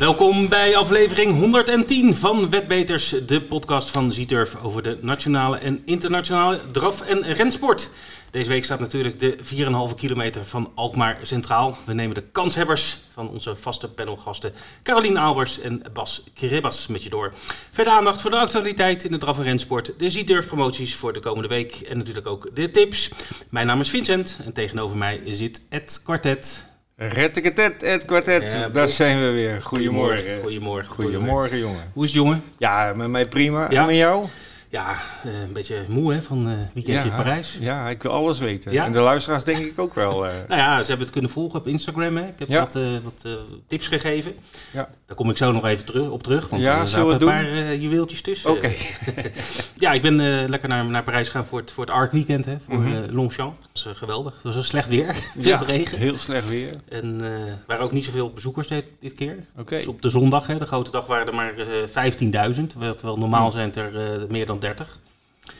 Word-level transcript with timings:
Welkom 0.00 0.48
bij 0.48 0.76
aflevering 0.76 1.38
110 1.38 2.14
van 2.16 2.50
Wetbeters, 2.50 3.14
de 3.26 3.42
podcast 3.42 3.90
van 3.90 4.12
Zieturf 4.12 4.56
over 4.56 4.82
de 4.82 4.98
nationale 5.00 5.58
en 5.58 5.82
internationale 5.84 6.60
draf- 6.70 7.02
en 7.02 7.22
rensport. 7.22 7.90
Deze 8.30 8.48
week 8.48 8.64
staat 8.64 8.80
natuurlijk 8.80 9.20
de 9.20 9.36
4,5 9.42 9.94
kilometer 9.94 10.44
van 10.44 10.72
Alkmaar 10.74 11.18
centraal. 11.22 11.76
We 11.86 11.92
nemen 11.92 12.14
de 12.14 12.24
kanshebbers 12.32 12.98
van 13.10 13.28
onze 13.28 13.56
vaste 13.56 13.90
panelgasten 13.90 14.52
Carolien 14.82 15.16
Albers 15.16 15.60
en 15.60 15.82
Bas 15.92 16.22
Kribbas 16.34 16.86
met 16.86 17.02
je 17.02 17.10
door. 17.10 17.32
Verder 17.70 17.92
aandacht 17.92 18.20
voor 18.20 18.30
de 18.30 18.38
actualiteit 18.38 19.04
in 19.04 19.10
de 19.10 19.18
draf- 19.18 19.38
en 19.38 19.44
rensport, 19.44 19.92
de 19.96 20.10
Zieturf 20.10 20.46
promoties 20.46 20.94
voor 20.94 21.12
de 21.12 21.20
komende 21.20 21.48
week 21.48 21.74
en 21.74 21.96
natuurlijk 21.96 22.26
ook 22.26 22.50
de 22.54 22.70
tips. 22.70 23.10
Mijn 23.50 23.66
naam 23.66 23.80
is 23.80 23.90
Vincent 23.90 24.38
en 24.44 24.52
tegenover 24.52 24.96
mij 24.96 25.22
zit 25.24 25.62
Ed 25.68 26.00
Quartet. 26.04 26.69
Retteketet, 27.08 27.82
het 27.82 28.04
kwartet. 28.04 28.52
Ja, 28.52 28.68
Daar 28.68 28.88
zijn 28.88 29.20
we 29.20 29.30
weer. 29.30 29.62
Goedemorgen. 29.62 30.40
Goedemorgen. 30.40 30.90
Goedemorgen, 30.94 31.58
jongen. 31.58 31.90
Hoe 31.92 32.04
is 32.04 32.12
het, 32.12 32.22
jongen? 32.22 32.42
Ja, 32.58 32.92
met 32.96 33.08
mij 33.08 33.26
prima. 33.26 33.66
Ja? 33.70 33.80
En 33.80 33.86
met 33.86 33.96
jou? 33.96 34.26
Ja, 34.72 34.96
eh, 35.24 35.40
een 35.40 35.52
beetje 35.52 35.84
moe 35.88 36.12
hè, 36.12 36.22
van 36.22 36.48
eh 36.48 36.52
weekendje 36.74 37.08
in 37.10 37.16
Parijs. 37.16 37.56
Ja, 37.60 37.88
ik 37.88 38.02
wil 38.02 38.10
alles 38.12 38.38
weten. 38.38 38.72
Ja? 38.72 38.84
En 38.84 38.92
de 38.92 38.98
luisteraars 39.00 39.44
denk 39.44 39.58
ik 39.64 39.78
ook 39.78 39.94
wel. 39.94 40.26
eh. 40.26 40.32
Nou 40.48 40.60
ja, 40.60 40.76
ze 40.78 40.86
hebben 40.88 41.00
het 41.04 41.10
kunnen 41.10 41.30
volgen 41.30 41.58
op 41.58 41.66
Instagram. 41.66 42.16
Hè. 42.16 42.26
Ik 42.26 42.38
heb 42.38 42.48
Ja. 42.48 42.60
wat, 42.60 42.72
wat 43.04 43.26
tips 43.66 43.88
gegeven. 43.88 44.34
Ja. 44.72 44.88
Daar 45.06 45.16
kom 45.16 45.30
ik 45.30 45.36
zo 45.36 45.52
nog 45.52 45.64
even 45.66 45.84
terug, 45.84 46.08
op 46.08 46.22
terug. 46.22 46.48
Want 46.48 46.62
Ja, 46.62 46.80
er 46.80 46.88
zaten 46.88 47.12
een 47.12 47.18
paar 47.18 47.74
juweeltjes 47.74 48.22
tussen. 48.22 48.50
Oké. 48.50 48.70
Ja, 49.76 49.92
ik 49.92 50.02
ben 50.02 50.16
lekker 50.48 50.68
naar, 50.68 50.84
naar 50.86 51.02
Parijs 51.02 51.26
gegaan 51.28 51.46
voor 51.46 51.58
het, 51.58 51.72
voor 51.72 51.84
het 51.84 51.94
ARC 51.94 52.12
weekend. 52.12 52.44
Hè, 52.46 52.56
voor 52.60 52.78
Mhm. 52.78 53.10
Longchamp. 53.14 53.58
Dat 53.72 53.82
was 53.84 53.96
geweldig. 53.96 54.34
Het 54.34 54.42
was 54.42 54.56
een 54.56 54.64
slecht 54.64 54.88
weer. 54.88 55.14
Veel 55.38 55.50
Ja, 55.50 55.56
regen. 55.56 55.98
heel 55.98 56.16
slecht 56.16 56.48
weer. 56.48 56.76
En 56.88 57.20
er 57.22 57.58
waren 57.66 57.84
ook 57.84 57.92
niet 57.92 58.04
zoveel 58.04 58.30
bezoekers 58.32 58.68
dit, 58.68 58.84
dit 59.00 59.12
keer. 59.12 59.36
Oké. 59.58 59.76
Dus 59.76 59.86
op 59.86 60.02
de 60.02 60.10
zondag, 60.10 60.46
hè, 60.46 60.58
de 60.58 60.66
grote 60.66 60.90
dag, 60.90 61.06
waren 61.06 61.26
er 61.26 61.34
maar 61.34 61.54
eh 61.58 61.66
15.000. 61.86 62.66
Terwijl 62.70 63.18
normaal 63.18 63.50
zijn 63.50 63.66
het 63.66 63.76
er 63.76 63.92
meer 64.28 64.46
dan 64.46 64.58
30. 64.60 64.98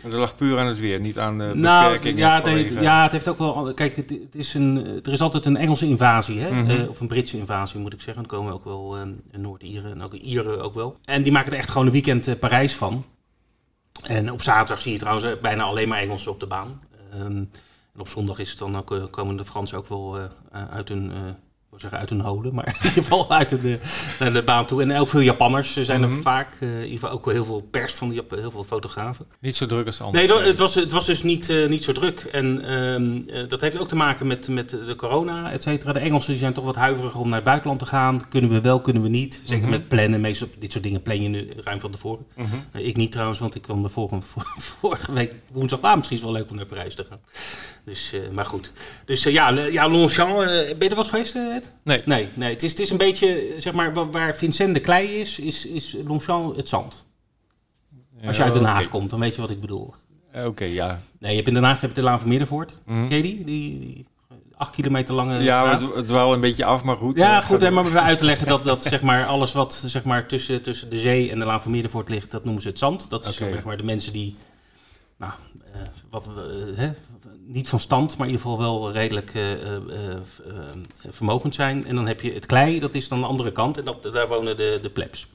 Maar 0.03 0.11
dat 0.11 0.21
lag 0.21 0.35
puur 0.35 0.59
aan 0.59 0.67
het 0.67 0.79
weer, 0.79 1.01
niet 1.01 1.19
aan 1.19 1.39
de 1.39 1.53
Nou, 1.55 1.85
beperkingen 1.85 2.19
ja 2.19 2.35
het, 2.35 2.45
vanwege- 2.47 2.69
heeft, 2.69 2.83
ja, 2.83 3.03
het 3.03 3.13
heeft 3.13 3.29
ook 3.29 3.39
wel. 3.39 3.75
Kijk, 3.75 3.97
het, 3.97 4.11
het 4.11 4.35
is 4.35 4.55
een, 4.55 4.87
er 5.05 5.13
is 5.13 5.21
altijd 5.21 5.47
een 5.47 5.57
Engelse 5.57 5.87
invasie, 5.87 6.41
hè? 6.41 6.51
Mhm. 6.53 6.71
Eh, 6.71 6.89
of 6.89 7.01
een 7.01 7.07
Britse 7.07 7.37
invasie 7.39 7.81
moet 7.81 7.93
ik 7.93 8.01
zeggen. 8.01 8.23
Er 8.23 8.29
komen 8.29 8.53
ook 8.53 8.65
wel 8.65 8.97
eh, 8.97 9.03
Noord-Ieren 9.41 9.91
en 9.91 10.03
ook 10.03 10.13
Ieren 10.13 10.61
ook 10.63 10.75
wel. 10.75 10.97
En 11.05 11.23
die 11.23 11.33
maken 11.33 11.53
er 11.53 11.59
echt 11.59 11.71
gewoon 11.71 11.87
een 11.87 11.93
weekend 11.93 12.27
eh, 12.27 12.35
Parijs 12.39 12.75
van. 12.75 13.05
En 14.07 14.33
op 14.33 14.43
zaterdag 14.43 14.83
zie 14.83 14.93
je 14.93 14.99
trouwens 14.99 15.27
eh, 15.27 15.33
bijna 15.43 15.63
alleen 15.63 15.89
maar 15.89 15.99
Engelsen 16.01 16.31
op 16.31 16.41
de 16.41 16.47
baan. 16.47 16.81
Ehm, 17.13 17.23
en 17.93 18.01
op 18.01 18.09
zondag 18.09 18.39
is 18.39 18.51
het 18.51 18.59
dan 18.59 18.77
ook, 18.77 19.09
komen 19.11 19.37
de 19.37 19.45
Fransen 19.45 19.79
ook 19.79 19.89
wel 19.89 20.19
uit 20.71 20.89
hun. 20.89 21.13
Eh, 21.71 21.77
ik 21.77 21.81
wil 21.81 21.81
zeggen 21.81 21.99
uit 21.99 22.11
hun 22.11 22.21
holen, 22.21 22.55
maar 22.55 22.67
in 22.69 22.75
ieder 22.75 22.91
geval 22.91 23.31
uit 23.31 23.49
de, 23.63 23.79
naar 24.19 24.33
de 24.33 24.43
baan 24.43 24.67
toe. 24.67 24.83
En 24.83 24.97
ook 24.99 25.09
veel 25.09 25.21
Japanners 25.21 25.77
eh, 25.77 25.85
zijn 25.85 26.03
er 26.03 26.09
Mhm. 26.11 26.21
vaak. 26.21 26.57
eh, 26.61 26.69
in 26.69 26.75
ieder 26.85 26.93
geval 26.99 27.11
ook 27.11 27.25
wel 27.25 27.35
heel 27.35 27.45
veel 27.45 27.61
pers 27.71 27.95
van 27.95 28.09
de 28.09 28.25
heel 28.35 28.51
veel 28.51 28.65
fotografen. 28.65 29.27
Niet 29.41 29.57
zo 29.57 29.67
druk 29.67 29.87
als 29.87 30.01
anders. 30.01 30.27
Nee, 30.27 30.35
het 30.37 30.43
wa- 30.45 30.49
het 30.51 30.59
was, 30.59 30.75
het 30.75 30.93
was 30.93 31.07
dus 31.07 31.23
niet, 31.23 31.49
eh, 31.49 31.69
niet 31.69 31.85
zo 31.85 31.93
druk. 31.93 32.21
En 32.21 32.65
ehm, 32.65 33.21
eh, 33.37 33.49
dat 33.49 33.61
heeft 33.61 33.79
ook 33.79 33.89
te 33.89 33.97
maken 33.97 34.27
met, 34.27 34.49
met 34.49 34.71
de 34.71 34.95
corona, 34.97 35.53
et 35.53 35.63
cetera. 35.63 35.93
De 35.93 35.99
Engelsen 35.99 36.31
die 36.31 36.41
zijn 36.41 36.53
toch 36.53 36.65
wat 36.65 36.75
huiverig 36.77 37.15
om 37.15 37.27
naar 37.27 37.35
het 37.35 37.45
buitenland 37.45 37.79
te 37.79 37.87
gaan. 37.87 38.29
Kunnen 38.29 38.51
we 38.51 38.61
wel, 38.61 38.81
kunnen 38.81 39.03
we 39.03 39.09
niet. 39.09 39.41
Zeker 39.45 39.63
Mhm. 39.63 39.71
met 39.71 39.89
plannen. 39.89 40.21
Meestal 40.21 40.49
dit 40.59 40.73
soort 40.73 40.85
dingen 40.85 41.03
plan 41.03 41.23
je 41.23 41.29
nu 41.29 41.53
ruim 41.57 41.81
van 41.81 41.91
tevoren. 41.91 42.27
Mhm. 42.37 42.47
Eh, 42.73 42.87
ik 42.87 42.97
niet 42.97 43.13
trouwens, 43.13 43.39
want 43.39 43.55
ik 43.55 43.63
kwam 43.63 43.83
de 43.83 43.89
vorige, 43.89 44.21
vorige 44.81 45.13
week 45.13 45.33
woensdag. 45.53 45.81
Ah, 45.83 45.97
misschien 45.97 46.17
is 46.17 46.23
het 46.23 46.31
wel 46.33 46.41
leuk 46.41 46.51
om 46.51 46.57
naar 46.57 46.67
Parijs 46.67 46.95
te 46.95 47.05
gaan. 47.05 47.21
Dus, 47.85 48.13
eh, 48.13 48.21
maar 48.33 48.45
goed. 48.47 48.73
Dus 49.05 49.27
eh, 49.27 49.33
ja, 49.33 49.49
ja 49.49 49.89
Longchamp. 49.89 50.31
eh, 50.41 50.47
ben 50.47 50.77
je 50.79 50.89
er 50.89 50.95
wat 50.95 51.09
geweest, 51.09 51.35
eh, 51.35 51.57
Nee. 51.85 52.03
Nee, 52.05 52.29
nee 52.35 52.51
het, 52.53 52.63
is, 52.63 52.71
het 52.71 52.81
is 52.81 52.91
een 52.91 52.97
beetje, 52.97 53.55
zeg 53.57 53.73
maar, 53.73 53.93
wa- 53.95 54.09
waar 54.09 54.37
Vincent 54.37 54.75
de 54.75 54.81
klei 54.81 55.07
is, 55.21 55.39
is, 55.39 55.67
is 55.67 55.97
Longchamp 56.07 56.57
het 56.57 56.69
zand. 56.69 57.07
Als 58.27 58.37
je 58.37 58.43
uit 58.43 58.55
Den 58.55 58.65
Haag 58.65 58.89
komt, 58.89 59.11
dan 59.11 59.21
weet 59.21 59.35
je 59.35 59.41
wat 59.41 59.51
ik 59.51 59.61
bedoel. 59.61 59.95
Eh, 60.33 60.45
Oké, 60.47 60.65
ja. 60.65 61.01
Nee, 61.19 61.31
je 61.31 61.37
hebt 61.37 61.49
in 61.49 61.55
Den 61.55 61.63
Haag 61.63 61.81
heb 61.81 61.91
je 61.91 61.97
de 61.97 62.03
Laan 62.03 62.21
van 62.21 62.29
Middenvoort. 62.29 62.81
Ken 62.87 63.09
je 63.17 63.23
die? 63.23 63.45
Die, 63.45 63.79
die 63.79 64.07
acht 64.57 64.75
kilometer 64.75 65.15
lange 65.15 65.39
Ja, 65.43 65.79
het, 65.79 65.95
het 65.95 66.11
wel 66.11 66.33
een 66.33 66.41
beetje 66.41 66.65
af, 66.65 66.83
maar 66.83 66.97
goed. 66.97 67.17
ja, 67.17 67.41
Eh, 67.41 67.47
goed, 67.47 67.61
hè, 67.61 67.71
maar 67.71 67.93
we 67.93 68.01
uit 68.01 68.19
te 68.19 68.25
leggen 68.25 68.47
dat, 68.55 68.65
dat 68.65 68.83
zeg 68.85 69.03
maar, 69.03 69.27
alles 69.27 69.53
wat 69.53 69.83
zeg 69.87 70.05
maar, 70.05 70.27
tussen, 70.29 70.63
tussen 70.63 70.91
de 70.91 70.99
zee 70.99 71.31
en 71.31 71.39
de 71.39 71.45
Laan 71.45 71.61
van 71.63 71.71
Middenvoort 71.71 72.09
ligt, 72.09 72.31
dat 72.31 72.45
noemen 72.45 72.63
ze 72.63 72.69
het 72.69 72.79
zand. 72.79 73.11
Dat 73.11 73.25
is 73.25 73.37
zeg 73.37 73.65
maar, 73.65 73.77
de 73.77 73.83
mensen 73.83 74.13
die, 74.13 74.37
nou, 75.19 75.33
eh, 75.73 75.81
wat, 76.11 76.27
we, 76.27 76.73
hè, 76.77 76.91
niet 77.53 77.69
van 77.69 77.81
stand, 77.81 78.17
maar 78.17 78.27
in 78.27 78.33
ieder 78.33 78.51
geval 78.51 78.59
wel 78.59 78.93
redelijk 78.93 79.35
eh, 79.35 79.53
eh, 79.53 80.13
eh, 80.13 80.21
vermogend 81.09 81.55
zijn. 81.55 81.85
En 81.85 81.95
dan 81.95 82.07
heb 82.07 82.21
je 82.21 82.33
het 82.33 82.47
klei, 82.47 82.79
dat 82.79 82.95
is 82.95 83.09
dan 83.09 83.21
de 83.21 83.27
andere 83.27 83.53
kant, 83.53 83.79
en 83.79 83.85
dat, 83.85 84.03
daar 84.03 84.29
wonen 84.29 84.57
de, 84.57 84.79
de 84.83 84.91
plebs. 84.91 85.29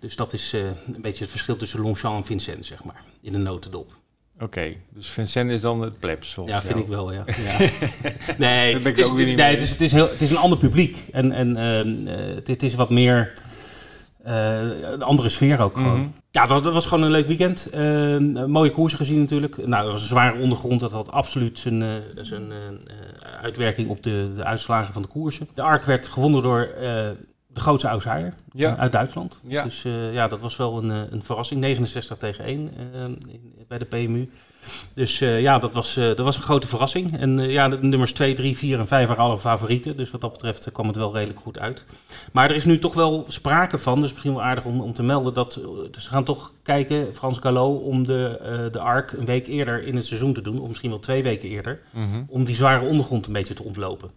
Dus 0.00 0.16
dat 0.16 0.32
is 0.32 0.52
een 0.52 1.00
beetje 1.00 1.22
het 1.22 1.30
verschil 1.30 1.56
tussen 1.56 1.80
Longchamp 1.80 2.16
en 2.16 2.24
Vincent, 2.24 2.66
zeg 2.66 2.84
maar, 2.84 3.04
in 3.22 3.34
een 3.34 3.42
notendop. 3.42 3.92
Oké, 4.40 4.74
dus 4.90 5.08
Vincent 5.08 5.50
is 5.50 5.60
dan 5.60 5.80
het 5.80 5.98
plebs 5.98 6.34
volgens 6.34 6.56
Ja, 6.56 6.62
vind 6.62 6.74
jou. 6.74 6.84
ik 6.84 6.88
wel, 6.88 7.12
ja. 7.12 7.24
ja. 7.46 7.58
nee, 8.38 8.74
het 8.76 8.98
is, 8.98 9.12
nee, 9.12 9.36
het, 9.36 9.60
is, 9.60 9.70
het, 9.70 9.80
is 9.80 9.92
heel, 9.92 10.08
het 10.08 10.22
is 10.22 10.30
een 10.30 10.36
ander 10.36 10.58
publiek. 10.58 10.96
En, 11.12 11.32
en 11.32 11.56
het, 12.06 12.48
het 12.48 12.62
is 12.62 12.74
wat 12.74 12.90
meer 12.90 13.32
een 14.24 15.02
andere 15.02 15.28
sfeer 15.28 15.60
ook 15.60 15.74
gewoon. 15.74 15.98
Mhm. 15.98 16.08
Ja, 16.30 16.46
dat, 16.46 16.64
was 16.64 16.86
gewoon 16.86 17.04
een 17.04 17.10
leuk 17.10 17.26
weekend. 17.26 17.70
Ehm, 17.70 18.50
mooie 18.50 18.70
koersen 18.70 18.98
gezien 18.98 19.18
natuurlijk. 19.18 19.66
Nou, 19.66 19.82
het 19.82 19.92
was 19.92 20.02
een 20.02 20.08
zware 20.08 20.40
ondergrond. 20.40 20.80
Dat 20.80 20.92
had 20.92 21.10
absoluut 21.10 21.58
zijn, 21.58 21.82
eh, 21.82 21.88
zijn 22.14 22.52
eh, 22.52 22.56
eh, 22.56 23.42
uitwerking 23.42 23.88
op 23.88 24.02
de, 24.02 24.32
de 24.36 24.44
uitslagen 24.44 24.92
van 24.92 25.02
de 25.02 25.08
koersen. 25.08 25.48
De 25.54 25.62
ARK 25.62 25.84
werd 25.84 26.06
gewonnen 26.06 26.42
door 26.42 26.60
eh, 26.60 27.08
de 27.54 27.60
grootste 27.60 27.88
outsider 27.88 28.34
Ja. 28.52 28.72
eh, 28.74 28.80
uit 28.80 28.92
Duitsland. 28.92 29.40
Ja. 29.46 29.62
Dus 29.64 29.84
eh, 29.84 30.12
ja, 30.12 30.28
dat 30.28 30.40
was 30.40 30.56
wel 30.56 30.78
een, 30.82 30.90
eh, 30.90 31.12
een 31.12 31.22
verrassing. 31.22 31.60
69 31.60 32.16
tegen 32.16 32.44
1 32.44 32.70
eh, 32.94 33.00
in- 33.04 33.52
bij 33.68 33.78
de 33.78 33.84
PMU. 33.84 34.30
Dus 34.94 35.18
ja, 35.18 35.58
dat 35.58 35.72
was, 35.74 35.94
dat 35.94 36.18
was 36.18 36.36
een 36.36 36.42
grote 36.42 36.66
verrassing. 36.66 37.18
En 37.18 37.38
ja, 37.38 37.68
de 37.68 37.78
nummers 37.80 38.12
2, 38.12 38.34
3, 38.34 38.56
4 38.56 38.78
en 38.78 38.86
5 38.86 39.06
waren 39.08 39.24
alle 39.24 39.38
favorieten. 39.38 39.96
Dus 39.96 40.10
wat 40.10 40.20
dat 40.20 40.32
betreft 40.32 40.72
kwam 40.72 40.86
het 40.86 40.96
wel 40.96 41.12
redelijk 41.14 41.38
goed 41.40 41.58
uit. 41.58 41.84
Maar 42.32 42.50
er 42.50 42.56
is 42.56 42.64
nu 42.64 42.78
toch 42.78 42.94
wel 42.94 43.24
sprake 43.28 43.78
van, 43.78 44.00
dus 44.00 44.10
misschien 44.10 44.32
wel 44.34 44.42
aardig 44.42 44.64
om, 44.64 44.80
om 44.80 44.92
te 44.92 45.02
melden, 45.02 45.34
dat 45.34 45.56
eh, 45.56 45.64
dus 45.90 46.04
ze 46.04 46.10
gaan 46.10 46.24
toch 46.24 46.52
kijken, 46.62 47.14
Frans 47.14 47.38
Gallo, 47.38 47.74
om 47.74 48.06
de, 48.06 48.68
de 48.72 48.78
ARC 48.80 49.12
een 49.12 49.24
week 49.26 49.46
eerder 49.46 49.82
in 49.86 49.96
het 49.96 50.06
seizoen 50.06 50.32
te 50.34 50.42
doen. 50.42 50.60
Of 50.60 50.68
misschien 50.68 50.90
wel 50.90 50.98
twee 51.00 51.22
weken 51.22 51.48
eerder. 51.48 51.80
Mhm. 51.90 52.22
Om 52.28 52.44
die 52.44 52.54
zware 52.56 52.86
ondergrond 52.86 53.26
een 53.26 53.32
beetje 53.32 53.54
te 53.54 53.62
ontlopen. 53.64 54.10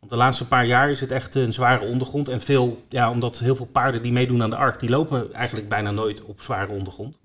Want 0.00 0.12
de 0.12 0.18
laatste 0.18 0.46
paar 0.46 0.66
jaar 0.66 0.90
is 0.90 1.00
het 1.00 1.10
echt 1.10 1.34
een 1.34 1.52
zware 1.52 1.84
ondergrond. 1.86 2.28
En 2.28 2.40
veel, 2.40 2.82
ja, 2.88 3.10
omdat 3.10 3.38
heel 3.38 3.56
veel 3.56 3.66
paarden 3.66 4.02
die 4.02 4.12
meedoen 4.12 4.42
aan 4.42 4.50
de 4.50 4.56
ARC, 4.56 4.80
die 4.80 4.90
lopen 4.90 5.32
eigenlijk 5.32 5.68
bijna 5.68 5.90
nooit 5.90 6.24
op 6.24 6.40
zware 6.42 6.72
ondergrond. 6.72 7.16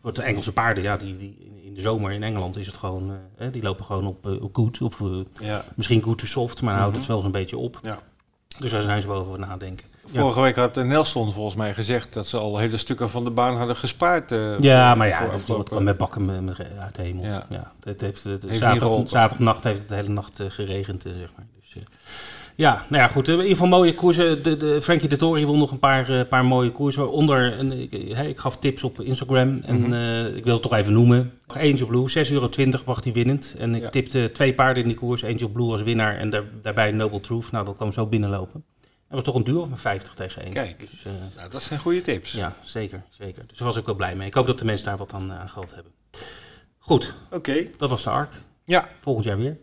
Want 0.00 0.16
de 0.16 0.22
Engelse 0.22 0.52
paarden, 0.52 0.82
ja, 0.82 0.96
die, 0.96 1.16
die, 1.16 1.36
in- 1.64 1.74
de 1.74 1.80
zomer 1.80 2.12
in 2.12 2.22
Engeland 2.22 2.56
is 2.58 2.66
het 2.66 2.76
gewoon, 2.76 3.12
eh, 3.36 3.48
die 3.52 3.62
lopen 3.62 3.84
gewoon 3.84 4.06
op, 4.06 4.26
eh, 4.26 4.42
op 4.42 4.54
goed. 4.54 4.80
Of 4.82 5.00
eh, 5.00 5.08
Ja. 5.42 5.64
misschien 5.74 6.02
goed 6.02 6.18
to 6.18 6.26
soft, 6.26 6.62
maar 6.62 6.72
dan 6.72 6.80
houdt 6.82 6.96
het 6.96 7.04
Mhm. 7.04 7.12
wel 7.14 7.22
zo'n 7.22 7.30
beetje 7.32 7.56
op. 7.58 7.78
Ja. 7.82 7.98
Dus 8.58 8.70
daar 8.70 8.82
zijn 8.82 9.02
ze 9.02 9.08
wel 9.08 9.16
over 9.16 9.38
nadenken. 9.38 9.86
Ja. 10.10 10.20
Vorige 10.20 10.40
week 10.40 10.56
had 10.56 10.74
Nelson 10.74 11.32
volgens 11.32 11.54
mij 11.56 11.74
gezegd 11.74 12.12
dat 12.12 12.26
ze 12.26 12.36
al 12.38 12.58
hele 12.58 12.76
stukken 12.76 13.10
van 13.10 13.24
de 13.24 13.30
baan 13.30 13.56
hadden 13.56 13.76
gespaard. 13.76 14.30
Ja, 14.30 14.88
voor- 14.88 14.98
maar 14.98 15.06
ja, 15.08 15.24
afgelopen- 15.26 15.64
kwam 15.64 15.84
met 15.84 15.96
bakken 15.96 16.54
uit 16.78 16.94
de 16.94 17.02
hemel. 17.02 17.24
Ja. 17.24 17.46
Ja. 17.48 17.72
het 17.80 18.00
heeft, 18.00 18.20
geholpen. 18.48 19.08
zaterdagnacht 19.08 19.64
heeft 19.64 19.78
het 19.78 19.88
de 19.88 19.94
hele 19.94 20.08
nacht 20.08 20.40
geregend, 20.48 21.02
zeg 21.02 21.32
maar. 21.36 21.46
Ja, 22.56 22.84
nou 22.88 23.02
ja, 23.02 23.08
goed. 23.08 23.28
eh, 23.28 23.34
In 23.34 23.40
ieder 23.40 23.56
geval 23.56 23.68
mooie 23.78 23.94
koersen. 23.94 24.42
De, 24.42 24.56
de, 24.56 24.82
Frankie 24.82 25.08
de 25.08 25.16
Tory 25.16 25.44
won 25.46 25.58
nog 25.58 25.70
een 25.70 25.78
paar, 25.78 26.08
eh, 26.20 26.28
paar 26.28 26.44
mooie 26.44 26.70
koersen. 26.72 27.10
Onder, 27.10 27.58
en, 27.58 27.72
ik, 27.72 27.92
eh, 27.92 28.28
ik 28.28 28.38
gaf 28.38 28.58
tips 28.58 28.84
op 28.84 29.00
Instagram 29.00 29.60
en 29.62 29.80
Mhm. 29.80 30.36
ik 30.36 30.44
wil 30.44 30.52
het 30.52 30.62
toch 30.62 30.74
even 30.74 30.92
noemen. 30.92 31.32
Angel 31.46 31.86
Blue, 31.86 32.08
6,20 32.08 32.30
euro 32.80 32.84
bracht 32.84 33.04
hij 33.04 33.12
winnend. 33.12 33.54
En 33.58 33.74
ik 33.74 33.82
Ja. 33.82 33.88
tipte 33.88 34.30
twee 34.32 34.54
paarden 34.54 34.82
in 34.82 34.88
die 34.88 34.98
koers. 34.98 35.24
Angel 35.24 35.48
Blue 35.48 35.70
als 35.72 35.82
winnaar 35.82 36.16
en 36.18 36.30
daar, 36.30 36.44
daarbij 36.62 36.90
Noble 36.90 37.20
Truth. 37.20 37.50
Nou, 37.50 37.64
dat 37.64 37.76
kwam 37.76 37.92
zo 37.92 38.06
binnenlopen. 38.06 38.64
Het 38.80 39.14
was 39.14 39.22
toch 39.24 39.34
een 39.34 39.44
duo 39.44 39.64
van 39.64 39.78
50 39.78 40.14
tegen 40.14 40.42
1. 40.44 40.52
Kijk. 40.52 40.80
Dus, 40.80 41.04
Nou, 41.36 41.50
dat 41.50 41.62
zijn 41.62 41.80
goede 41.80 42.00
tips. 42.00 42.32
ja, 42.32 42.56
zeker, 42.62 43.02
zeker. 43.10 43.44
Dus 43.46 43.58
daar 43.58 43.66
was 43.66 43.76
ik 43.76 43.86
wel 43.86 43.94
blij 43.94 44.14
mee. 44.16 44.26
Ik 44.26 44.34
hoop 44.34 44.46
dat 44.46 44.58
de 44.58 44.64
mensen 44.64 44.86
daar 44.86 44.96
wat 44.96 45.12
aan, 45.12 45.32
aan 45.32 45.48
gehad 45.48 45.74
hebben. 45.74 45.92
Goed, 46.78 47.14
Oké. 47.30 47.66
dat 47.76 47.90
was 47.90 48.02
de 48.02 48.10
ARC. 48.10 48.32
Ja. 48.64 48.88
Volgend 49.00 49.24
jaar 49.24 49.36
weer. 49.38 49.56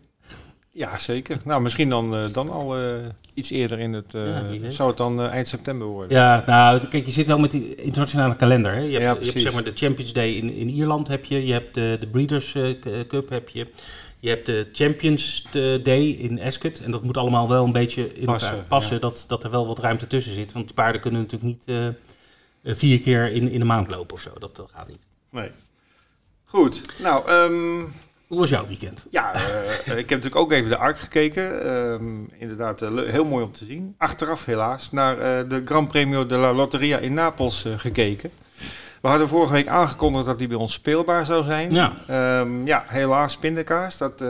Ja, 0.74 0.98
zeker. 0.98 1.36
Nou, 1.44 1.62
misschien 1.62 1.88
dan, 1.88 2.14
eh, 2.14 2.24
dan 2.32 2.50
al 2.50 2.76
eh, 2.78 2.94
iets 3.34 3.50
eerder 3.50 3.78
in 3.78 3.92
het... 3.92 4.14
eh, 4.14 4.52
Ja, 4.54 4.70
zou 4.70 4.88
het 4.88 4.98
dan 4.98 5.20
eind 5.20 5.46
september 5.48 5.86
worden? 5.86 6.16
Ja, 6.16 6.42
nou, 6.46 6.86
kijk, 6.86 7.06
je 7.06 7.12
zit 7.12 7.26
wel 7.26 7.38
met 7.38 7.50
die 7.50 7.74
internationale 7.74 8.36
kalender. 8.36 8.72
Hè? 8.72 8.78
Je, 8.80 8.82
hebt, 8.82 8.92
Ja, 8.92 9.00
je 9.00 9.06
hebt 9.06 9.18
precies. 9.20 9.42
zeg 9.42 9.52
maar 9.52 9.64
de 9.64 9.72
Champions 9.74 10.12
Day 10.12 10.30
in, 10.32 10.50
in 10.52 10.68
Ierland 10.68 11.08
heb 11.08 11.24
je. 11.24 11.46
Je 11.46 11.52
hebt 11.52 11.74
de, 11.74 11.96
de 12.00 12.06
Breeders 12.06 12.52
Cup 13.08 13.28
heb 13.28 13.48
je. 13.48 13.66
Je 14.20 14.28
hebt 14.28 14.46
de 14.46 14.68
Champions 14.72 15.46
Day 15.82 16.02
in 16.08 16.40
Ascot. 16.40 16.80
En 16.80 16.90
dat 16.90 17.02
moet 17.02 17.16
allemaal 17.16 17.48
wel 17.48 17.64
een 17.64 17.72
beetje 17.72 18.14
in 18.14 18.24
Passen, 18.24 18.50
elkaar 18.50 18.66
passen. 18.66 18.94
ja. 18.94 19.00
Dat, 19.00 19.24
dat 19.28 19.44
er 19.44 19.50
wel 19.50 19.66
wat 19.66 19.78
ruimte 19.78 20.06
tussen 20.06 20.34
zit. 20.34 20.52
Want 20.52 20.68
de 20.68 20.74
paarden 20.74 21.00
kunnen 21.00 21.20
natuurlijk 21.20 21.66
niet 21.66 21.94
vier 22.64 23.00
keer 23.00 23.30
in, 23.32 23.48
in 23.50 23.60
een 23.60 23.66
maand 23.66 23.90
lopen 23.90 24.14
of 24.14 24.20
zo. 24.20 24.30
Dat, 24.38 24.56
dat 24.56 24.70
gaat 24.74 24.88
niet. 24.88 25.02
Nee. 25.30 25.50
Goed. 26.44 26.80
Nou, 27.02 27.28
ehm, 27.28 27.84
Hoe 28.32 28.40
was 28.40 28.50
jouw 28.50 28.66
weekend? 28.66 29.06
Ja, 29.10 29.34
uh, 29.34 29.98
ik 29.98 30.08
heb 30.08 30.08
natuurlijk 30.08 30.36
ook 30.36 30.52
even 30.52 30.70
de 30.70 30.76
ARC 30.76 30.98
gekeken. 30.98 31.70
Um, 31.70 32.28
inderdaad, 32.38 32.82
uh, 32.82 33.10
heel 33.10 33.24
mooi 33.24 33.44
om 33.44 33.52
te 33.52 33.64
zien. 33.64 33.94
Achteraf 33.98 34.44
helaas 34.44 34.92
naar 34.92 35.48
de 35.48 35.62
Gran 35.64 35.86
Premio 35.86 36.26
de 36.26 36.36
la 36.36 36.52
Lotteria 36.52 36.98
in 36.98 37.14
Napels 37.14 37.66
gekeken. 37.76 38.30
We 39.02 39.08
hadden 39.08 39.28
vorige 39.28 39.52
week 39.52 39.66
aangekondigd 39.66 40.26
dat 40.26 40.38
die 40.38 40.48
bij 40.48 40.56
ons 40.56 40.72
speelbaar 40.72 41.26
zou 41.26 41.44
zijn. 41.44 41.70
Ja, 41.70 41.92
um, 42.40 42.66
ja 42.66 42.84
helaas 42.86 43.36
pindakaas. 43.36 43.98
Dat 43.98 44.24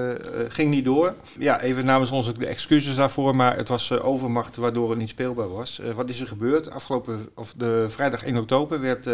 ging 0.49 0.71
niet 0.71 0.85
door. 0.85 1.15
Ja, 1.39 1.61
even 1.61 1.85
namens 1.85 2.11
ons 2.11 2.35
de 2.35 2.47
excuses 2.47 2.95
daarvoor. 2.95 3.37
Maar 3.37 3.57
het 3.57 3.69
was 3.69 3.93
overmacht 3.93 4.57
waardoor 4.57 4.91
het 4.91 4.99
niet 4.99 5.09
speelbaar 5.09 5.49
was. 5.49 5.81
wat 5.95 6.09
is 6.09 6.21
er 6.21 6.27
gebeurd? 6.27 6.71
Afgelopen, 6.71 7.29
of 7.35 7.55
de 7.57 7.87
vrijdag 7.89 8.25
1 8.25 8.37
oktober 8.37 8.81
werd, 8.81 9.05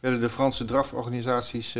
werden 0.00 0.20
de 0.20 0.28
Franse 0.28 0.64
draforganisaties 0.64 1.76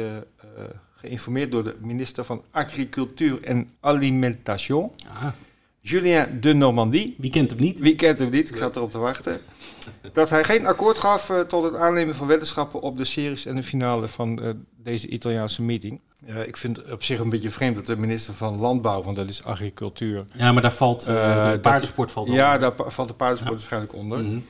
geïnformeerd 1.01 1.51
door 1.51 1.65
de 1.65 1.77
minister 1.81 2.25
van 2.25 2.43
Agricultuur 2.51 3.43
en 3.43 3.71
Alimentation. 3.81 4.91
Aha. 5.09 5.35
Julien 5.81 6.41
de 6.41 6.53
Normandie. 6.53 7.15
Wie 7.19 7.31
kent 7.31 7.51
hem 7.51 7.61
niet? 7.61 7.81
Wie 7.81 7.95
kent 7.95 8.19
hem 8.19 8.31
niet? 8.31 8.51
Ik 8.51 8.57
zat 8.57 8.77
erop 8.77 8.91
te 8.91 8.99
wachten. 8.99 9.41
Dat 10.13 10.31
hij 10.31 10.45
geen 10.45 10.67
akkoord 10.67 10.99
gaf 10.99 11.31
uh, 11.31 11.41
tot 11.41 11.63
het 11.63 11.75
aannemen 11.75 12.15
van 12.15 12.27
weddenschappen 12.27 12.81
op 12.81 12.97
de 12.97 13.05
series 13.05 13.47
en 13.47 13.57
de 13.57 13.63
finale 13.63 14.09
van 14.09 14.39
uh, 14.43 14.51
deze 14.77 15.09
Italiaanse 15.09 15.63
meeting. 15.63 16.01
Uh, 16.27 16.47
ik 16.47 16.57
vind 16.57 16.77
het 16.77 16.93
op 16.93 17.03
zich 17.03 17.19
een 17.19 17.29
beetje 17.29 17.51
vreemd 17.51 17.77
dat 17.77 17.87
de 17.87 17.97
minister 17.97 18.35
van 18.35 18.59
Landbouw, 18.59 19.03
want 19.03 19.17
dat 19.17 19.29
is 19.29 19.45
agricultuur. 19.45 20.25
Ja, 20.35 20.53
maar 20.53 20.63
daar 20.63 20.73
valt 20.73 21.05
de 21.05 21.59
paardensport 21.63 22.11
valt 22.11 22.29
onder. 22.29 22.45
Ja, 22.45 22.59
daar 22.59 22.73
valt 22.77 23.09
de 23.09 23.15
paardensport 23.15 23.53
ja. 23.53 23.59
waarschijnlijk 23.59 23.95
onder. 23.95 24.19
Mm 24.19 24.25
-hmm. 24.25 24.45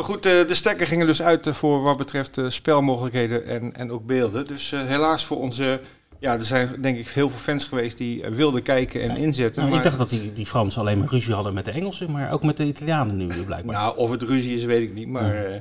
Maar 0.00 0.08
goed, 0.08 0.22
de 0.22 0.54
stekker 0.54 0.86
gingen 0.86 1.06
dus 1.06 1.22
uit 1.22 1.48
voor 1.50 1.82
wat 1.82 1.96
betreft 1.96 2.40
spelmogelijkheden 2.48 3.46
en, 3.46 3.76
en 3.76 3.90
ook 3.92 4.06
beelden. 4.06 4.46
Dus 4.46 4.70
helaas 4.70 5.24
voor 5.24 5.38
onze 5.38 5.80
ja, 6.18 6.34
er 6.34 6.42
zijn 6.42 6.76
denk 6.80 6.98
ik 6.98 7.08
heel 7.08 7.30
veel 7.30 7.38
fans 7.38 7.64
geweest 7.64 7.98
die 7.98 8.24
wilden 8.30 8.62
kijken 8.62 9.02
en 9.02 9.16
inzetten. 9.16 9.62
Nou, 9.62 9.68
maar... 9.68 9.78
Ik 9.78 9.84
dacht 9.84 9.98
dat 9.98 10.08
die, 10.08 10.32
die 10.32 10.46
Fransen 10.46 10.80
alleen 10.80 10.98
maar 10.98 11.08
ruzie 11.08 11.34
hadden 11.34 11.54
met 11.54 11.64
de 11.64 11.70
Engelsen, 11.70 12.10
maar 12.10 12.32
ook 12.32 12.42
met 12.42 12.56
de 12.56 12.64
Italianen 12.64 13.16
nu 13.16 13.26
blijkbaar. 13.26 13.74
Nou, 13.74 13.96
of 13.96 14.10
het 14.10 14.22
ruzie 14.22 14.54
is, 14.54 14.64
weet 14.64 14.82
ik 14.82 14.94
niet. 14.94 15.08
Maar 15.08 15.52
ja, 15.52 15.60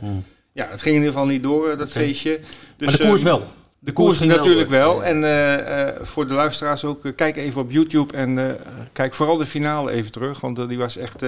ja 0.51 0.67
het 0.69 0.81
ging 0.81 0.95
in 0.95 1.01
ieder 1.01 1.13
geval 1.13 1.27
niet 1.27 1.43
door, 1.43 1.77
dat 1.77 1.89
okay. 1.89 2.03
feestje. 2.03 2.39
Dus, 2.77 2.87
maar 2.87 2.97
de 2.97 3.03
koers 3.03 3.23
wel. 3.23 3.43
De, 3.79 3.91
koers, 3.91 4.17
koers 4.17 4.29
natuurlijk 4.29 4.69
wel. 4.69 5.03
En 5.03 5.21
uh, 5.21 5.53
uh, 5.53 5.87
voor 6.01 6.27
de 6.27 6.33
luisteraars 6.33 6.85
ook, 6.85 7.01
kijk 7.15 7.37
even 7.37 7.61
op 7.61 7.71
YouTube 7.71 8.13
en 8.13 8.57
kijk 8.93 9.13
vooral 9.13 9.37
de 9.37 9.45
finale 9.45 9.91
even 9.91 10.11
terug, 10.11 10.39
want 10.39 10.69
die 10.69 10.77
was 10.77 10.97
echt... 10.97 11.23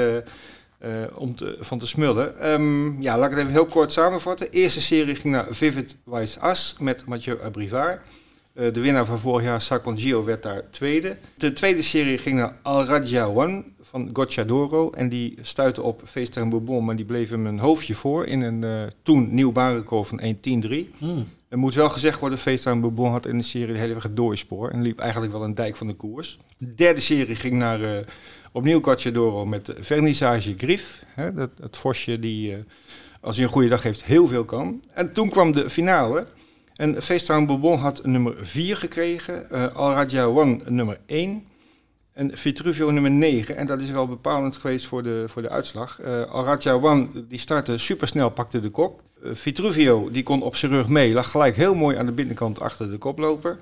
om 1.13 1.35
te, 1.35 1.57
van 1.59 1.79
te 1.79 1.87
smullen. 1.87 2.51
Um, 2.51 3.01
ja, 3.01 3.17
laat 3.17 3.31
ik 3.31 3.31
het 3.31 3.39
even 3.39 3.51
heel 3.51 3.65
kort 3.65 3.91
samenvatten. 3.91 4.51
De 4.51 4.57
eerste 4.57 4.81
serie 4.81 5.15
ging 5.15 5.33
naar 5.33 5.47
Vivid 5.49 5.97
Wise 6.03 6.39
As 6.39 6.75
met 6.79 7.05
Mathieu 7.05 7.41
Abrivard. 7.43 8.01
Uh, 8.53 8.73
de 8.73 8.79
winnaar 8.79 9.05
van 9.05 9.19
vorig 9.19 9.43
jaar, 9.43 9.61
Sakon 9.61 9.97
Gio, 9.97 10.23
werd 10.23 10.43
daar 10.43 10.69
tweede. 10.69 11.17
De 11.37 11.53
tweede 11.53 11.81
serie 11.81 12.17
ging 12.17 12.37
naar 12.37 12.55
Al 12.61 12.87
One 13.35 13.63
van 13.81 14.09
Gocciadoro. 14.13 14.89
En 14.89 15.09
die 15.09 15.37
stuitte 15.41 15.81
op 15.81 16.01
Feester 16.05 16.41
en 16.41 16.49
Bourbon, 16.49 16.85
maar 16.85 16.95
die 16.95 17.05
bleef 17.05 17.29
hem 17.29 17.45
een 17.45 17.59
hoofdje 17.59 17.95
voor 17.95 18.25
in 18.25 18.41
een 18.41 18.63
uh, 18.63 18.83
toen 19.03 19.33
nieuw 19.33 19.51
baanrecord 19.51 20.07
van 20.07 20.21
1.10.3. 20.21 20.69
Mm. 20.97 21.27
Er 21.47 21.57
moet 21.57 21.75
wel 21.75 21.89
gezegd 21.89 22.19
worden, 22.19 22.39
Feester 22.39 22.71
en 22.71 22.81
Bourbon 22.81 23.11
had 23.11 23.25
in 23.25 23.37
de 23.37 23.43
serie 23.43 23.73
de 23.73 23.79
hele 23.79 23.93
weg 23.93 24.03
het 24.03 24.15
doorspoor. 24.15 24.69
En 24.69 24.81
liep 24.81 24.99
eigenlijk 24.99 25.31
wel 25.31 25.43
een 25.43 25.55
dijk 25.55 25.75
van 25.75 25.87
de 25.87 25.93
koers. 25.93 26.39
De 26.57 26.73
derde 26.73 27.01
serie 27.01 27.35
ging 27.35 27.53
naar 27.53 28.05
opnieuw 28.51 28.81
Gocciadoro 28.81 29.45
met 29.45 29.73
Vernissage 29.79 30.53
Griff. 30.57 31.03
Hè, 31.07 31.33
dat, 31.33 31.49
het 31.61 31.77
vosje 31.77 32.19
die, 32.19 32.57
als 33.21 33.35
hij 33.35 33.45
een 33.45 33.51
goede 33.51 33.69
dag 33.69 33.83
heeft, 33.83 34.03
heel 34.03 34.27
veel 34.27 34.45
kan. 34.45 34.83
En 34.93 35.13
toen 35.13 35.29
kwam 35.29 35.51
de 35.51 35.69
finale... 35.69 36.27
En 36.81 37.01
FaceTime 37.01 37.45
Bourbon 37.45 37.77
had 37.77 38.05
nummer 38.05 38.35
4 38.39 38.77
gekregen, 38.77 39.47
uh, 39.51 39.75
Al 39.75 40.37
One 40.37 40.59
nummer 40.65 40.99
1 41.05 41.43
en 42.13 42.37
Vitruvio 42.37 42.91
nummer 42.91 43.11
9. 43.11 43.55
En 43.55 43.65
dat 43.65 43.81
is 43.81 43.89
wel 43.89 44.07
bepalend 44.07 44.57
geweest 44.57 44.85
voor 44.85 45.03
de, 45.03 45.23
voor 45.27 45.41
de 45.41 45.49
uitslag. 45.49 45.99
Uh, 46.01 46.21
Al 46.23 46.81
One 46.81 47.07
die 47.27 47.39
startte 47.39 47.77
supersnel, 47.77 48.29
pakte 48.29 48.59
de 48.59 48.69
kop. 48.69 49.01
Vitruvio 49.23 50.09
die 50.11 50.23
kon 50.23 50.41
op 50.41 50.55
zijn 50.55 50.71
rug 50.71 50.87
mee, 50.87 51.13
lag 51.13 51.31
gelijk 51.31 51.55
heel 51.55 51.75
mooi 51.75 51.97
aan 51.97 52.05
de 52.05 52.11
binnenkant 52.11 52.59
achter 52.59 52.89
de 52.89 52.97
koploper. 52.97 53.59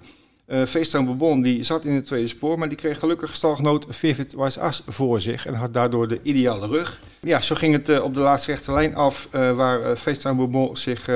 Uh, 0.52 1.04
Bourbon 1.06 1.42
die 1.42 1.64
zat 1.64 1.86
in 1.86 1.94
het 1.94 2.06
tweede 2.06 2.28
spoor, 2.28 2.60
maar 2.60 2.70
die 2.70 2.78
kreeg 2.78 3.00
gelukkig 3.00 3.36
stalgenoot 3.36 3.86
Vivid 3.90 4.36
As 4.38 4.84
voor 4.88 5.22
zich 5.22 5.46
en 5.46 5.54
had 5.54 5.74
daardoor 5.74 6.08
de 6.08 6.20
ideale 6.24 6.68
rug. 6.68 7.02
Ja, 7.20 7.42
zo 7.42 7.56
ging 7.56 7.74
het 7.74 8.02
op 8.02 8.14
de 8.14 8.20
laatste 8.20 8.52
rechte 8.52 8.74
lijn 8.74 8.96
af, 8.96 9.28
waar 9.32 9.96
FaceTime 9.96 10.36
Bourbon 10.36 10.78
zich 10.78 11.08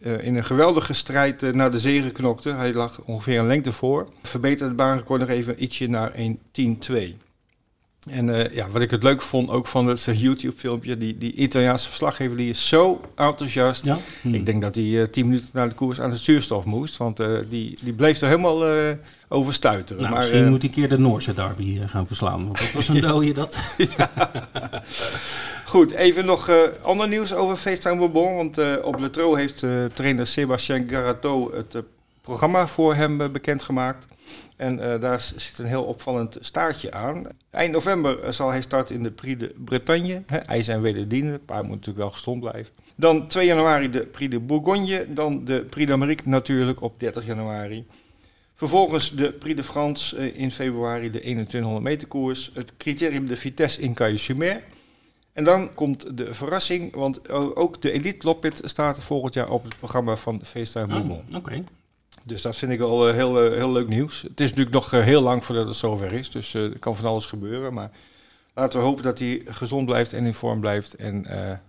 in 0.00 0.36
een 0.36 0.44
geweldige 0.44 0.92
strijd 0.92 1.54
naar 1.54 1.70
de 1.70 1.78
zegen 1.78 2.12
knokte. 2.12 2.52
Hij 2.52 2.72
lag 2.72 3.00
ongeveer 3.04 3.38
een 3.38 3.46
lengte 3.46 3.72
voor. 3.72 4.08
Verbeterde 4.22 4.64
het 4.64 4.76
baanrecord 4.76 5.20
nog 5.20 5.28
even 5.28 5.62
ietsje 5.62 5.88
naar 5.88 6.12
1.10.2. 6.12 7.31
En 8.10 8.28
uh, 8.28 8.54
ja, 8.54 8.68
wat 8.68 8.82
ik 8.82 8.90
het 8.90 9.02
leuk 9.02 9.22
vond 9.22 9.50
ook 9.50 9.66
van 9.66 9.86
het 9.86 10.04
YouTube-filmpje, 10.12 10.98
die, 10.98 11.18
die 11.18 11.32
Italiaanse 11.32 11.88
verslaggever, 11.88 12.36
die 12.36 12.48
is 12.48 12.68
zo 12.68 13.00
enthousiast. 13.14 13.84
Ja? 13.84 13.98
Hm. 14.20 14.34
Ik 14.34 14.46
denk 14.46 14.62
dat 14.62 14.74
hij 14.74 14.84
uh, 14.84 15.04
tien 15.04 15.26
minuten 15.26 15.48
na 15.52 15.66
de 15.66 15.74
koers 15.74 16.00
aan 16.00 16.10
de 16.10 16.16
zuurstof 16.16 16.64
moest, 16.64 16.96
want 16.96 17.20
uh, 17.20 17.38
die, 17.48 17.78
die 17.82 17.92
bleef 17.92 18.20
er 18.20 18.28
helemaal 18.28 18.86
over 19.28 19.54
stuiteren. 19.54 20.02
Nou, 20.02 20.14
maar, 20.14 20.22
misschien 20.22 20.48
moet 20.48 20.62
hij 20.62 20.70
een 20.70 20.76
keer 20.76 20.88
de 20.88 20.98
Noorse 20.98 21.34
derby 21.34 21.80
gaan 21.86 22.06
verslaan, 22.06 22.44
want 22.44 22.58
dat 22.58 22.72
was 22.72 22.88
een 22.88 23.00
dode 23.10 23.32
dat. 23.32 23.76
Goed, 25.64 25.90
even 25.90 26.24
nog 26.24 26.50
ander 26.82 27.08
nieuws 27.08 27.34
over 27.34 27.56
FaceTime 27.56 27.96
Bourbon, 27.96 28.34
want 28.34 28.82
op 28.82 28.98
Le 28.98 29.10
Trot 29.10 29.36
heeft 29.36 29.66
trainer 29.94 30.26
Sébastien 30.26 30.88
Garato 30.88 31.52
het 31.54 31.82
programma 32.22 32.66
voor 32.66 32.94
hem 32.94 33.32
bekendgemaakt. 33.32 34.06
En 34.56 34.78
uh, 34.78 35.00
daar 35.00 35.20
zit 35.20 35.58
een 35.58 35.66
heel 35.66 35.84
opvallend 35.84 36.38
staartje 36.40 36.92
aan. 36.92 37.26
Eind 37.50 37.72
november 37.72 38.34
zal 38.34 38.50
hij 38.50 38.62
starten 38.62 38.94
in 38.94 39.02
de 39.02 39.10
Prix 39.10 39.40
de 39.40 39.54
Bretagne. 39.64 40.22
Hè, 40.26 40.36
IJs 40.36 40.68
en 40.68 40.80
wederdienen. 40.80 41.32
Het 41.32 41.46
paard 41.46 41.62
moet 41.62 41.70
natuurlijk 41.70 41.98
wel 41.98 42.10
gezond 42.10 42.40
blijven. 42.40 42.72
Dan 42.94 43.28
2 43.28 43.46
januari 43.46 43.90
de 43.90 44.06
Prix 44.06 44.30
de 44.30 44.40
Bourgogne. 44.40 45.06
Dan 45.08 45.44
de 45.44 45.64
Prix 45.64 45.88
d'Amérique 45.88 46.28
natuurlijk 46.28 46.82
op 46.82 47.00
30 47.00 47.26
januari. 47.26 47.86
Vervolgens 48.54 49.10
de 49.10 49.32
Prix 49.32 49.56
de 49.56 49.64
France 49.64 50.16
uh, 50.16 50.38
in 50.38 50.50
februari, 50.50 51.10
de 51.10 51.18
2100 51.18 51.84
meter 51.84 52.08
koers. 52.08 52.50
Het 52.54 52.72
criterium 52.76 53.26
de 53.26 53.36
Vitesse 53.36 53.80
in 53.80 53.94
Caille-sur-Mer. 53.94 54.62
En 55.32 55.44
dan 55.44 55.74
komt 55.74 56.16
de 56.16 56.34
verrassing, 56.34 56.94
want 56.94 57.30
ook 57.30 57.82
de 57.82 57.90
Elite 57.90 58.26
Loppet 58.26 58.60
staat 58.64 59.00
volgend 59.00 59.34
jaar 59.34 59.50
op 59.50 59.64
het 59.64 59.76
programma 59.76 60.16
van 60.16 60.40
FaceTime 60.44 60.86
Bourbon. 60.86 61.10
Oh, 61.16 61.24
Oké. 61.26 61.36
Okay. 61.36 61.64
Dus 62.24 62.42
dat 62.42 62.56
vind 62.56 62.72
ik 62.72 62.78
wel 62.78 63.08
uh, 63.08 63.14
heel, 63.14 63.46
uh, 63.46 63.56
heel 63.56 63.72
leuk 63.72 63.88
nieuws. 63.88 64.22
Het 64.22 64.40
is 64.40 64.48
natuurlijk 64.48 64.74
nog 64.74 64.92
uh, 64.92 65.02
heel 65.02 65.22
lang 65.22 65.44
voordat 65.44 65.66
het 65.66 65.76
zover 65.76 66.12
is, 66.12 66.30
dus 66.30 66.54
er 66.54 66.78
kan 66.78 66.96
van 66.96 67.06
alles 67.06 67.26
gebeuren. 67.26 67.74
Maar 67.74 67.90
laten 68.54 68.78
we 68.78 68.86
hopen 68.86 69.02
dat 69.02 69.18
hij 69.18 69.42
gezond 69.44 69.86
blijft 69.86 70.12
en 70.12 70.26
in 70.26 70.34
vorm 70.34 70.60
blijft 70.60 70.96
en 70.96 71.26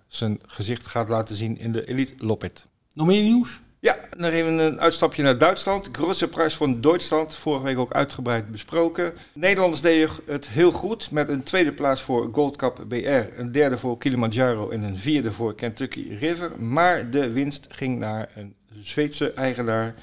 zijn 0.07 0.39
gezicht 0.45 0.87
gaat 0.87 1.09
laten 1.09 1.35
zien 1.35 1.57
in 1.57 1.71
de 1.71 1.85
Elite 1.85 2.13
Loppet. 2.17 2.65
Nog 2.93 3.07
meer 3.07 3.23
nieuws? 3.23 3.61
Ja, 3.83 3.99
dan 4.17 4.29
even 4.29 4.57
een 4.57 4.79
uitstapje 4.79 5.23
naar 5.23 5.37
Duitsland. 5.37 5.89
Grosse 5.91 6.27
prijs 6.27 6.55
van 6.55 6.81
Duitsland, 6.81 7.35
vorige 7.35 7.63
week 7.63 7.77
ook 7.77 7.93
uitgebreid 7.93 8.51
besproken. 8.51 9.13
Nederlanders 9.33 9.81
deden 9.81 10.09
het 10.25 10.47
heel 10.47 10.71
goed 10.71 11.11
met 11.11 11.29
een 11.29 11.43
tweede 11.43 11.73
plaats 11.73 12.01
voor 12.01 12.29
Gold 12.31 12.55
Cup 12.55 12.85
BR, 12.87 13.39
een 13.39 13.51
derde 13.51 13.77
voor 13.77 13.97
Kilimanjaro 13.97 14.69
en 14.69 14.81
een 14.81 14.97
vierde 14.97 15.31
voor 15.31 15.55
Kentucky 15.55 16.15
River. 16.19 16.61
Maar 16.61 17.09
de 17.09 17.31
winst 17.31 17.67
ging 17.69 17.99
naar 17.99 18.29
een 18.35 18.55
Zweedse 18.79 19.31
eigenaar. 19.31 19.95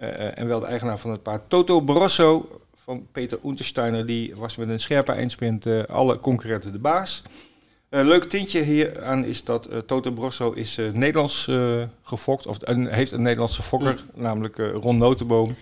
Uh, 0.00 0.38
en 0.38 0.46
wel 0.46 0.60
de 0.60 0.66
eigenaar 0.66 0.98
van 0.98 1.10
het 1.10 1.22
paard 1.22 1.42
Toto 1.48 1.80
Brosso 1.80 2.60
van 2.74 3.06
Peter 3.12 3.38
Untersteiner. 3.44 4.06
Die 4.06 4.36
was 4.36 4.56
met 4.56 4.68
een 4.68 4.80
scherpe 4.80 5.12
eindsprint 5.12 5.66
uh, 5.66 5.82
alle 5.82 6.20
concurrenten 6.20 6.72
de 6.72 6.78
baas. 6.78 7.22
Uh, 7.90 8.04
leuk 8.04 8.24
tintje 8.24 8.62
hier 8.62 9.04
aan 9.04 9.24
is 9.24 9.44
dat 9.44 9.68
Toto 9.86 10.10
Brosso 10.10 10.52
is 10.52 10.80
Nederlands 10.92 11.50
gefokt. 12.02 12.46
Of 12.46 12.56
een, 12.60 12.86
heeft 12.86 13.12
een 13.12 13.22
Nederlandse 13.22 13.62
fokker, 13.62 14.04
mm. 14.14 14.22
namelijk 14.22 14.58
Ron 14.58 14.96
Notenboom. 14.98 15.54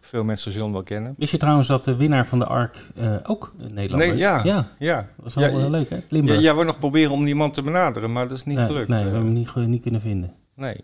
Veel 0.00 0.24
mensen 0.24 0.52
zullen 0.52 0.66
hem 0.66 0.76
wel 0.76 0.84
kennen. 0.84 1.14
Wist 1.18 1.32
je 1.32 1.38
trouwens 1.38 1.68
dat 1.68 1.84
de 1.84 1.96
winnaar 1.96 2.26
van 2.26 2.38
de 2.38 2.46
ARK 2.46 2.76
ook 3.26 3.52
Nederlander 3.56 4.08
nee, 4.08 4.16
ja, 4.16 4.38
is? 4.38 4.44
Ja, 4.44 4.68
ja. 4.78 4.96
Dat 4.96 5.24
was 5.24 5.34
wel 5.34 5.60
ja, 5.60 5.66
leuk 5.66 5.90
hè, 5.90 5.98
Limburg. 6.08 6.36
Ja, 6.36 6.42
jij 6.42 6.54
wil 6.54 6.64
nog 6.64 6.78
proberen 6.78 7.12
om 7.12 7.24
die 7.24 7.34
man 7.34 7.52
te 7.52 7.62
benaderen, 7.62 8.12
maar 8.12 8.28
dat 8.28 8.36
is 8.36 8.44
niet 8.44 8.56
nee, 8.56 8.66
gelukt. 8.66 8.88
Nee, 8.88 8.98
we 8.98 9.10
hebben 9.10 9.24
hem 9.24 9.32
niet, 9.32 9.54
niet 9.54 9.82
kunnen 9.82 10.00
vinden. 10.00 10.34
Nee. 10.54 10.76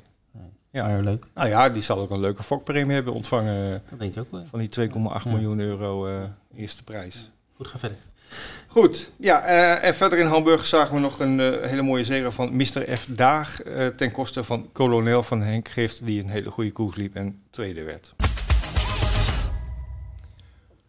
Ja, 0.78 0.86
maar 0.86 1.02
leuk. 1.02 1.24
Nou 1.34 1.48
ja, 1.48 1.68
die 1.68 1.82
zal 1.82 1.98
ook 1.98 2.10
een 2.10 2.20
leuke 2.20 2.42
fokpremie 2.42 2.94
hebben 2.94 3.12
ontvangen. 3.12 3.82
Dat 3.90 3.98
denk 3.98 4.14
ik 4.14 4.20
ook 4.20 4.30
wel. 4.30 4.44
Van 4.50 4.58
die 4.58 4.88
2,8 4.88 4.94
ja. 4.94 5.20
miljoen 5.24 5.60
euro 5.60 6.08
uh, 6.08 6.22
eerste 6.56 6.84
prijs. 6.84 7.30
Goed, 7.56 7.66
ga 7.68 7.78
verder. 7.78 7.98
Goed, 8.66 9.12
ja, 9.16 9.48
uh, 9.48 9.84
en 9.84 9.94
verder 9.94 10.18
in 10.18 10.26
Hamburg 10.26 10.66
zagen 10.66 10.94
we 10.94 11.00
nog 11.00 11.20
een 11.20 11.38
uh, 11.38 11.60
hele 11.60 11.82
mooie 11.82 12.04
zege 12.04 12.32
van 12.32 12.56
Mr. 12.56 12.96
F. 12.96 13.06
Daag. 13.10 13.60
ten 13.96 14.10
koste 14.10 14.44
van 14.44 14.68
kolonel 14.72 15.22
van 15.22 15.42
Henk 15.42 15.68
Gift, 15.68 16.06
die 16.06 16.22
een 16.22 16.28
hele 16.28 16.50
goede 16.50 16.72
koers 16.72 16.96
liep 16.96 17.14
en 17.14 17.42
tweede 17.50 17.82
werd. 17.82 18.14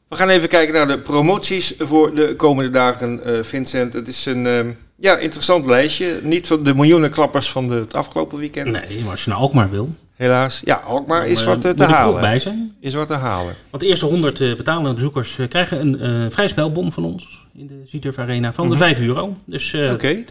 We 0.09 0.15
gaan 0.15 0.29
even 0.29 0.49
kijken 0.49 0.73
naar 0.73 0.87
de 0.87 0.99
promoties 0.99 1.73
voor 1.77 2.15
de 2.15 2.35
komende 2.35 2.69
dagen, 2.71 3.45
Vincent. 3.45 3.93
Het 3.93 4.07
is 4.07 4.25
een 4.25 4.75
ja, 4.99 5.17
interessant 5.17 5.65
lijstje. 5.65 6.19
Niet 6.23 6.47
van 6.47 6.63
de 6.63 6.75
miljoenen 6.75 7.09
klappers 7.09 7.49
van 7.51 7.67
de, 7.69 7.75
het 7.75 7.93
afgelopen 7.95 8.37
weekend. 8.37 8.71
Nee, 8.71 9.01
maar 9.01 9.11
als 9.11 9.23
je 9.23 9.29
naar 9.29 9.39
Alkmaar 9.39 9.69
wil. 9.69 9.89
helaas. 10.15 10.61
Ja, 10.65 10.75
Alkmaar 10.75 11.27
is 11.27 11.37
Dan, 11.43 11.45
wat 11.47 11.65
eh, 11.65 11.71
eh, 11.71 11.77
te 11.77 11.83
moet 11.83 11.91
er 11.91 11.97
vroeg 11.97 11.97
halen. 12.05 12.21
bij 12.21 12.39
zijn. 12.39 12.75
Is 12.79 12.93
wat 12.93 13.07
te 13.07 13.13
halen. 13.13 13.53
Want 13.69 13.83
de 13.83 13.89
eerste 13.89 14.05
100 14.05 14.41
eh, 14.41 14.55
betalende 14.55 14.93
bezoekers 14.93 15.37
eh, 15.37 15.47
krijgen 15.47 15.79
een 15.79 15.99
eh 16.25 16.31
vrij 16.31 16.47
spelbon 16.47 16.91
van 16.91 17.03
ons 17.05 17.45
in 17.53 17.67
de 17.67 17.81
Zieturf 17.85 18.17
Arena 18.17 18.53
van 18.53 18.69
de 18.69 18.77
5 18.77 18.99
euro. 18.99 19.35
Dus 19.45 19.73
eh, 19.73 19.81
Mhm. 19.81 19.93
Oké. 19.93 20.23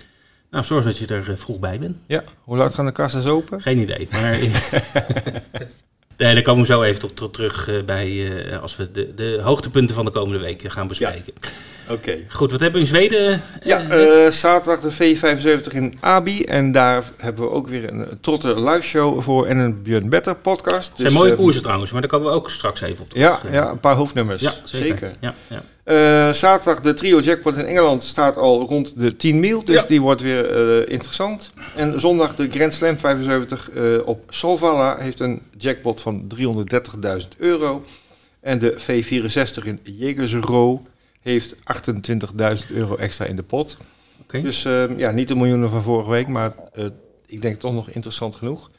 nou, 0.50 0.64
zorg 0.64 0.84
dat 0.84 0.98
je 0.98 1.06
er 1.06 1.30
eh, 1.30 1.36
vroeg 1.36 1.58
bij 1.58 1.78
bent. 1.78 1.96
Ja. 2.06 2.22
Hoe 2.44 2.56
laat 2.56 2.74
gaan 2.74 2.86
de 2.86 2.92
kassas 2.92 3.26
open? 3.26 3.60
Geen 3.60 3.78
idee. 3.78 4.08
Maar 4.10 4.38
nee, 6.18 6.34
daar 6.34 6.42
komen 6.42 6.60
we 6.60 6.72
zo 6.72 6.82
even 6.82 7.02
op 7.02 7.32
terug 7.32 7.68
eh, 7.68 7.82
bij 7.84 8.42
eh, 8.50 8.62
als 8.62 8.76
we 8.76 8.90
de, 8.90 9.14
de 9.14 9.40
hoogtepunten 9.42 9.94
van 9.94 10.04
de 10.04 10.10
komende 10.10 10.38
week 10.38 10.62
eh, 10.62 10.70
gaan 10.70 10.86
bespreken. 10.88 11.32
Oké. 11.90 12.18
Goed, 12.28 12.50
wat 12.50 12.60
hebben 12.60 12.80
we 12.80 12.86
in 12.86 12.94
Zweden? 12.94 13.42
Ja, 13.64 14.30
zaterdag 14.30 14.80
de 14.80 15.16
V75 15.16 15.74
in 15.74 15.94
Abi. 16.00 16.42
En 16.42 16.72
daar 16.72 17.04
hebben 17.16 17.44
we 17.44 17.50
ook 17.50 17.68
weer 17.68 17.92
een 17.92 18.18
trotte 18.20 18.60
live 18.60 18.86
show 18.86 19.20
voor 19.20 19.46
en 19.46 19.58
een 19.58 19.82
Björn 19.82 20.08
Better 20.08 20.34
podcast. 20.34 20.92
zijn 20.94 21.08
Dus, 21.08 21.16
mooie 21.16 21.30
eh, 21.30 21.36
koersen 21.36 21.62
trouwens, 21.62 21.92
maar 21.92 22.00
daar 22.00 22.10
komen 22.10 22.28
we 22.28 22.34
ook 22.34 22.50
straks 22.50 22.80
even 22.80 23.04
op 23.04 23.10
terug. 23.10 23.24
Ja, 23.24 23.50
ja, 23.50 23.70
een 23.70 23.80
paar 23.80 23.94
hoofdnummers. 23.94 24.42
ja, 24.42 24.52
zeker. 24.64 25.12
Ja, 25.20 25.34
ja. 25.46 25.62
Eh, 25.88 26.32
zaterdag 26.32 26.80
de 26.80 26.94
trio 26.94 27.20
jackpot 27.20 27.56
in 27.56 27.64
Engeland 27.64 28.02
staat 28.02 28.36
al 28.36 28.66
rond 28.66 28.98
de 29.00 29.16
10 29.16 29.40
mil, 29.40 29.64
dus 29.64 29.74
Ja. 29.74 29.86
die 29.86 30.00
wordt 30.00 30.22
weer 30.22 30.50
eh, 30.50 30.92
interessant. 30.92 31.52
En 31.76 32.00
zondag 32.00 32.34
de 32.34 32.50
Grand 32.50 32.74
Slam 32.74 32.98
75 32.98 33.70
eh, 33.70 34.06
op 34.06 34.22
Solvalla 34.28 34.96
heeft 34.98 35.20
een 35.20 35.42
jackpot 35.56 36.00
van 36.00 36.26
330.000 36.28 37.28
euro. 37.38 37.84
En 38.40 38.58
de 38.58 38.76
V64 38.78 39.64
in 39.66 39.80
Jägersro 39.82 40.82
heeft 41.20 41.56
28.000 41.56 42.72
euro 42.74 42.96
extra 42.96 43.24
in 43.24 43.36
de 43.36 43.42
pot. 43.42 43.76
Dus 44.26 44.64
eh, 44.64 44.98
ja, 44.98 45.10
niet 45.10 45.28
de 45.28 45.34
miljoenen 45.36 45.70
van 45.70 45.82
vorige 45.82 46.10
week, 46.10 46.28
maar 46.28 46.52
ik 47.26 47.42
denk 47.42 47.56
toch 47.56 47.72
nog 47.72 47.90
interessant 47.90 48.36
genoeg. 48.36 48.70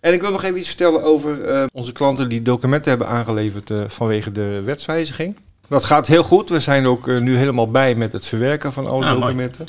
En 0.00 0.12
ik 0.12 0.20
wil 0.20 0.30
nog 0.30 0.42
even 0.42 0.58
iets 0.58 0.68
vertellen 0.68 1.02
over 1.02 1.38
onze 1.72 1.92
klanten 1.92 2.28
die 2.28 2.42
documenten 2.42 2.90
hebben 2.90 3.08
aangeleverd 3.08 3.72
vanwege 3.86 4.32
de 4.32 4.62
wetswijziging. 4.64 5.36
Dat 5.68 5.84
gaat 5.84 6.06
heel 6.06 6.22
goed. 6.22 6.48
We 6.48 6.60
zijn 6.60 6.86
ook 6.86 7.08
eh, 7.08 7.18
nu 7.18 7.36
helemaal 7.36 7.70
bij 7.70 7.94
met 7.94 8.12
het 8.12 8.26
verwerken 8.26 8.72
van 8.72 8.86
alle 8.86 9.04
Ah, 9.04 9.20
documenten. 9.20 9.66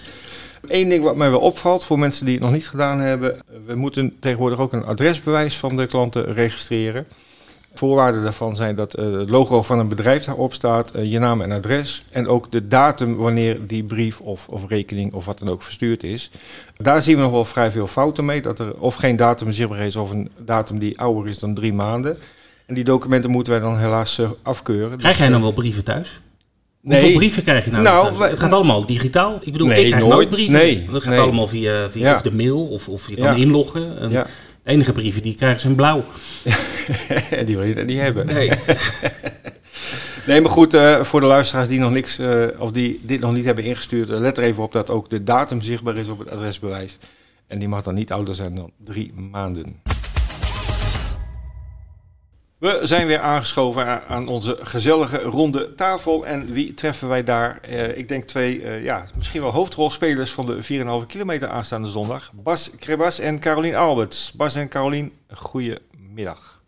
Eén 0.67 0.89
ding 0.89 1.03
wat 1.03 1.15
mij 1.15 1.29
wel 1.29 1.39
opvalt 1.39 1.83
voor 1.83 1.99
mensen 1.99 2.25
die 2.25 2.33
het 2.33 2.43
nog 2.43 2.53
niet 2.53 2.69
gedaan 2.69 2.99
hebben. 2.99 3.37
We 3.65 3.75
moeten 3.75 4.15
tegenwoordig 4.19 4.59
ook 4.59 4.73
een 4.73 4.85
adresbewijs 4.85 5.57
van 5.57 5.77
de 5.77 5.87
klanten 5.87 6.33
registreren. 6.33 7.07
Voorwaarden 7.73 8.23
daarvan 8.23 8.55
zijn 8.55 8.75
dat 8.75 8.93
eh, 8.93 9.11
het 9.11 9.29
logo 9.29 9.61
van 9.61 9.79
een 9.79 9.87
bedrijf 9.87 10.23
daarop 10.23 10.53
staat, 10.53 10.91
eh, 10.91 11.11
je 11.11 11.19
naam 11.19 11.41
en 11.41 11.51
adres 11.51 12.05
en 12.11 12.27
ook 12.27 12.51
de 12.51 12.67
datum 12.67 13.15
wanneer 13.15 13.67
die 13.67 13.83
brief 13.83 14.19
of, 14.21 14.47
of 14.47 14.67
rekening 14.67 15.13
of 15.13 15.25
wat 15.25 15.39
dan 15.39 15.49
ook 15.49 15.61
verstuurd 15.63 16.03
is. 16.03 16.31
Daar 16.77 17.01
zien 17.01 17.15
we 17.15 17.21
nog 17.21 17.31
wel 17.31 17.45
vrij 17.45 17.71
veel 17.71 17.87
fouten 17.87 18.25
mee, 18.25 18.41
dat 18.41 18.59
er 18.59 18.79
of 18.79 18.95
geen 18.95 19.15
datum 19.15 19.51
zichtbaar 19.51 19.79
is 19.79 19.95
of 19.95 20.11
een 20.11 20.31
datum 20.37 20.79
die 20.79 20.99
ouder 20.99 21.29
is 21.29 21.39
dan 21.39 21.53
drie 21.53 21.73
maanden. 21.73 22.17
En 22.67 22.73
die 22.75 22.83
documenten 22.83 23.31
moeten 23.31 23.53
wij 23.53 23.61
dan 23.61 23.77
helaas 23.77 24.19
eh, 24.19 24.29
afkeuren. 24.43 24.97
Krijg 24.97 25.01
Dus, 25.07 25.17
jij 25.17 25.25
eh, 25.25 25.31
dan 25.31 25.41
wel 25.41 25.53
brieven 25.53 25.83
thuis? 25.83 26.21
Nee. 26.81 26.99
Hoeveel 26.99 27.17
brieven 27.17 27.43
krijg 27.43 27.65
je 27.65 27.71
nou? 27.71 27.83
Nou, 27.83 28.23
het 28.23 28.39
gaat 28.39 28.51
allemaal 28.51 28.85
digitaal. 28.85 29.37
Ik 29.41 29.51
bedoel, 29.51 29.67
Nee, 29.67 29.81
ik 29.81 29.87
krijg 29.87 30.01
nooit. 30.03 30.13
nooit 30.15 30.29
brieven. 30.29 30.53
Nee, 30.53 30.87
Dat 30.91 31.03
gaat 31.03 31.11
nee. 31.13 31.21
allemaal 31.21 31.47
via, 31.47 31.89
via 31.89 32.05
Ja. 32.09 32.13
of 32.15 32.21
de 32.21 32.31
mail 32.33 32.67
of, 32.67 32.89
of 32.89 33.09
je 33.09 33.15
kan 33.15 33.23
Ja. 33.23 33.33
inloggen. 33.33 33.97
En 33.99 34.09
Ja, 34.09 34.23
De 34.63 34.73
enige 34.73 34.91
brieven 34.91 35.21
die 35.21 35.31
ik 35.31 35.37
krijg 35.37 35.59
zijn 35.59 35.75
blauw. 35.75 36.03
die 37.45 37.57
wil 37.57 37.65
je 37.65 37.75
niet 37.83 37.99
hebben. 37.99 38.25
Nee. 38.25 38.51
Nee, 40.27 40.41
maar 40.41 40.51
goed, 40.51 40.73
eh, 40.73 41.03
voor 41.03 41.19
de 41.19 41.25
luisteraars 41.25 41.67
die 41.67 41.79
nog 41.79 41.91
niks 41.91 42.19
of 42.57 42.71
die 42.71 42.99
dit 43.03 43.19
nog 43.19 43.33
niet 43.33 43.45
hebben 43.45 43.63
ingestuurd, 43.63 44.09
let 44.09 44.37
er 44.37 44.43
even 44.43 44.63
op 44.63 44.71
dat 44.71 44.89
ook 44.89 45.09
de 45.09 45.23
datum 45.23 45.61
zichtbaar 45.61 45.97
is 45.97 46.07
op 46.07 46.19
het 46.19 46.29
adresbewijs. 46.31 46.97
En 47.47 47.59
die 47.59 47.67
mag 47.67 47.83
dan 47.83 47.93
niet 47.93 48.11
ouder 48.11 48.35
zijn 48.35 48.55
dan 48.55 48.71
drie 48.83 49.13
maanden. 49.31 49.81
We 52.57 52.79
zijn 52.83 53.07
weer 53.07 53.19
aangeschoven 53.19 54.07
aan 54.07 54.27
onze 54.27 54.57
gezellige 54.61 55.17
ronde 55.17 55.73
tafel. 55.75 56.25
En 56.25 56.45
wie 56.45 56.73
treffen 56.73 57.07
wij 57.07 57.23
daar? 57.23 57.59
Eh, 57.61 57.97
ik 57.97 58.07
denk 58.07 58.23
twee, 58.23 58.61
eh, 58.61 58.83
ja, 58.83 59.03
misschien 59.15 59.41
wel 59.41 59.51
hoofdrolspelers 59.51 60.31
van 60.33 60.45
de 60.45 60.61
4,5 60.61 61.05
kilometer 61.05 61.47
aanstaande 61.47 61.87
zondag. 61.87 62.31
Bas 62.33 62.75
Krebas 62.77 63.19
en 63.19 63.39
Carolien 63.39 63.75
Alberts. 63.75 64.31
Bas 64.31 64.55
en 64.55 64.69
Carolien, 64.69 65.13
goedemiddag. 65.33 66.61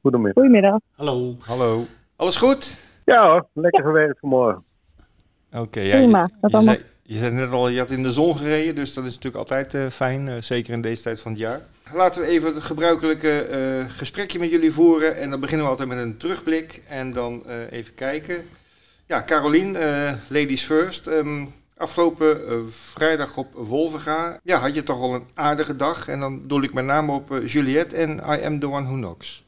Goedemiddag. 0.00 0.34
Goedemiddag. 0.34 0.78
Hallo. 0.96 1.36
Hallo. 1.40 1.86
Alles 2.16 2.36
goed? 2.36 2.76
Ja 3.04 3.30
hoor, 3.30 3.46
lekker 3.52 3.84
gewerkt 3.84 4.18
vanmorgen. 4.18 4.64
Oké, 5.52 5.80
ja, 5.80 5.96
Prima, 5.96 6.22
je, 6.22 6.28
dat 6.40 6.50
je, 6.50 6.56
allemaal. 6.56 6.74
zei, 6.74 6.86
je 7.02 7.18
zei 7.18 7.32
net 7.32 7.50
al, 7.50 7.68
je 7.68 7.78
had 7.78 7.90
in 7.90 8.02
de 8.02 8.12
zon 8.12 8.36
gereden, 8.36 8.74
dus 8.74 8.94
dat 8.94 9.04
is 9.04 9.14
natuurlijk 9.14 9.50
altijd 9.50 9.74
eh, 9.74 9.86
fijn, 9.86 10.42
zeker 10.42 10.72
in 10.72 10.80
deze 10.80 11.02
tijd 11.02 11.20
van 11.20 11.32
het 11.32 11.40
jaar. 11.40 11.60
Laten 11.94 12.22
we 12.22 12.28
even 12.28 12.54
het 12.54 12.62
gebruikelijke 12.62 13.42
eh, 13.42 13.90
gesprekje 13.90 14.38
met 14.38 14.50
jullie 14.50 14.72
voeren 14.72 15.16
en 15.16 15.30
dan 15.30 15.40
beginnen 15.40 15.64
we 15.64 15.70
altijd 15.70 15.88
met 15.88 15.98
een 15.98 16.16
terugblik 16.16 16.82
en 16.88 17.12
dan 17.12 17.42
eh, 17.46 17.72
even 17.72 17.94
kijken. 17.94 18.36
Ja, 19.06 19.22
Carolien, 19.22 19.76
eh, 19.76 20.12
ladies 20.28 20.64
first. 20.64 21.06
Ehm, 21.06 21.44
afgelopen 21.76 22.36
vrijdag 22.70 23.36
op 23.36 23.52
Wolvenga, 23.52 24.40
ja, 24.42 24.58
had 24.58 24.74
je 24.74 24.82
toch 24.82 24.98
wel 24.98 25.14
een 25.14 25.26
aardige 25.34 25.76
dag 25.76 26.08
en 26.08 26.20
dan 26.20 26.40
doel 26.46 26.62
ik 26.62 26.74
met 26.74 26.84
name 26.84 27.12
op 27.12 27.40
Juliette 27.44 27.96
en 27.96 28.10
I 28.10 28.44
Am 28.44 28.58
The 28.58 28.70
One 28.70 28.84
Who 28.84 28.94
Knocks. 28.94 29.46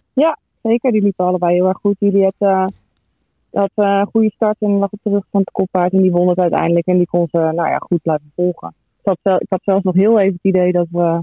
Zeker, 0.62 0.92
die 0.92 1.02
liepen 1.02 1.24
allebei 1.24 1.54
heel 1.54 1.68
erg 1.68 1.78
goed. 1.78 1.96
Juliette 1.98 2.72
had 3.50 3.70
een 3.74 4.06
goede 4.06 4.30
start 4.30 4.56
en 4.58 4.70
lag 4.70 4.90
op 4.90 4.98
de 5.02 5.10
rug 5.10 5.24
van 5.30 5.40
het 5.40 5.50
koppaard. 5.50 5.92
En 5.92 6.02
die 6.02 6.10
won 6.10 6.28
het 6.28 6.38
uiteindelijk. 6.38 6.86
En 6.86 6.96
die 6.96 7.06
kon 7.06 7.28
ze 7.30 7.38
nou 7.38 7.68
ja, 7.68 7.76
goed 7.76 8.02
blijven 8.02 8.32
volgen. 8.34 8.74
Ik 9.02 9.16
had, 9.22 9.40
ik 9.40 9.46
had 9.48 9.60
zelfs 9.64 9.84
nog 9.84 9.94
heel 9.94 10.18
even 10.18 10.32
het 10.32 10.54
idee 10.54 10.72
dat 10.72 10.86
we 10.90 11.20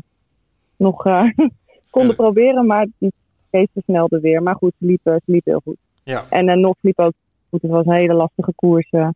nog 0.78 1.06
eh, 1.06 1.24
konden 1.90 2.16
proberen. 2.16 2.66
Maar 2.66 2.88
die 2.98 3.14
geest 3.52 3.70
versnelde 3.74 4.20
weer. 4.20 4.44
Maar 4.44 4.56
goed, 4.56 4.74
ze 4.80 4.86
liepen, 4.86 5.22
liepen 5.26 5.52
heel 5.52 5.62
goed. 5.64 5.78
Ja. 6.04 6.24
En 6.30 6.48
uh, 6.50 6.56
Nox 6.56 6.78
liep 6.82 7.00
ook 7.00 7.14
goed. 7.50 7.62
Het 7.62 7.72
was 7.72 7.86
een 7.86 7.94
hele 7.96 8.14
lastige 8.14 8.54
koers. 8.56 8.90
eh. 8.90 9.10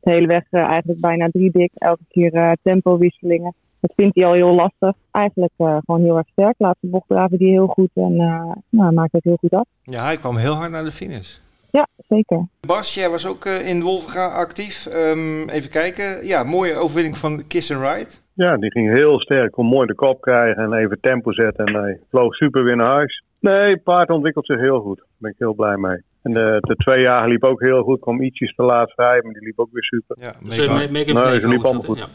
de 0.00 0.10
hele 0.10 0.26
weg 0.26 0.44
eh, 0.50 0.60
eigenlijk 0.60 1.00
bijna 1.00 1.28
drie 1.28 1.50
dik. 1.50 1.70
Elke 1.74 2.02
keer 2.08 2.34
eh, 2.34 2.52
tempowisselingen. 2.62 3.54
Dat 3.80 3.92
vindt 3.96 4.14
hij 4.14 4.24
al 4.26 4.32
heel 4.32 4.54
lastig. 4.54 4.92
Eigenlijk 5.10 5.52
eh, 5.56 5.76
gewoon 5.84 6.02
heel 6.02 6.16
erg 6.16 6.28
sterk. 6.32 6.54
Laatste 6.58 6.86
bocht 6.86 7.08
draven 7.08 7.38
die 7.38 7.48
heel 7.50 7.66
goed. 7.66 7.90
En 7.94 8.20
eh 8.20 8.52
nou, 8.68 8.92
maakt 8.92 9.12
het 9.12 9.24
heel 9.24 9.36
goed 9.40 9.52
af. 9.52 9.64
Ja, 9.82 10.04
hij 10.04 10.16
kwam 10.16 10.36
heel 10.36 10.54
hard 10.54 10.70
naar 10.70 10.84
de 10.84 10.90
finish. 10.92 11.38
Ja, 11.70 11.86
zeker. 12.08 12.46
Bas, 12.66 12.94
jij 12.94 13.10
was 13.10 13.26
ook 13.26 13.44
eh, 13.44 13.68
in 13.68 13.82
Wolvenga 13.82 14.26
actief. 14.26 14.86
Ehm, 14.86 15.48
even 15.48 15.70
kijken. 15.70 16.26
Ja, 16.26 16.42
mooie 16.42 16.74
overwinning 16.74 17.16
van 17.16 17.46
Kiss 17.46 17.72
and 17.74 17.80
Ride. 17.82 18.10
Ja, 18.34 18.56
die 18.56 18.70
ging 18.70 18.94
heel 18.94 19.20
sterk. 19.20 19.52
Kon 19.52 19.66
mooi 19.66 19.86
de 19.86 19.94
kop 19.94 20.20
krijgen 20.20 20.62
en 20.62 20.72
even 20.72 21.00
tempo 21.00 21.32
zetten. 21.32 21.64
En 21.66 21.74
hij 21.74 22.00
vloog 22.10 22.34
super 22.34 22.64
weer 22.64 22.76
naar 22.76 22.86
huis. 22.94 23.22
Nee, 23.40 23.70
het 23.70 23.82
paard 23.82 24.10
ontwikkelt 24.10 24.46
zich 24.46 24.60
heel 24.60 24.80
goed. 24.80 24.96
Daar 24.98 25.06
ben 25.18 25.30
ik 25.30 25.36
heel 25.38 25.54
blij 25.54 25.76
mee. 25.76 26.02
En 26.22 26.32
de, 26.34 26.56
de 26.60 26.74
twee 26.74 27.00
jaar 27.00 27.28
liep 27.28 27.44
ook 27.44 27.60
heel 27.60 27.82
goed. 27.82 28.00
Kwam 28.00 28.22
ietsjes 28.22 28.54
te 28.54 28.62
laat 28.62 28.90
vrij, 28.92 29.20
maar 29.22 29.32
die 29.32 29.42
liep 29.42 29.58
ook 29.58 29.68
weer 29.72 29.82
super. 29.84 30.16
Ja, 30.20 30.32
Dus 30.42 30.56
mega. 30.56 30.90
Megan 30.90 31.24
Nee, 31.24 31.46
liep 31.48 31.64
allemaal 31.64 31.82
goed. 31.82 31.98
Ja. 31.98 32.06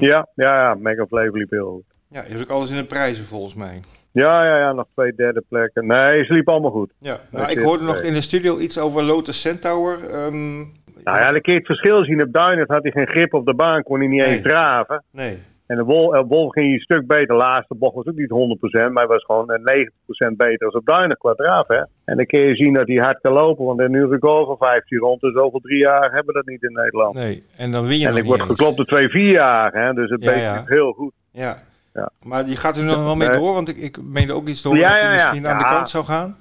Ja, 0.00 0.28
ja, 0.34 0.62
ja. 0.62 0.74
Mega 0.74 1.06
Flavor 1.06 1.38
liep 1.38 1.50
heel 1.50 1.70
goed. 1.70 1.84
ja, 2.08 2.22
je 2.22 2.28
hebt 2.28 2.42
ook 2.42 2.50
alles 2.56 2.70
in 2.70 2.76
de 2.76 2.84
prijzen 2.84 3.24
volgens 3.24 3.54
mij. 3.54 3.80
Ja, 4.12 4.44
ja, 4.44 4.58
ja. 4.58 4.72
Nog 4.72 4.86
twee 4.94 5.12
derde 5.14 5.42
plekken. 5.48 5.86
Nee, 5.86 6.24
ze 6.24 6.32
liep 6.32 6.48
allemaal 6.48 6.70
goed. 6.70 6.92
Ja, 6.98 7.20
nou, 7.30 7.50
ik 7.50 7.58
hoorde 7.58 7.84
nog 7.84 8.02
in 8.02 8.12
de 8.12 8.20
studio 8.20 8.58
iets 8.58 8.78
over 8.78 9.02
Lotus 9.02 9.40
Centaur. 9.40 9.98
Ehm, 10.10 10.58
Nou 11.04 11.18
ja, 11.18 11.30
dan 11.32 11.40
kun 11.40 11.52
je 11.52 11.58
het 11.58 11.66
verschil 11.66 12.04
zien. 12.04 12.22
Op 12.22 12.32
Duinert 12.32 12.68
had 12.68 12.82
hij 12.82 12.92
geen 12.92 13.08
grip 13.08 13.34
op 13.34 13.46
de 13.46 13.54
baan. 13.54 13.82
Kon 13.82 13.98
hij 13.98 14.08
niet 14.08 14.20
Nee. 14.20 14.28
eens 14.32 14.42
draven. 14.42 15.04
Nee, 15.12 15.38
En 15.66 15.76
de 15.76 15.84
Wolf, 15.84 16.14
eh, 16.14 16.22
Wolf 16.28 16.52
ging 16.52 16.72
een 16.72 16.80
stuk 16.80 17.06
beter. 17.06 17.26
De 17.26 17.34
laatste 17.34 17.74
bocht 17.74 17.94
was 17.94 18.06
ook 18.06 18.14
niet 18.16 18.30
100%, 18.30 18.92
maar 18.92 19.02
hij 19.06 19.12
was 19.14 19.24
gewoon 19.24 19.50
eh, 19.50 19.62
90% 19.64 20.36
beter 20.36 20.66
als 20.66 20.74
op 20.74 20.86
Duinen 20.86 21.16
qua 21.16 21.32
draaf. 21.34 21.68
Hè? 21.68 21.78
En 22.04 22.16
dan 22.16 22.26
kun 22.26 22.40
je 22.40 22.54
zien 22.54 22.72
dat 22.74 22.86
hij 22.86 22.96
hard 22.96 23.20
kan 23.20 23.32
lopen, 23.32 23.64
want 23.64 23.80
er 23.80 23.90
nu 23.90 24.02
een 24.02 24.10
record 24.10 24.46
van 24.46 24.56
15 24.68 24.98
rond. 24.98 25.20
Dus 25.20 25.34
over 25.34 25.60
drie 25.60 25.78
jaar 25.78 26.02
hebben 26.12 26.26
we 26.26 26.32
dat 26.32 26.46
niet 26.46 26.62
in 26.62 26.72
Nederland. 26.72 27.14
nee. 27.14 27.42
En 27.56 27.70
dan 27.70 27.86
win 27.86 27.98
je 27.98 28.06
en 28.08 28.16
ik 28.16 28.24
word 28.24 28.42
geklopt 28.42 28.76
door 28.76 28.86
twee 28.86 29.08
vier 29.08 29.32
jaar, 29.32 29.72
hè? 29.72 29.92
dus 29.92 30.10
het 30.10 30.24
Ja, 30.24 30.60
ik 30.60 30.68
heel 30.68 30.92
goed. 30.92 31.12
Ja. 31.32 31.56
Ja. 31.94 32.10
Maar 32.22 32.44
die 32.44 32.56
gaat 32.56 32.76
er 32.76 32.84
nog 32.84 32.96
wel 33.02 33.16
mee 33.16 33.28
Nee. 33.28 33.38
door, 33.38 33.54
want 33.54 33.68
ik, 33.68 33.76
ik 33.76 34.02
meende 34.02 34.32
ook 34.32 34.48
iets 34.48 34.60
te 34.62 34.68
horen 34.68 34.82
Ja, 34.82 34.92
dat 34.92 35.00
hij 35.00 35.12
misschien 35.12 35.48
aan 35.48 35.58
de 35.58 35.64
kant 35.64 35.88
zou 35.88 36.04
gaan. 36.04 36.36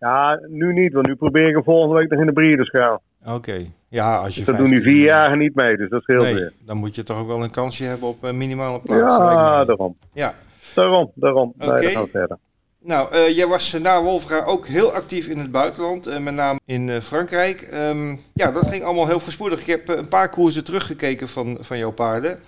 Ja, 0.00 0.40
nu 0.48 0.72
niet, 0.72 0.92
want 0.92 1.06
nu 1.06 1.14
probeer 1.14 1.48
ik 1.48 1.54
hem 1.54 1.64
volgende 1.64 1.94
week 1.94 2.10
nog 2.10 2.20
in 2.20 2.26
de 2.26 2.32
Breeders 2.32 2.70
gaan. 2.70 2.98
Oké. 3.26 3.66
Ja, 3.88 4.16
als 4.16 4.34
je 4.34 4.40
Dus 4.40 4.46
dat 4.48 4.56
doen 4.56 4.64
die 4.70 4.74
15 4.74 4.92
vier 4.92 5.04
jaar 5.04 5.36
niet 5.36 5.54
mee, 5.54 5.76
dus 5.76 5.88
dat 5.90 6.02
scheelt 6.02 6.22
Nee, 6.22 6.34
weer. 6.34 6.52
dan 6.66 6.76
moet 6.76 6.94
je 6.94 7.02
toch 7.02 7.18
ook 7.18 7.26
wel 7.26 7.42
een 7.42 7.50
kansje 7.50 7.84
hebben 7.84 8.08
op 8.08 8.22
een 8.22 8.36
minimale 8.38 8.80
plaats. 8.80 9.16
Ja, 9.16 9.64
daarom. 9.64 9.96
Ja. 10.12 10.34
Daarom, 10.74 11.10
daarom. 11.14 11.52
Nee, 11.56 11.68
Oké. 11.70 11.80
we 11.80 12.08
verder. 12.10 12.38
Nou, 12.78 13.12
eh, 13.12 13.36
jij 13.36 13.46
was 13.46 13.74
eh, 13.74 13.80
na 13.80 14.02
Wolfga 14.02 14.44
ook 14.44 14.66
heel 14.66 14.92
actief 14.92 15.28
in 15.28 15.38
het 15.38 15.50
buitenland, 15.50 16.06
eh, 16.06 16.18
met 16.18 16.34
name 16.34 16.60
in 16.64 16.88
eh, 16.88 16.96
Frankrijk. 17.00 17.60
Ehm, 17.62 18.16
ja, 18.34 18.50
dat 18.50 18.66
ging 18.68 18.82
allemaal 18.84 19.06
heel 19.06 19.20
voorspoedig. 19.20 19.60
Ik 19.60 19.66
heb 19.66 19.88
eh, 19.88 19.96
een 19.96 20.08
paar 20.08 20.28
koersen 20.28 20.64
teruggekeken 20.64 21.28
van, 21.28 21.56
van 21.60 21.78
jouw 21.78 21.92
paarden. 21.92 22.38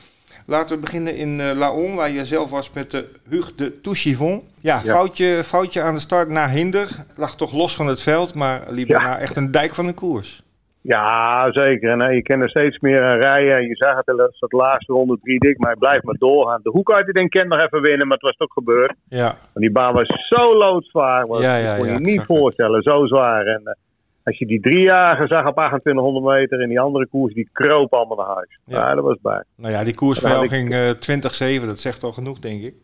Laten 0.47 0.75
we 0.75 0.81
beginnen 0.81 1.17
in 1.17 1.41
eh 1.41 1.57
Laon, 1.57 1.95
waar 1.95 2.11
je 2.11 2.25
zelf 2.25 2.51
was 2.51 2.73
met 2.73 2.91
de 2.91 3.09
Hugues 3.29 3.57
de 3.57 3.81
Touchivon. 3.81 4.43
Ja, 4.61 4.81
Ja. 4.85 4.93
Foutje, 4.93 5.41
foutje 5.45 5.81
aan 5.83 5.95
de 5.95 6.01
start 6.01 6.29
na 6.29 6.49
hinder. 6.49 6.89
Lag 7.17 7.37
toch 7.37 7.53
los 7.53 7.77
van 7.77 7.87
het 7.87 8.03
veld, 8.03 8.35
maar 8.35 8.63
liep 8.71 8.89
Ja. 8.89 8.99
daarna 8.99 9.19
echt 9.19 9.37
een 9.37 9.51
dijk 9.51 9.75
van 9.75 9.87
een 9.87 9.95
koers. 9.95 10.45
Ja, 10.81 11.53
zeker. 11.53 11.91
En 11.91 12.01
eh, 12.01 12.15
je 12.15 12.23
kan 12.23 12.41
er 12.41 12.49
steeds 12.51 12.79
meer 12.79 13.03
aan 13.03 13.19
rijden. 13.21 13.67
Je 13.69 13.77
zag 13.77 13.97
het, 13.97 14.07
de 14.07 14.57
laatste 14.57 14.93
ronde 14.93 15.19
drie 15.23 15.39
dik, 15.39 15.59
maar 15.59 15.71
hij 15.71 15.79
blijft 15.79 16.05
maar 16.05 16.15
doorgaan. 16.19 16.61
De 16.63 16.71
hoek 16.71 16.93
uit 16.93 17.05
die 17.05 17.15
denk 17.15 17.35
ik 17.35 17.47
nog 17.47 17.61
even 17.61 17.81
winnen, 17.81 18.07
maar 18.07 18.17
het 18.17 18.27
was 18.27 18.37
toch 18.37 18.53
gebeurd. 18.53 18.95
Ja, 19.09 19.25
Want 19.27 19.37
die 19.55 19.71
baan 19.73 19.93
was 19.95 20.09
zo 20.29 20.57
loodzwaar. 20.57 21.27
Was, 21.27 21.43
Ja, 21.43 21.57
ja, 21.57 21.67
dat 21.77 21.77
kon 21.77 21.93
je 21.95 22.01
niet 22.01 22.23
voorstellen. 22.27 22.83
Zo 22.83 23.07
zwaar. 23.07 23.47
En 23.47 23.61
eh, 23.65 23.73
als 24.27 24.39
je 24.39 24.47
die 24.47 24.61
driejarige 24.61 25.27
zag 25.27 25.47
op 25.47 25.55
2800 25.57 26.25
meter 26.25 26.61
en 26.61 26.69
die 26.69 26.81
andere 26.81 27.07
koers, 27.07 27.35
die 27.35 27.49
kroop 27.53 27.93
allemaal 27.95 28.17
naar 28.17 28.35
huis. 28.35 28.59
Ja. 28.65 28.79
Ja, 28.79 28.95
dat 28.95 29.05
was 29.05 29.19
bij. 29.23 29.43
nou 29.57 29.73
ja, 29.73 29.85
die 29.85 29.95
koers 29.95 30.23
had 30.23 30.43
ik- 30.43 30.51
ging 30.51 30.73
eh 30.73 30.91
20-7, 30.91 31.67
dat 31.67 31.81
zegt 31.81 32.03
al 32.03 32.13
genoeg, 32.13 32.39
denk 32.39 32.63
ik. 32.63 32.75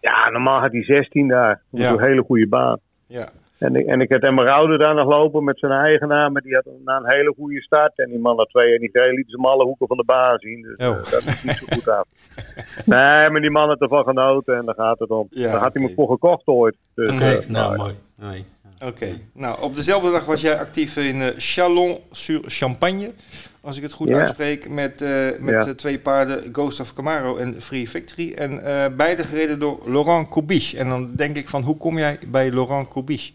Ja, 0.00 0.30
normaal 0.30 0.60
had 0.60 0.72
hij 0.72 0.82
16 0.84 1.28
daar. 1.28 1.62
Dat 1.70 1.80
Ja. 1.80 1.90
was 1.90 1.98
een 2.00 2.06
hele 2.08 2.22
goede 2.22 2.48
baan. 2.48 2.78
Ja, 3.06 3.28
En 3.58 3.74
ik, 3.76 3.86
en 3.86 4.00
ik 4.00 4.12
had 4.12 4.22
Emeraude 4.24 4.78
daar 4.78 4.94
nog 4.94 5.08
lopen 5.08 5.44
met 5.44 5.58
zijn 5.58 5.72
eigenaar, 5.72 6.32
maar 6.32 6.42
die 6.42 6.54
had 6.54 6.64
na 6.84 6.96
een 6.96 7.10
hele 7.10 7.34
goede 7.36 7.60
start. 7.62 7.98
En 7.98 8.08
die 8.10 8.18
man 8.18 8.36
na 8.36 8.44
twee 8.44 8.70
jaar 8.70 8.78
niet 8.78 8.90
gereden, 8.92 9.14
liet 9.14 9.30
ze 9.30 9.36
hem 9.36 9.44
alle 9.46 9.64
hoeken 9.64 9.86
van 9.86 9.96
de 9.96 10.04
baan 10.04 10.38
zien. 10.38 10.62
Dus 10.62 10.86
Oh. 10.88 10.96
eh, 10.96 11.10
dat 11.10 11.22
is 11.26 11.42
niet 11.42 11.56
zo 11.56 11.66
goed 11.70 11.88
af. 11.88 12.04
nee, 12.94 13.30
maar 13.30 13.40
die 13.40 13.50
man 13.50 13.68
had 13.68 13.80
ervan 13.80 14.04
genoten 14.04 14.56
en 14.56 14.64
daar 14.64 14.74
gaat 14.74 14.98
het 14.98 15.10
om. 15.10 15.26
Ja, 15.30 15.50
daar 15.52 15.60
had 15.60 15.72
hij 15.74 15.82
me 15.82 15.92
voor 15.94 16.08
gekocht 16.08 16.46
ooit. 16.46 16.76
Dus, 16.94 17.12
Oké, 17.12 17.24
eh, 17.24 17.30
nou, 17.30 17.44
nou, 17.48 17.76
mooi. 17.76 17.94
Nee. 18.16 18.44
Oké. 18.86 19.20
Nou, 19.34 19.62
op 19.62 19.76
dezelfde 19.76 20.10
dag 20.10 20.24
was 20.24 20.40
jij 20.40 20.58
actief 20.58 20.96
in 20.96 21.20
eh 21.20 21.28
Chalon-sur-Champagne, 21.36 23.12
als 23.60 23.76
ik 23.76 23.82
het 23.82 23.92
goed 23.92 24.10
uitspreek, 24.10 24.68
met, 24.68 25.02
eh, 25.02 25.28
met 25.40 25.66
eh, 25.66 25.72
twee 25.72 25.98
paarden, 25.98 26.48
Ghost 26.52 26.80
of 26.80 26.94
Camaro 26.94 27.36
en 27.36 27.62
Free 27.62 27.88
Victory. 27.88 28.32
En 28.32 28.60
beide 28.96 29.24
gereden 29.24 29.58
door 29.58 29.80
Laurent 29.86 30.28
Coubiche. 30.28 30.78
En 30.78 30.88
dan 30.88 31.12
denk 31.16 31.36
ik 31.36 31.48
van, 31.48 31.62
hoe 31.62 31.76
kom 31.76 31.98
jij 31.98 32.18
bij 32.28 32.50
Laurent 32.50 32.88
Coubiche? 32.88 33.32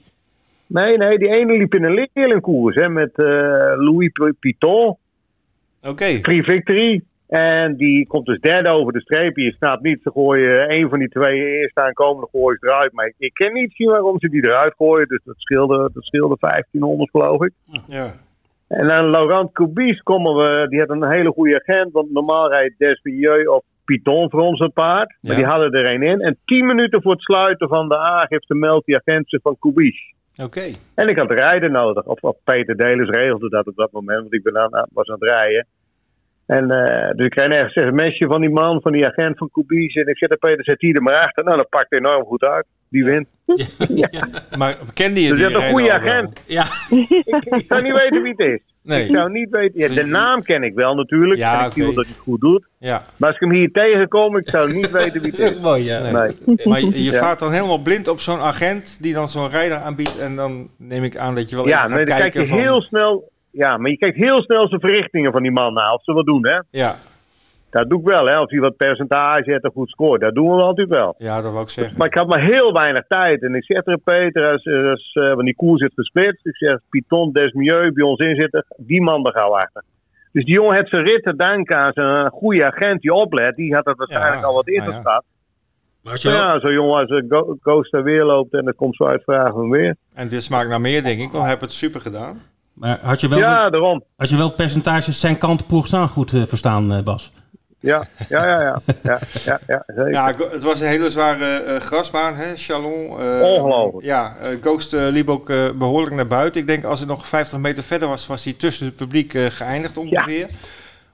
Nee, 0.67 0.97
nee, 0.97 1.17
die 1.17 1.29
ene 1.29 1.57
liep 1.57 1.73
in 1.73 1.83
een 1.83 2.07
leerlingkoers 2.13 2.75
hè, 2.75 2.89
met 2.89 3.11
Louis 3.77 4.11
Piton, 4.39 4.97
Oké, 5.81 6.19
Free 6.21 6.43
Victory. 6.43 7.01
En 7.29 7.75
die 7.75 8.07
komt 8.07 8.25
dus 8.25 8.39
derde 8.39 8.69
over 8.69 8.93
de 8.93 9.01
streep. 9.01 9.37
Je 9.37 9.51
snapt 9.51 9.81
niet, 9.83 10.01
ze 10.03 10.11
gooien 10.11 10.77
een 10.77 10.89
van 10.89 10.99
die 10.99 11.09
twee 11.09 11.59
eerst 11.59 11.77
aankomende 11.77 12.27
gooien 12.31 12.57
ze 12.59 12.67
eruit. 12.67 12.93
Maar 12.93 13.13
ik, 13.17 13.33
kan 13.33 13.53
niet 13.53 13.73
zien 13.73 13.89
waarom 13.89 14.19
ze 14.19 14.29
die 14.29 14.45
eruit 14.45 14.73
gooien. 14.77 15.07
Dus 15.07 15.21
dat 15.23 15.35
scheelde, 15.37 15.77
dat 15.93 16.03
scheelde 16.03 16.35
1500 16.39 17.09
geloof 17.09 17.41
ik. 17.43 17.51
ja. 17.87 18.13
En 18.67 18.87
dan 18.87 19.09
Laurent 19.09 19.51
Coubice 19.51 20.03
komen 20.03 20.35
we, 20.35 20.67
die 20.69 20.79
had 20.79 20.89
een 20.89 21.09
hele 21.11 21.31
goede 21.31 21.63
agent. 21.65 21.91
Want 21.91 22.11
normaal 22.11 22.49
rijdt 22.49 22.77
Desvieux 22.77 23.47
of 23.47 23.63
Piton 23.85 24.29
voor 24.29 24.41
ons 24.41 24.59
het 24.59 24.73
paard. 24.73 25.15
Maar 25.21 25.31
Ja. 25.31 25.37
die 25.37 25.45
hadden 25.47 25.71
er 25.71 25.93
een 25.93 26.01
in. 26.03 26.21
En 26.21 26.37
tien 26.45 26.65
minuten 26.65 27.01
voor 27.01 27.11
het 27.11 27.21
sluiten 27.21 27.67
van 27.67 27.89
de 27.89 27.97
aangifte 27.97 28.55
meldt 28.55 28.85
die 28.85 28.95
agent 28.97 29.29
zich 29.29 29.41
van 29.41 29.55
Coubice. 29.59 30.13
Oké. 30.43 30.61
En 30.95 31.07
ik 31.07 31.17
had 31.17 31.31
rijden 31.31 31.71
nodig. 31.71 32.05
Of, 32.05 32.21
of 32.21 32.37
Peter 32.43 32.77
Delis 32.77 33.09
regelde 33.09 33.49
dat 33.49 33.67
op 33.67 33.75
dat 33.75 33.91
moment, 33.91 34.19
want 34.19 34.33
ik 34.33 34.43
ben 34.43 34.57
aan, 34.57 34.87
was 34.93 35.07
aan 35.07 35.15
het 35.19 35.29
rijden. 35.29 35.67
En 36.49 36.71
eh, 36.71 37.11
dus 37.15 37.25
ik 37.25 37.31
kreeg 37.31 37.51
ergens 37.51 37.75
een 37.75 37.87
sms'je 37.99 38.27
van 38.27 38.41
die 38.41 38.49
man, 38.49 38.81
van 38.81 38.91
die 38.91 39.07
agent 39.07 39.37
van 39.37 39.49
Coubice. 39.51 40.01
En 40.01 40.07
ik 40.07 40.17
zette 40.17 40.37
Peter, 40.37 40.63
zet 40.63 40.79
die 40.79 40.93
er 40.95 41.01
maar 41.01 41.21
achter. 41.23 41.43
Nou, 41.43 41.57
dat 41.57 41.69
pakt 41.69 41.91
enorm 41.93 42.23
goed 42.25 42.43
uit. 42.43 42.65
Die 42.89 43.03
wint. 43.05 43.27
Maar 44.57 44.77
kende 44.93 45.21
je 45.21 45.29
Dus 45.29 45.39
die 45.39 45.49
je 45.49 45.53
hebt 45.53 45.55
een 45.55 45.61
renner 45.61 45.69
goede 45.69 45.91
agent. 45.93 46.41
Ja, 46.45 46.63
ik, 46.89 47.43
ik 47.59 47.65
zou 47.67 47.81
niet 47.81 47.93
weten 47.93 48.21
wie 48.21 48.33
het 48.37 48.47
is. 48.47 48.59
Nee. 48.83 49.03
Ik 49.07 49.15
zou 49.15 49.31
niet 49.31 49.49
weten. 49.49 49.79
Ja, 49.79 49.87
de 50.01 50.05
naam 50.05 50.41
ken 50.43 50.63
ik 50.63 50.73
wel 50.73 50.95
natuurlijk. 50.95 51.39
Ja, 51.39 51.59
en 51.59 51.65
ik 51.65 51.71
zie 51.73 51.81
wel 51.81 51.91
oké. 51.91 51.95
dat 52.01 52.05
hij 52.05 52.15
het 52.17 52.23
goed 52.23 52.41
doet. 52.41 52.67
Ja. 52.79 53.03
Maar 53.17 53.27
als 53.27 53.37
ik 53.39 53.41
hem 53.47 53.57
hier 53.57 53.71
tegenkom, 53.71 54.37
ik 54.37 54.49
zou 54.49 54.73
niet 54.73 54.91
weten 54.91 55.21
wie 55.21 55.31
het 55.31 55.39
is. 55.55 55.59
mooi, 55.59 55.83
ja. 55.83 56.01
Nee. 56.01 56.11
Nee. 56.45 56.67
Maar 56.67 56.79
je, 56.79 57.03
je 57.03 57.11
Ja. 57.11 57.19
vaart 57.19 57.39
dan 57.39 57.51
helemaal 57.51 57.81
blind 57.81 58.07
op 58.07 58.19
zo'n 58.19 58.39
agent 58.39 58.97
die 59.01 59.13
dan 59.13 59.27
zo'n 59.27 59.49
rijder 59.49 59.77
aanbiedt. 59.77 60.17
En 60.17 60.35
dan 60.35 60.69
neem 60.77 61.03
ik 61.03 61.17
aan 61.17 61.35
dat 61.35 61.49
je 61.49 61.55
wel 61.55 61.67
Ja, 61.67 61.77
even 61.85 61.89
nee, 61.89 61.97
gaat 61.99 62.07
dan 62.07 62.17
kijk 62.19 62.31
kijken 62.33 62.41
je 62.41 62.47
van... 62.47 62.59
heel 62.59 62.81
snel. 62.81 63.31
Ja, 63.51 63.77
maar 63.77 63.89
je 63.91 63.97
kijkt 63.97 64.17
heel 64.17 64.41
snel 64.41 64.67
zijn 64.67 64.79
verrichtingen 64.81 65.31
van 65.31 65.41
die 65.41 65.51
man 65.51 65.73
na. 65.73 65.93
Of 65.93 66.03
ze 66.03 66.13
wat 66.13 66.25
doen, 66.25 66.47
hè? 66.47 66.59
Ja, 66.69 66.95
Dat 67.69 67.89
doe 67.89 67.99
ik 67.99 68.05
wel, 68.05 68.25
hè? 68.25 68.39
Of 68.41 68.49
hij 68.49 68.59
wat 68.59 68.75
percentage 68.77 69.51
heeft 69.51 69.63
en 69.63 69.71
goed 69.71 69.89
scoort. 69.89 70.21
Dat 70.21 70.33
doen 70.35 70.49
we 70.49 70.55
wel 70.55 70.67
natuurlijk 70.67 70.95
wel. 70.97 71.15
ja, 71.17 71.41
dat 71.41 71.51
wou 71.51 71.63
ik 71.63 71.69
zeggen. 71.69 71.97
Maar 71.97 72.07
ik 72.07 72.13
had 72.13 72.27
maar 72.27 72.41
heel 72.43 72.73
weinig 72.73 73.03
tijd. 73.07 73.43
En 73.43 73.55
ik 73.55 73.63
zeg 73.63 73.83
tegen 73.83 74.01
Peter, 74.03 74.51
als, 74.51 74.65
als, 74.65 75.11
eh, 75.13 75.23
want 75.33 75.43
die 75.45 75.55
koers 75.55 75.81
zit 75.81 75.91
gesplitst. 75.95 76.45
Ik 76.45 76.55
zeg, 76.55 76.77
Piton, 76.89 77.31
Desmieux, 77.31 77.93
bij 77.93 78.03
ons 78.05 78.19
inzitten. 78.19 78.65
Die 78.77 79.01
man 79.01 79.25
er 79.25 79.31
gauw 79.33 79.55
achter. 79.57 79.83
Dus 80.31 80.45
die 80.45 80.53
jongen 80.53 80.75
heeft 80.75 80.89
zijn 80.89 81.05
rit 81.05 81.23
te 81.23 81.35
danken 81.35 81.77
aan 81.77 81.91
zijn 81.93 82.29
goede 82.29 82.65
agent 82.65 83.01
die 83.01 83.13
oplet. 83.13 83.55
Die 83.55 83.73
had 83.75 83.85
dat 83.85 83.97
waarschijnlijk 83.97 84.41
Ja, 84.41 84.47
al 84.47 84.53
wat 84.53 84.65
nou 84.65 84.77
ja. 84.77 84.85
ingeschat. 84.85 85.23
Maar 86.03 86.19
wel- 86.23 86.33
ja, 86.33 86.59
zo'n 86.59 86.73
jongen 86.73 86.99
als 86.99 87.09
uh, 87.09 87.23
Go- 87.29 87.57
Ghost 87.61 87.91
daar 87.91 88.03
weer 88.03 88.23
loopt 88.23 88.53
en 88.53 88.63
dan 88.65 88.75
komt 88.75 88.95
zo 88.95 89.03
uitvragen 89.05 89.69
weer. 89.69 89.95
En 90.13 90.29
dit 90.29 90.43
smaakt 90.43 90.69
naar 90.69 90.81
meer, 90.81 91.03
denk 91.03 91.17
ik. 91.19 91.25
Want 91.31 91.37
hij 91.37 91.47
heeft 91.49 91.61
het 91.61 91.71
super 91.71 92.01
gedaan. 92.01 92.37
Maar 92.79 92.99
had 93.01 93.19
je 93.21 93.27
wel, 93.27 93.39
Ja, 93.39 93.69
daarom. 93.69 94.03
had 94.17 94.29
je 94.29 94.35
wel 94.35 94.47
het 94.47 94.55
percentage 94.55 95.13
50 95.13 95.65
pour 95.65 95.87
goed 96.09 96.33
eh, 96.33 96.41
verstaan, 96.45 96.93
eh, 96.93 97.03
Bas? 97.03 97.31
Ja, 97.81 98.07
ja, 98.29 98.45
ja, 98.45 98.61
ja. 98.61 98.79
Ja, 99.03 99.19
ja, 99.45 99.59
ja 99.67 99.83
zeker. 99.87 100.11
Ja, 100.11 100.33
het 100.51 100.63
was 100.63 100.81
een 100.81 100.87
hele 100.87 101.09
zware 101.09 101.45
eh, 101.45 101.79
grasbaan, 101.79 102.35
hè, 102.35 102.55
Chalon. 102.55 103.19
eh, 103.19 103.41
Ongelooflijk. 103.41 104.05
Ja, 104.05 104.35
eh, 104.41 104.47
Ghost 104.61 104.91
liep 104.91 105.29
ook 105.29 105.49
eh, 105.49 105.69
behoorlijk 105.75 106.15
naar 106.15 106.27
buiten. 106.27 106.61
Ik 106.61 106.67
denk 106.67 106.83
als 106.83 106.99
het 106.99 107.07
nog 107.09 107.27
50 107.27 107.59
meter 107.59 107.83
verder 107.83 108.07
was, 108.07 108.27
was 108.27 108.43
hij 108.43 108.53
tussen 108.53 108.85
het 108.85 108.95
publiek 108.95 109.33
eh, 109.33 109.45
geëindigd 109.45 109.97
ongeveer. 109.97 110.47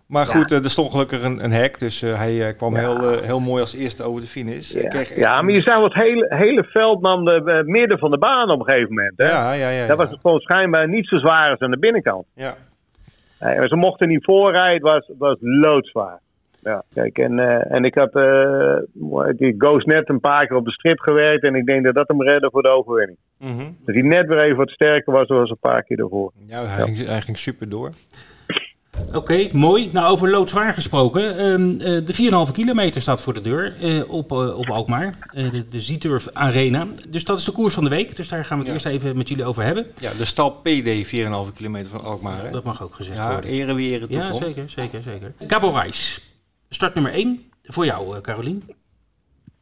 Maar 0.07 0.25
goed, 0.25 0.51
eh, 0.51 0.63
er 0.63 0.69
stond 0.69 0.91
gelukkig 0.91 1.23
een, 1.23 1.43
een 1.43 1.51
hek, 1.51 1.79
dus 1.79 2.01
eh, 2.01 2.17
hij 2.17 2.47
eh, 2.47 2.55
kwam 2.57 2.75
Ja. 2.75 2.79
heel, 2.79 3.19
heel 3.21 3.39
mooi 3.39 3.61
als 3.61 3.75
eerste 3.75 4.03
over 4.03 4.21
de 4.21 4.27
finish. 4.27 4.71
Ja, 4.71 4.89
echt 4.89 5.17
maar 5.19 5.51
je 5.51 5.61
zag 5.61 5.83
het 5.83 5.93
hele, 5.93 6.25
hele 6.29 6.63
veld 6.63 7.01
nam 7.01 7.25
de 7.25 7.63
midden 7.65 7.99
van 7.99 8.11
de 8.11 8.17
baan 8.17 8.49
op 8.49 8.59
een 8.59 8.65
gegeven 8.65 8.93
moment. 8.93 9.13
Hè? 9.15 9.25
Ja, 9.29 9.51
ja, 9.53 9.69
ja. 9.69 9.87
Dat 9.87 9.97
was 9.97 10.09
het 10.09 10.19
gewoon 10.21 10.39
schijnbaar 10.39 10.89
niet 10.89 11.07
zo 11.07 11.17
zwaar 11.17 11.49
als 11.49 11.59
aan 11.59 11.71
de 11.71 11.79
binnenkant. 11.79 12.25
ja. 12.33 12.55
Ze 13.39 13.75
mochten 13.75 14.07
niet 14.07 14.23
voorrijden, 14.23 14.73
het 14.73 15.05
was, 15.07 15.17
was 15.17 15.37
loodzwaar. 15.39 16.19
Ja, 16.61 16.83
kijk, 16.93 17.17
en, 17.17 17.39
en 17.69 17.83
ik 17.85 17.95
had 17.95 18.11
die 19.37 19.55
Ghost 19.57 19.85
net 19.85 20.09
een 20.09 20.19
paar 20.19 20.47
keer 20.47 20.57
op 20.57 20.65
de 20.65 20.71
strip 20.71 20.99
gewerkt 20.99 21.43
en 21.43 21.55
ik 21.55 21.65
denk 21.65 21.83
dat 21.83 21.95
dat 21.95 22.07
hem 22.07 22.21
redde 22.23 22.49
voor 22.51 22.61
de 22.61 22.69
overwinning. 22.69 23.17
Mhm. 23.39 23.71
Dat 23.85 23.95
hij 23.95 24.03
net 24.03 24.27
weer 24.27 24.39
even 24.39 24.57
wat 24.57 24.69
sterker 24.69 25.13
was, 25.13 25.27
dan 25.27 25.37
een 25.37 25.57
paar 25.59 25.83
keer 25.83 25.99
ervoor. 25.99 26.31
ja 26.47 26.65
hij, 26.65 26.83
Ging, 26.83 27.05
hij 27.07 27.21
ging 27.21 27.37
super 27.37 27.69
door. 27.69 27.91
Oké, 29.13 29.47
mooi. 29.51 29.89
Nou, 29.93 30.11
over 30.11 30.29
loodzwaar 30.29 30.73
gesproken. 30.73 31.37
Ehm, 31.37 31.69
eh, 31.81 32.05
de 32.05 32.13
4,5 32.13 32.51
kilometer 32.51 33.01
staat 33.01 33.21
voor 33.21 33.33
de 33.33 33.41
deur 33.41 33.75
eh, 33.81 34.09
op, 34.09 34.31
eh, 34.31 34.57
op 34.57 34.69
Alkmaar. 34.69 35.15
Eh, 35.33 35.51
de, 35.51 35.67
de 35.67 35.81
Zieturf 35.81 36.27
Arena. 36.33 36.87
Dus 37.09 37.23
dat 37.23 37.39
is 37.39 37.45
de 37.45 37.51
koers 37.51 37.73
van 37.73 37.83
de 37.83 37.89
week. 37.89 38.15
Dus 38.15 38.27
daar 38.27 38.45
gaan 38.45 38.57
we 38.59 38.63
het 38.69 38.81
Ja. 38.81 38.89
eerst 38.89 39.03
even 39.03 39.17
met 39.17 39.27
jullie 39.29 39.45
over 39.45 39.63
hebben. 39.63 39.85
Ja, 39.99 40.11
de 40.17 40.25
stal 40.25 40.51
PD, 40.51 41.07
4,5 41.07 41.53
kilometer 41.53 41.91
van 41.91 42.03
Alkmaar. 42.03 42.51
Dat 42.51 42.63
mag 42.63 42.83
ook 42.83 42.95
gezegd 42.95 43.17
Ja, 43.17 43.31
worden. 43.31 43.49
ere 43.49 43.73
wie 43.73 43.91
ere 43.93 44.05
Ja, 44.09 44.33
zeker, 44.33 44.69
zeker, 44.69 45.01
zeker. 45.03 45.33
Cabo 45.47 45.69
Reis. 45.69 46.21
Start 46.69 46.93
nummer 46.93 47.13
1. 47.13 47.41
Voor 47.63 47.85
jou, 47.85 48.15
eh, 48.15 48.21
Carolien. 48.21 48.63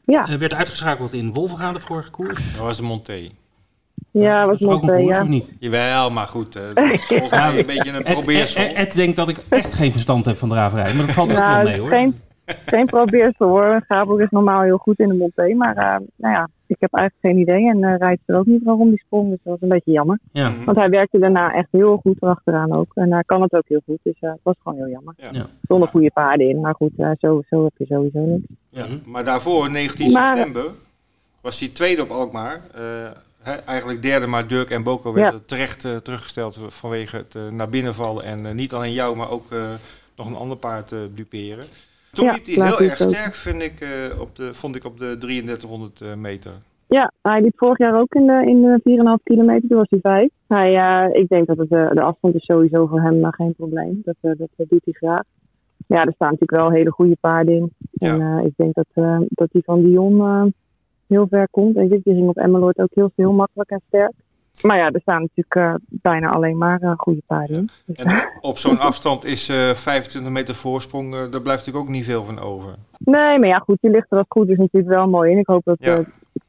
Ja, 0.06 0.28
Eh, 0.28 0.36
werd 0.38 0.54
uitgeschakeld 0.54 1.14
in 1.14 1.34
Wolvenga 1.34 1.72
de 1.74 1.80
vorige 1.80 2.10
koers. 2.12 2.52
Dat 2.54 2.62
was 2.62 2.78
de 2.78 2.84
Monté. 2.84 3.28
Ja 4.12 4.46
was 4.48 4.64
ook 4.64 4.70
nog 4.72 4.82
een 4.82 4.90
eh, 4.90 5.00
koers, 5.00 5.16
ja. 5.18 5.22
of 5.24 5.28
niet? 5.30 5.52
Jawel, 5.60 6.10
maar 6.12 6.28
goed. 6.28 6.56
eh, 6.56 6.64
dat 6.74 6.90
was 6.90 7.06
volgens 7.06 7.32
mij 7.32 7.60
een 7.60 7.66
beetje 7.76 7.92
een 7.94 8.04
probeersel. 8.04 8.64
Ed, 8.64 8.72
Ed 8.78 8.94
denkt 8.94 9.16
dat 9.16 9.30
ik 9.30 9.38
echt 9.50 9.74
geen 9.74 9.92
verstand 9.92 10.26
heb 10.26 10.38
van 10.38 10.50
draverij. 10.50 10.94
Maar 10.94 11.06
dat 11.06 11.16
valt 11.16 11.30
ook 11.30 11.36
wel 11.38 11.46
Nou, 11.48 11.64
mee 11.64 11.80
hoor. 11.80 11.90
geen, 11.90 12.16
geen 12.66 12.86
probeersel 12.86 13.48
hoor. 13.48 13.84
Gabor 13.88 14.22
is 14.22 14.30
normaal 14.30 14.62
heel 14.62 14.78
goed 14.78 15.00
in 15.00 15.08
de 15.08 15.16
monté. 15.16 15.54
Maar 15.54 15.76
eh, 15.78 15.96
nou 16.16 16.34
ja, 16.34 16.50
ik 16.68 16.76
heb 16.80 16.94
eigenlijk 16.94 17.26
geen 17.36 17.42
idee. 17.42 17.70
En 17.70 17.78
uh, 17.78 17.98
rijdt 17.98 18.22
er 18.26 18.38
ook 18.38 18.46
niet 18.46 18.64
waarom 18.64 18.90
die 18.90 19.00
sprong. 19.06 19.30
Dus 19.30 19.40
dat 19.44 19.52
was 19.54 19.62
een 19.62 19.68
beetje 19.76 19.92
jammer. 19.92 20.20
Ja. 20.32 20.50
Mhm. 20.50 20.64
Want 20.64 20.78
hij 20.78 20.90
werkte 20.90 21.20
daarna 21.20 21.54
echt 21.54 21.68
heel 21.72 21.98
goed 21.98 22.18
erachteraan 22.22 22.76
ook. 22.76 22.92
En 22.96 23.12
hij 23.14 23.24
kan 23.26 23.42
het 23.42 23.54
ook 23.54 23.66
heel 23.68 23.82
goed. 23.86 23.98
Dus 24.04 24.16
eh, 24.20 24.30
het 24.30 24.40
was 24.44 24.56
gewoon 24.64 24.78
heel 24.78 24.90
jammer. 24.90 25.14
Ja. 25.18 25.34
Er 25.34 25.48
stonden 25.64 25.88
goede 25.88 26.12
paarden 26.14 26.50
in. 26.50 26.62
Maar 26.62 26.76
goed, 26.76 26.92
eh, 26.98 27.10
zo, 27.20 27.42
zo 27.50 27.64
heb 27.64 27.74
je 27.78 27.86
sowieso 27.86 28.20
niks. 28.20 28.44
Ja, 28.70 28.86
maar 29.06 29.24
daarvoor, 29.24 29.72
19 29.72 30.12
Maar- 30.12 30.34
september, 30.36 30.72
was 31.42 31.60
hij 31.60 31.70
tweede 31.70 32.02
op 32.02 32.10
Alkmaar. 32.10 32.62
Eigenlijk 33.66 34.02
derde, 34.02 34.28
maar 34.28 34.48
Dirk 34.48 34.70
en 34.70 34.84
Boko 34.84 35.14
werden 35.14 35.34
Ja. 35.34 35.40
terecht 35.46 35.86
eh, 35.86 35.96
teruggesteld 35.96 36.60
vanwege 36.68 37.16
het 37.18 37.36
eh, 37.36 37.48
naar 37.50 37.70
binnen 37.70 37.94
vallen. 37.94 38.24
En 38.24 38.46
eh, 38.46 38.54
niet 38.54 38.74
alleen 38.74 38.94
jou, 38.94 39.16
maar 39.16 39.30
ook 39.30 39.46
nog 40.16 40.28
een 40.28 40.36
ander 40.36 40.58
paard 40.58 40.96
duperen. 41.14 41.66
Toen 42.12 42.26
Ja, 42.26 42.32
liep 42.32 42.46
hij 42.46 42.66
heel 42.66 42.80
erg 42.80 42.96
sterk, 42.96 43.34
vind 43.34 43.62
ik, 43.62 43.88
op 44.20 44.36
de, 44.36 44.54
vond 44.54 44.76
ik 44.76 44.86
op 44.86 44.98
de 44.98 45.18
3300 45.18 46.02
eh, 46.02 46.14
meter. 46.14 46.52
Ja, 46.88 47.12
hij 47.22 47.42
liep 47.42 47.54
vorig 47.56 47.78
jaar 47.78 48.00
ook 48.00 48.14
in 48.14 48.28
de, 48.28 48.44
in 48.46 48.62
de 48.62 49.18
4,5 49.20 49.24
kilometer. 49.24 49.70
Toen 49.70 49.78
was 49.78 49.90
hij 49.90 50.00
vijf. 50.00 50.30
Hij, 50.48 51.10
ik 51.12 51.28
denk 51.28 51.48
dat 51.48 51.58
het, 51.58 51.70
de 51.70 52.02
afstand 52.02 52.36
is 52.36 52.46
sowieso 52.46 52.86
voor 52.88 53.02
hem 53.02 53.32
geen 53.34 53.54
probleem. 53.56 54.02
Dat, 54.06 54.16
dat, 54.22 54.38
dat 54.38 54.70
doet 54.70 54.82
hij 54.84 54.94
graag. 54.94 55.24
Ja, 55.88 56.06
er 56.06 56.14
staan 56.14 56.32
natuurlijk 56.32 56.62
wel 56.62 56.72
hele 56.72 56.92
goede 56.92 57.18
paarden 57.20 57.56
in. 57.56 57.72
En 57.94 58.46
ik 58.46 58.54
denk 58.56 58.74
dat, 58.74 59.20
dat 59.30 59.52
die 59.52 59.64
van 59.66 59.82
Dion 59.84 60.54
heel 61.08 61.28
ver 61.30 61.48
komt. 61.52 61.76
Je, 61.76 61.88
die 61.88 62.14
ging 62.14 62.28
op 62.28 62.38
Emmeloord 62.38 62.80
ook 62.80 62.92
heel, 62.94 63.12
heel 63.16 63.34
makkelijk 63.34 63.70
en 63.70 63.82
sterk. 63.88 64.12
Maar 64.62 64.78
ja, 64.78 64.92
er 64.92 65.02
staan 65.02 65.22
natuurlijk 65.22 65.56
eh, 65.56 65.74
bijna 65.90 66.30
alleen 66.30 66.58
maar 66.58 66.82
eh, 66.82 66.94
goede 66.98 67.22
paarden 67.28 67.56
in. 67.56 67.70
Dus, 67.86 67.96
En 67.96 68.30
op 68.42 68.58
zo'n 68.58 68.80
afstand 68.80 69.26
is 69.26 69.50
eh 69.50 69.70
25 69.70 70.32
meter 70.32 70.56
voorsprong, 70.56 71.12
daar 71.12 71.42
blijft 71.42 71.66
natuurlijk 71.66 71.86
ook 71.86 71.90
niet 71.90 72.06
veel 72.06 72.24
van 72.24 72.40
over. 72.40 72.76
Nee, 72.98 73.40
maar 73.40 73.48
ja, 73.48 73.58
goed, 73.58 73.78
die 73.82 73.92
ligt 73.92 74.12
er 74.12 74.18
als 74.18 74.26
goed 74.30 74.50
is 74.50 74.58
natuurlijk 74.58 74.94
wel 74.94 75.08
mooi 75.08 75.32
in. 75.32 75.38
Ik 75.38 75.48
hoop 75.48 75.64
dat, 75.64 75.78
Ja. 75.80 76.04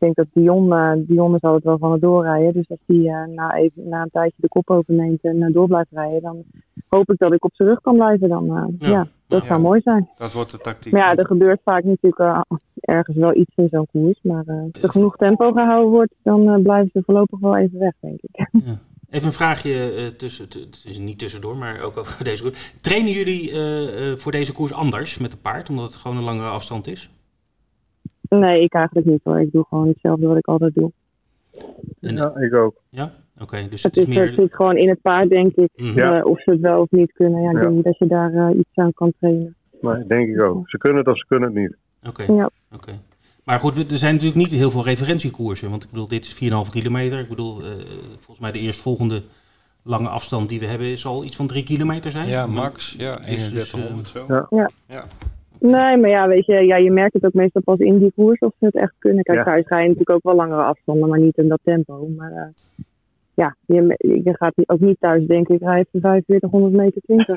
Eh, 0.05 0.11
ik 0.11 0.15
denk 0.15 0.17
dat 0.17 0.43
Dion, 0.43 0.73
uh, 0.73 0.93
Dion 0.97 1.35
is 1.35 1.43
altijd 1.43 1.65
wel 1.65 1.79
van 1.79 1.93
het 1.93 2.01
doorrijden. 2.01 2.53
Dus 2.53 2.71
als 2.71 2.79
die 2.87 3.09
uh, 3.09 3.25
na, 3.25 3.55
even, 3.55 3.89
na 3.89 4.03
een 4.03 4.11
tijdje 4.11 4.37
de 4.41 4.49
kop 4.49 4.71
overneemt 4.71 5.23
en 5.23 5.37
uh, 5.37 5.53
door 5.53 5.67
blijft 5.67 5.91
rijden, 5.91 6.23
dan 6.23 6.45
hoop 6.89 7.13
ik 7.13 7.19
dat 7.19 7.33
ik 7.33 7.45
op 7.45 7.55
zijn 7.55 7.69
rug 7.69 7.81
kan 7.81 7.95
blijven. 7.95 8.29
Dan, 8.29 8.75
ja. 8.79 8.89
ja. 8.89 9.07
dat 9.27 9.43
ja. 9.43 9.47
zou 9.47 9.61
mooi 9.61 9.81
zijn. 9.81 10.09
Dat 10.17 10.33
wordt 10.33 10.51
de 10.51 10.59
tactiek. 10.59 10.93
Maar 10.93 11.01
ja, 11.01 11.17
er 11.17 11.27
gebeurt 11.27 11.61
vaak 11.65 11.85
natuurlijk 11.85 12.45
ergens 12.81 13.17
wel 13.17 13.37
iets 13.37 13.53
in 13.57 13.69
zo'n 13.71 13.87
koers. 13.93 14.19
Maar 14.23 14.45
als 14.47 14.83
er 14.83 14.91
genoeg 14.91 15.17
tempo 15.17 15.53
gehouden 15.53 15.91
wordt, 15.91 16.15
dan 16.23 16.63
blijven 16.63 16.91
ze 16.93 17.03
voorlopig 17.05 17.39
wel 17.39 17.57
even 17.57 17.79
weg, 17.79 17.95
denk 18.01 18.21
ik. 18.23 18.49
Ja. 18.53 18.79
Even 19.11 19.27
een 19.27 19.33
vraagje 19.33 20.13
tussen, 20.17 20.45
het 20.45 20.85
is 20.85 20.99
niet 20.99 21.19
tussendoor, 21.19 21.57
maar 21.57 21.83
ook 21.83 21.97
over 21.97 22.25
deze 22.25 22.43
koers. 22.43 22.75
Trainen 22.81 23.13
jullie 23.13 23.51
voor 24.17 24.33
deze 24.33 24.53
koers 24.53 24.73
anders 24.73 25.19
met 25.19 25.33
een 25.33 25.41
paard, 25.41 25.69
omdat 25.69 25.85
het 25.85 25.97
gewoon 25.97 26.17
een 26.17 26.23
langere 26.23 26.49
afstand 26.49 26.87
is? 26.87 27.11
Nee, 28.39 28.63
ik 28.63 28.73
eigenlijk 28.73 29.07
niet 29.07 29.21
hoor. 29.25 29.41
Ik 29.41 29.53
doe 29.53 29.65
gewoon 29.69 29.89
hetzelfde 29.89 30.27
wat 30.27 30.37
ik 30.37 30.47
altijd 30.47 30.75
doe. 30.75 30.93
En, 32.01 32.17
ja, 32.17 32.37
ik 32.37 32.55
ook. 32.55 32.75
Ja? 32.89 33.05
Oké, 33.35 33.43
okay, 33.43 33.69
dus 33.69 33.83
het, 33.83 33.95
het, 33.95 34.09
is 34.09 34.15
meer... 34.15 34.27
Het 34.27 34.35
zit 34.35 34.55
gewoon 34.55 34.77
in 34.77 34.89
het 34.89 35.01
paard, 35.01 35.29
denk 35.29 35.55
ik. 35.55 35.71
Mm 35.77 35.87
-hmm. 35.87 35.99
uh, 35.99 36.25
of 36.25 36.43
ze 36.43 36.51
het 36.51 36.61
wel 36.61 36.81
of 36.81 36.91
niet 36.91 37.13
kunnen. 37.13 37.43
Ja, 37.43 37.51
ik 37.51 37.57
ja. 37.57 37.63
denk 37.63 37.75
niet 37.75 37.85
dat 37.85 37.99
je 37.99 38.07
daar 38.07 38.33
uh, 38.33 38.59
iets 38.59 38.75
aan 38.75 38.93
kan 38.93 39.13
trainen. 39.19 39.57
Nee, 39.81 40.07
denk 40.07 40.29
ik 40.29 40.41
ook. 40.41 40.71
Ze 40.71 40.79
kunnen 40.79 40.99
het 40.99 41.09
of 41.09 41.19
ze 41.19 41.27
kunnen 41.27 41.49
het 41.49 41.59
niet. 41.59 41.77
Oké. 42.07 42.23
Okay. 42.23 42.37
Ja. 42.37 42.51
Okay. 42.75 42.95
Maar 43.45 43.59
goed, 43.59 43.91
er 43.91 43.99
zijn 43.99 44.15
natuurlijk 44.15 44.41
niet 44.41 44.51
heel 44.51 44.71
veel 44.71 44.85
referentiekoersen. 44.85 45.71
Want 45.71 45.85
ik 45.85 45.91
bedoel, 45.91 46.09
dit 46.09 46.25
is 46.25 46.51
4,5 46.67 46.71
kilometer. 46.71 47.19
Ik 47.19 47.29
bedoel, 47.29 47.61
uh, 47.61 47.67
volgens 48.11 48.39
mij 48.39 48.53
de 48.53 48.59
eerstvolgende 48.59 49.23
lange 49.83 50.09
afstand 50.09 50.49
die 50.49 50.61
we 50.61 50.67
hebben 50.67 50.87
is 50.87 51.07
al 51.07 51.25
iets 51.25 51.37
van 51.37 51.47
3 51.47 51.65
kilometer 51.65 52.11
zijn. 52.11 52.29
Ja, 52.29 52.47
max. 52.47 52.95
Ja, 52.99 53.17
3100 53.17 53.99
dus, 53.99 54.11
zo. 54.11 54.47
Ja. 54.51 54.71
ja. 54.87 55.07
Nee, 55.71 55.97
maar 55.97 56.11
ja, 56.11 56.29
weet 56.29 56.47
je, 56.47 56.55
ja, 56.55 56.77
je 56.77 56.91
merkt 56.91 57.15
het 57.15 57.25
ook 57.25 57.33
meestal 57.33 57.63
pas 57.63 57.79
in 57.79 57.99
die 57.99 58.13
koers 58.17 58.39
of 58.39 58.53
ze 58.59 58.65
het 58.65 58.75
echt 58.75 58.95
kunnen. 58.99 59.23
Kijk, 59.23 59.39
ja. 59.39 59.45
thuis 59.45 59.67
ga 59.67 59.77
je 59.79 59.83
natuurlijk 59.83 60.11
ook 60.11 60.23
wel 60.23 60.35
langere 60.35 60.63
afstanden, 60.63 61.09
maar 61.09 61.19
niet 61.19 61.37
in 61.37 61.49
dat 61.49 61.61
tempo. 61.65 62.09
Maar 62.17 62.33
uh, 62.33 62.87
ja, 63.35 63.57
je, 63.67 63.97
je 64.25 64.37
gaat 64.37 64.53
ook 64.67 64.81
niet 64.81 64.97
thuis 65.01 65.27
denken, 65.27 65.55
ik 65.55 65.61
rijd 65.61 65.89
4500 65.93 66.73
meter 66.73 67.01
20. 67.03 67.37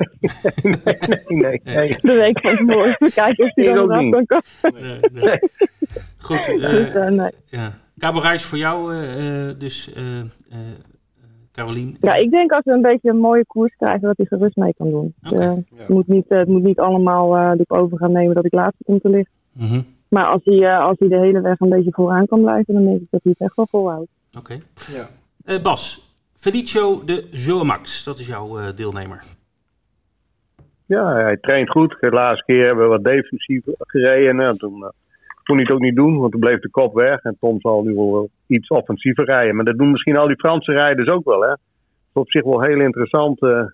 nee, 1.28 1.40
nee, 1.42 1.60
nee. 1.64 1.98
De 2.00 2.12
week 2.12 2.40
van 2.40 2.56
tevoren, 2.56 2.96
even 2.98 3.12
kijken 3.12 3.44
of 3.44 3.52
die 3.52 3.74
dan 3.74 3.92
eraf 3.92 4.10
kan 4.10 4.26
komen. 4.26 4.82
Nee, 4.82 5.00
nee. 5.12 5.38
Goed, 6.28 6.48
uh, 6.48 6.70
dus, 6.70 6.94
uh, 6.94 7.08
nee. 7.08 7.30
ja. 7.46 7.72
Cabo 7.98 8.18
Reis 8.18 8.44
voor 8.44 8.58
jou 8.58 8.92
dus... 9.58 9.92
Carolien? 11.58 11.96
Ja, 12.00 12.14
ik 12.14 12.30
denk 12.30 12.52
als 12.52 12.64
we 12.64 12.72
een 12.72 12.82
beetje 12.82 13.10
een 13.10 13.18
mooie 13.18 13.44
koers 13.46 13.74
krijgen, 13.76 14.00
dat 14.00 14.16
hij 14.16 14.26
gerust 14.26 14.56
mee 14.56 14.74
kan 14.74 14.90
doen. 14.90 15.14
Okay, 15.24 15.46
uh, 15.46 15.52
ja. 15.70 15.76
het, 15.76 15.88
moet 15.88 16.06
niet, 16.06 16.24
uh, 16.28 16.38
het 16.38 16.48
moet 16.48 16.62
niet 16.62 16.78
allemaal 16.78 17.36
uh, 17.36 17.50
erop 17.50 17.72
over 17.72 17.98
gaan 17.98 18.12
nemen 18.12 18.34
dat 18.34 18.44
ik 18.44 18.52
laatste 18.52 18.84
kom 18.84 19.00
te 19.00 19.08
liggen. 19.08 19.32
Mm 19.52 19.66
-hmm. 19.66 19.84
Maar 20.08 20.26
als 20.26 20.44
hij, 20.44 20.78
als 20.78 20.98
hij 20.98 21.08
de 21.08 21.18
hele 21.18 21.40
weg 21.40 21.60
een 21.60 21.68
beetje 21.68 21.92
vooraan 21.92 22.26
kan 22.26 22.40
blijven, 22.40 22.74
dan 22.74 22.84
denk 22.84 23.00
ik 23.00 23.06
dat 23.10 23.20
hij 23.22 23.32
het 23.32 23.46
echt 23.46 23.56
wel 23.56 23.66
volhoudt. 23.66 24.10
Oké. 24.38 24.38
Okay. 24.38 25.08
Ja. 25.44 25.60
Bas, 25.62 26.12
Felicio 26.34 27.04
de 27.04 27.26
Zoamax, 27.30 28.04
dat 28.04 28.18
is 28.18 28.26
jouw 28.26 28.72
deelnemer. 28.74 29.24
Ja, 30.86 31.14
hij 31.14 31.36
traint 31.36 31.70
goed. 31.70 31.96
De 32.00 32.10
laatste 32.10 32.44
keer 32.44 32.64
hebben 32.66 32.84
we 32.84 32.90
wat 32.90 33.04
defensief 33.04 33.64
gereden. 33.78 34.40
En 34.40 34.58
toen 34.58 34.92
kon 35.48 35.56
hij 35.56 35.66
het 35.66 35.74
ook 35.74 35.82
niet 35.88 35.96
doen, 35.96 36.18
want 36.18 36.32
toen 36.32 36.40
bleef 36.40 36.60
de 36.60 36.70
kop 36.70 36.94
weg. 36.94 37.22
En 37.22 37.36
Tom 37.40 37.60
zal 37.60 37.82
nu 37.82 37.94
wel 37.94 38.30
iets 38.46 38.68
offensiever 38.68 39.24
rijden. 39.24 39.56
Maar 39.56 39.64
dat 39.64 39.78
doen 39.78 39.90
misschien 39.90 40.16
al 40.16 40.26
die 40.26 40.36
Franse 40.36 40.72
rijders 40.72 41.08
ook 41.08 41.24
wel. 41.24 41.40
Hè? 41.40 41.48
Dat 41.48 41.58
is 42.14 42.20
op 42.22 42.30
zich 42.30 42.42
wel 42.42 42.62
heel 42.62 42.80
interessant. 42.80 43.42
Uh, 43.42 43.64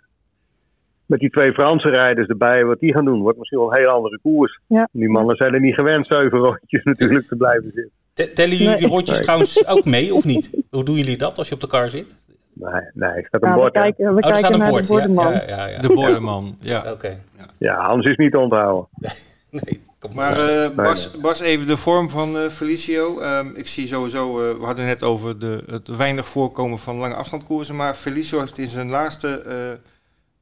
met 1.06 1.18
die 1.20 1.30
twee 1.30 1.52
Franse 1.52 1.88
rijders 1.88 2.28
erbij, 2.28 2.64
wat 2.64 2.80
die 2.80 2.92
gaan 2.92 3.04
doen. 3.04 3.20
Wordt 3.20 3.38
misschien 3.38 3.58
wel 3.58 3.72
een 3.72 3.78
heel 3.78 3.88
andere 3.88 4.18
koers. 4.22 4.60
Ja. 4.66 4.88
Die 4.92 5.08
mannen 5.08 5.36
zijn 5.36 5.54
er 5.54 5.60
niet 5.60 5.74
gewend 5.74 6.06
zeven 6.06 6.38
rondjes 6.38 6.84
natuurlijk 6.92 7.26
te 7.26 7.36
blijven 7.36 7.72
zitten. 7.74 8.34
Tellen 8.34 8.50
jullie 8.50 8.66
nee. 8.66 8.76
die 8.76 8.88
rondjes 8.88 9.16
nee. 9.16 9.22
trouwens 9.24 9.68
ook 9.68 9.84
mee 9.84 10.14
of 10.14 10.24
niet? 10.24 10.64
Hoe 10.70 10.84
doen 10.84 10.96
jullie 10.96 11.16
dat 11.16 11.38
als 11.38 11.48
je 11.48 11.54
op 11.54 11.62
elkaar 11.62 11.88
zit? 11.88 12.16
Nee, 12.52 12.90
nee, 12.94 13.10
er 13.10 13.26
staat 13.26 13.42
een 13.42 13.48
ja, 13.48 13.54
bord. 13.54 13.72
We 13.72 13.78
kijken, 13.80 14.14
we 14.14 14.22
oh, 14.22 14.30
kijken 14.30 14.52
een 14.52 14.58
naar 14.58 14.72
de 14.72 14.88
bordenman. 14.88 15.32
Ja, 15.32 15.42
ja, 15.46 15.66
ja, 15.66 15.80
de 15.80 15.94
bordenman, 15.94 16.54
ja. 16.58 16.78
Oké. 16.78 16.90
Okay. 16.90 17.18
Ja, 17.58 17.74
anders 17.74 18.04
is 18.04 18.10
het 18.10 18.18
niet 18.18 18.32
te 18.32 18.38
onthouden. 18.38 18.88
nee. 19.64 19.80
Maar 20.14 20.50
uh, 20.50 20.70
Bas, 20.76 21.20
Bas, 21.20 21.40
even 21.40 21.66
de 21.66 21.76
vorm 21.76 22.10
van 22.10 22.36
uh, 22.36 22.48
Felicio. 22.48 23.20
Um, 23.22 23.52
ik 23.54 23.66
zie 23.66 23.86
sowieso, 23.86 24.50
uh, 24.50 24.58
we 24.58 24.64
hadden 24.64 24.84
net 24.84 25.02
over 25.02 25.38
de, 25.38 25.62
het 25.66 25.96
weinig 25.96 26.28
voorkomen 26.28 26.78
van 26.78 26.96
lange 26.96 27.14
afstandkoersen. 27.14 27.76
Maar 27.76 27.94
Felicio 27.94 28.38
heeft 28.38 28.58
in 28.58 28.66
zijn 28.66 28.90
laatste 28.90 29.78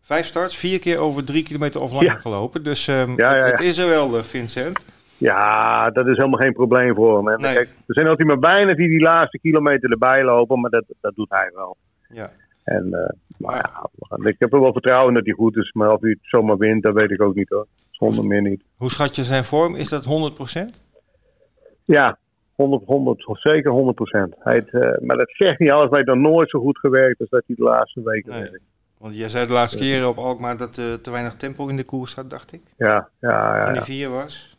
vijf 0.00 0.26
starts 0.26 0.56
vier 0.56 0.78
keer 0.78 0.98
over 0.98 1.24
drie 1.24 1.42
kilometer 1.42 1.80
of 1.80 1.92
langer 1.92 2.12
ja. 2.12 2.14
gelopen. 2.14 2.62
Dus 2.64 2.86
um, 2.86 3.16
ja, 3.16 3.36
ja, 3.36 3.42
het, 3.42 3.50
het, 3.50 3.60
is 3.60 3.78
er 3.78 3.88
wel, 3.88 4.22
Vincent. 4.22 4.86
Ja, 5.18 5.90
dat 5.90 6.06
is 6.06 6.16
helemaal 6.16 6.40
geen 6.40 6.52
probleem 6.52 6.94
voor 6.94 7.28
hem. 7.28 7.40
Nee. 7.40 7.54
kijk, 7.54 7.68
er 7.68 7.94
zijn 7.94 8.06
altijd 8.06 8.28
maar 8.28 8.38
bijna 8.38 8.74
die 8.74 8.88
die 8.88 9.00
laatste 9.00 9.38
kilometer 9.38 9.90
erbij 9.90 10.24
lopen, 10.24 10.60
maar 10.60 10.70
dat, 10.70 10.84
dat 11.00 11.14
doet 11.14 11.30
hij 11.30 11.50
wel. 11.54 11.76
Ja. 12.08 12.30
En, 12.64 13.14
maar 13.36 13.56
ja, 13.56 13.88
ik 14.30 14.36
heb 14.38 14.52
er 14.52 14.60
wel 14.60 14.72
vertrouwen 14.72 15.14
dat 15.14 15.24
hij 15.24 15.34
goed 15.34 15.56
is. 15.56 15.72
Maar 15.72 15.92
of 15.92 16.00
hij 16.00 16.10
het 16.10 16.18
zomaar 16.22 16.58
wint, 16.58 16.82
dat 16.82 16.94
weet 16.94 17.10
ik 17.10 17.22
ook 17.22 17.34
niet 17.34 17.48
hoor. 17.48 17.66
Zonder 18.10 18.24
meer 18.24 18.50
niet. 18.50 18.62
Hoe 18.76 18.90
schat 18.90 19.16
je 19.16 19.24
zijn 19.24 19.44
vorm? 19.44 19.74
Is 19.74 19.88
dat 19.88 20.04
100%? 20.04 20.80
Ja, 21.84 22.18
100, 22.54 22.84
100, 22.84 23.24
zeker 23.32 23.72
100%. 23.72 24.38
Hij 24.38 24.54
het, 24.54 24.72
uh, 24.72 25.06
maar 25.06 25.16
dat 25.16 25.30
zegt 25.32 25.58
niet 25.58 25.70
alles. 25.70 25.88
Hij 25.88 25.96
heeft 25.96 26.06
dan 26.10 26.20
nooit 26.20 26.50
zo 26.50 26.60
goed 26.60 26.78
gewerkt 26.78 27.20
als 27.20 27.28
dat 27.28 27.42
hij 27.46 27.56
de 27.56 27.62
laatste 27.62 28.02
weken 28.02 28.32
nee. 28.32 28.42
werkt. 28.42 28.64
Want 28.98 29.16
jij 29.16 29.28
zei 29.28 29.46
de 29.46 29.52
laatste 29.52 29.78
keer 29.78 30.06
op 30.08 30.16
Alkmaar 30.16 30.56
dat 30.56 30.76
er 30.76 30.88
uh, 30.88 30.94
te 30.94 31.10
weinig 31.10 31.34
tempo 31.34 31.68
in 31.68 31.76
de 31.76 31.84
koers 31.84 32.14
had, 32.14 32.30
dacht 32.30 32.52
ik. 32.52 32.60
Ja, 32.76 33.08
ja, 33.20 33.56
ja. 33.56 33.64
Toen 33.64 33.72
hij 33.72 33.82
vier 33.82 34.10
was. 34.10 34.56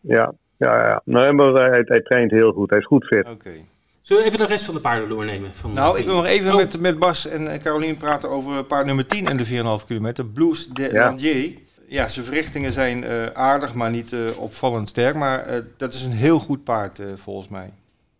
Ja, 0.00 0.32
ja, 0.56 0.88
ja. 0.88 1.00
Nee, 1.04 1.32
maar 1.32 1.52
hij, 1.52 1.82
hij 1.84 2.00
traint 2.00 2.30
heel 2.30 2.52
goed. 2.52 2.70
Hij 2.70 2.78
is 2.78 2.86
goed 2.86 3.04
fit. 3.04 3.24
Oké. 3.24 3.30
Okay. 3.30 3.64
Zullen 4.02 4.22
we 4.22 4.28
even 4.28 4.40
de 4.40 4.46
rest 4.46 4.64
van 4.64 4.74
de 4.74 4.80
paarden 4.80 5.08
doornemen? 5.08 5.54
Van 5.54 5.72
nou, 5.72 5.98
ik 5.98 6.04
wil 6.04 6.14
nog 6.14 6.26
even 6.26 6.50
oh. 6.50 6.56
met, 6.56 6.80
met 6.80 6.98
Bas 6.98 7.26
en 7.26 7.60
Caroline 7.60 7.96
praten 7.96 8.30
over 8.30 8.64
paard 8.64 8.86
nummer 8.86 9.06
10 9.06 9.26
en 9.26 9.36
de 9.36 9.80
4,5 9.80 9.86
kilometer. 9.86 10.26
Blues 10.26 10.68
de 10.68 10.92
Ja. 10.92 11.04
Landier. 11.04 11.52
Ja, 11.94 12.08
zijn 12.08 12.24
verrichtingen 12.24 12.72
zijn 12.72 13.04
uh, 13.04 13.26
aardig, 13.26 13.74
maar 13.74 13.90
niet 13.90 14.12
uh, 14.12 14.40
opvallend 14.40 14.88
sterk. 14.88 15.14
Maar 15.14 15.48
uh, 15.48 15.58
dat 15.76 15.92
is 15.92 16.04
een 16.04 16.12
heel 16.12 16.38
goed 16.38 16.64
paard, 16.64 17.02
volgens 17.14 17.48
mij. 17.48 17.70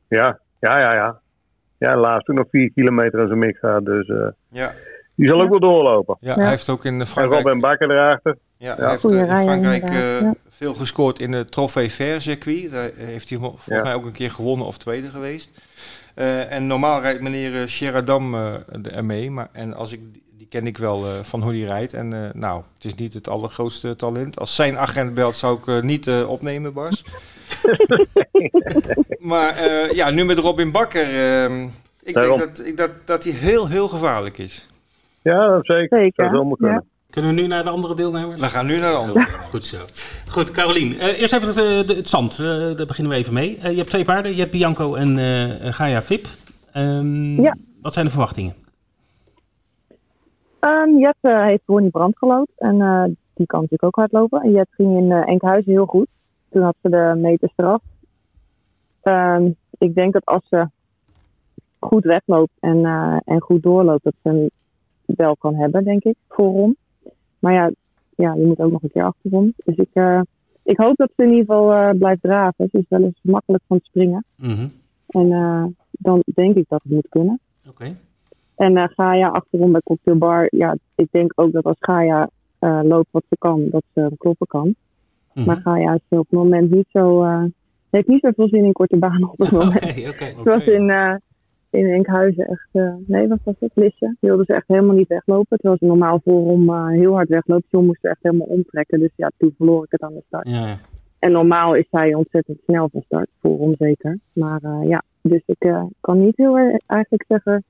Ja, 0.08 0.38
ja, 0.60 0.78
ja, 0.78 0.94
ja. 0.94 1.20
Ja, 1.78 1.96
laatst 1.96 2.26
toen 2.26 2.34
nog 2.34 2.46
4 2.50 2.72
kilometer 2.72 3.20
in 3.20 3.26
zijn 3.26 3.38
mix 3.38 3.58
gaat. 3.58 3.84
Dus 3.84 4.12
ja. 4.48 4.72
die 5.14 5.28
zal 5.28 5.42
ook 5.42 5.48
wel 5.48 5.60
doorlopen. 5.60 6.16
Ja, 6.20 6.34
hij 6.34 6.48
heeft 6.48 6.68
ook 6.68 6.84
in 6.84 7.06
Frankrijk... 7.06 7.40
En 7.40 7.46
Robin 7.46 7.60
Bakker 7.60 7.90
erachter. 7.90 8.36
Ja, 8.56 8.76
hij 8.76 8.90
heeft 8.90 9.04
in 9.04 9.26
Frankrijk 9.26 9.88
ja. 9.88 10.34
veel 10.48 10.74
gescoord 10.74 11.18
in 11.18 11.30
de 11.30 11.44
Trofee 11.44 11.90
Fair 11.90 12.20
circuit. 12.20 12.70
Daar 12.70 12.90
heeft 12.96 13.28
hij 13.28 13.38
volgens 13.38 13.66
ja. 13.66 13.82
mij 13.82 13.94
ook 13.94 14.04
een 14.04 14.12
keer 14.12 14.30
gewonnen 14.30 14.66
of 14.66 14.78
tweede 14.78 15.08
geweest. 15.08 15.50
Uh, 16.16 16.52
en 16.52 16.66
normaal 16.66 17.00
rijdt 17.00 17.20
meneer 17.20 17.68
Sheradam 17.68 18.34
uh, 18.34 18.54
ermee. 18.92 19.30
Maar, 19.30 19.48
en 19.52 19.74
als 19.74 19.92
ik, 19.92 20.00
die 20.50 20.60
ken 20.60 20.66
ik 20.66 20.78
wel 20.78 21.04
uh, 21.04 21.12
van 21.22 21.42
hoe 21.42 21.52
die 21.52 21.66
rijdt. 21.66 21.92
En 21.92 22.32
nou, 22.34 22.62
het 22.74 22.84
is 22.84 22.94
niet 22.94 23.14
het 23.14 23.28
allergrootste 23.28 23.96
talent. 23.96 24.38
Als 24.38 24.54
zijn 24.54 24.78
agent 24.78 25.14
belt 25.14 25.36
zou 25.36 25.58
ik 25.58 25.82
niet 25.82 26.10
opnemen, 26.26 26.72
Bas. 26.72 27.04
maar 29.18 29.54
ja, 29.94 30.10
nu 30.10 30.24
met 30.24 30.38
Robin 30.38 30.72
Bakker. 30.72 31.08
ik 32.02 32.14
Daarom. 32.14 32.38
denk 32.38 32.56
dat, 32.56 32.66
ik, 32.66 32.76
dat, 32.76 32.90
dat 33.04 33.24
hij 33.24 33.32
heel, 33.32 33.68
heel 33.68 33.88
gevaarlijk 33.88 34.38
is. 34.38 34.68
Ja, 35.22 35.48
dat 35.48 35.66
zeker. 35.66 35.98
Zeker. 35.98 36.24
Dat 36.24 36.34
zou 36.34 36.56
kunnen. 36.56 36.74
Ja. 36.74 36.84
Kunnen 37.10 37.34
we 37.34 37.40
nu 37.40 37.46
naar 37.46 37.62
de 37.62 37.70
andere 37.70 37.94
deelnemers? 37.94 38.40
We 38.40 38.48
gaan 38.48 38.66
nu 38.66 38.78
naar 38.78 38.92
de 38.92 38.98
andere. 38.98 39.26
Goed 39.50 39.66
zo. 39.66 39.78
Goed, 40.28 40.50
Carolien. 40.50 40.92
Uh, 40.92 41.20
eerst 41.20 41.32
even 41.32 41.48
het, 41.48 41.90
uh, 41.90 41.96
het 41.96 42.08
zand. 42.08 42.38
Uh, 42.38 42.46
daar 42.46 42.86
beginnen 42.86 43.12
we 43.12 43.18
even 43.18 43.32
mee. 43.32 43.58
je 43.60 43.76
hebt 43.76 43.90
twee 43.90 44.04
paarden. 44.04 44.32
Je 44.32 44.38
hebt 44.38 44.50
Bianco 44.50 44.94
en 44.94 45.18
Gaia 45.74 46.02
Vip. 46.02 46.26
Um, 46.76 47.42
ja. 47.42 47.56
Wat 47.82 47.92
zijn 47.92 48.04
de 48.04 48.10
verwachtingen? 48.10 48.63
Um, 50.66 50.98
Jet 50.98 51.16
heeft 51.20 51.62
Ronnie 51.66 51.90
Brand 51.90 52.18
gelood. 52.18 52.48
En 52.56 52.76
die 53.34 53.46
kan 53.46 53.60
natuurlijk 53.60 53.84
ook 53.84 53.96
hardlopen. 53.96 54.42
En 54.42 54.50
Jet 54.50 54.68
ging 54.70 54.96
in 54.98 55.12
Enkhuizen 55.12 55.72
heel 55.72 55.86
goed. 55.86 56.06
Toen 56.48 56.62
had 56.62 56.76
ze 56.82 56.90
de 56.90 57.14
meters 57.16 57.52
eraf. 57.56 57.82
Um, 59.02 59.56
ik 59.78 59.94
denk 59.94 60.12
dat 60.12 60.24
als 60.24 60.48
ze 60.48 60.68
goed 61.78 62.04
wegloopt 62.04 62.52
en, 62.60 62.84
en 63.24 63.40
goed 63.40 63.62
doorloopt, 63.62 64.04
dat 64.04 64.14
ze 64.22 64.28
hem 64.28 64.50
wel 65.16 65.36
kan 65.36 65.54
hebben, 65.54 65.84
denk 65.84 66.04
ik, 66.04 66.16
voor 66.28 66.52
Ron. 66.52 66.76
Maar 67.38 67.52
ja, 67.52 67.70
ja, 68.16 68.34
je 68.34 68.46
moet 68.46 68.60
ook 68.60 68.72
nog 68.72 68.82
een 68.82 68.90
keer 68.90 69.04
achterom. 69.04 69.52
Dus 69.64 69.76
ik, 69.76 69.88
uh, 69.94 70.20
ik 70.62 70.76
hoop 70.76 70.96
dat 70.96 71.10
ze 71.16 71.22
in 71.22 71.30
ieder 71.30 71.44
geval 71.44 71.72
uh, 71.72 71.98
blijft 71.98 72.22
draven. 72.22 72.68
Ze 72.70 72.78
is 72.78 72.88
wel 72.88 73.02
eens 73.02 73.18
makkelijk 73.22 73.62
van 73.66 73.76
het 73.76 73.86
springen. 73.86 74.24
Mm 74.36 74.54
-hmm. 74.54 74.72
En 75.06 75.26
uh, 75.26 75.64
dan 75.90 76.22
denk 76.34 76.56
ik 76.56 76.64
dat 76.68 76.82
het 76.82 76.92
moet 76.92 77.08
kunnen. 77.08 77.40
Oké. 77.68 77.70
Okay. 77.70 77.96
En 78.56 78.90
Gaia 78.96 79.28
achterom 79.28 79.72
bij 79.72 79.80
Cocktail 79.84 80.18
Bar. 80.18 80.46
Ja, 80.50 80.76
ik 80.94 81.08
denk 81.10 81.32
ook 81.34 81.52
dat 81.52 81.64
als 81.64 81.76
Gaia 81.80 82.28
loopt 82.82 83.08
wat 83.10 83.24
ze 83.28 83.36
kan, 83.38 83.68
dat 83.70 83.82
ze 83.94 84.10
kloppen 84.18 84.46
kan. 84.46 84.66
Mm 84.66 84.74
-hmm. 85.32 85.44
Maar 85.44 85.56
Gaia 85.56 85.94
is 85.94 86.00
op 86.08 86.18
het 86.18 86.30
moment 86.30 86.70
niet 86.70 86.86
zo... 86.92 87.24
heeft 87.90 88.06
niet 88.06 88.20
zoveel 88.20 88.48
zin 88.48 88.64
in 88.64 88.72
korte 88.72 88.96
banen 88.96 89.30
op 89.30 89.38
het 89.38 89.50
moment. 89.60 89.74
Oké, 89.74 90.08
oké. 90.08 90.42
Zoals 90.44 90.66
in 90.66 90.90
in 91.74 91.90
Enkhuizen 91.90 92.46
echt, 92.46 92.68
uh, 92.72 92.94
nee, 93.06 93.28
wat 93.28 93.38
was 93.44 93.54
het? 93.58 93.70
Lisse. 93.74 94.16
Wilde 94.20 94.44
ze 94.46 94.54
echt 94.54 94.68
helemaal 94.68 94.96
niet 94.96 95.08
weglopen. 95.08 95.58
Terwijl 95.58 95.76
ze 95.78 95.86
normaal 95.86 96.20
voorom 96.24 96.70
uh, 96.70 96.88
heel 96.88 97.12
hard 97.14 97.28
wegloopt. 97.28 97.64
Toen 97.70 97.86
moest 97.86 98.00
ze 98.00 98.08
echt 98.08 98.22
helemaal 98.22 98.46
omtrekken. 98.46 99.00
Dus 99.00 99.12
ja, 99.16 99.30
toen 99.36 99.54
verloor 99.56 99.84
ik 99.84 99.90
het 99.90 100.02
aan 100.02 100.14
de 100.14 100.22
start. 100.26 100.48
Ja, 100.48 100.66
ja. 100.66 100.78
en 101.18 101.32
normaal 101.32 101.74
is 101.74 101.86
zij 101.90 102.14
ontzettend 102.14 102.58
snel 102.66 102.88
van 102.92 103.02
start, 103.02 103.28
voor 103.40 103.58
onzeker. 103.58 104.18
Maar 104.32 104.60
uh, 104.62 104.88
ja, 104.88 105.02
dus 105.22 105.42
ik 105.46 105.64
uh, 105.64 105.84
kan 106.00 106.24
niet 106.24 106.36
heel 106.36 106.58
erg 106.58 106.76
eigenlijk 106.86 107.24
zeggen. 107.28 107.64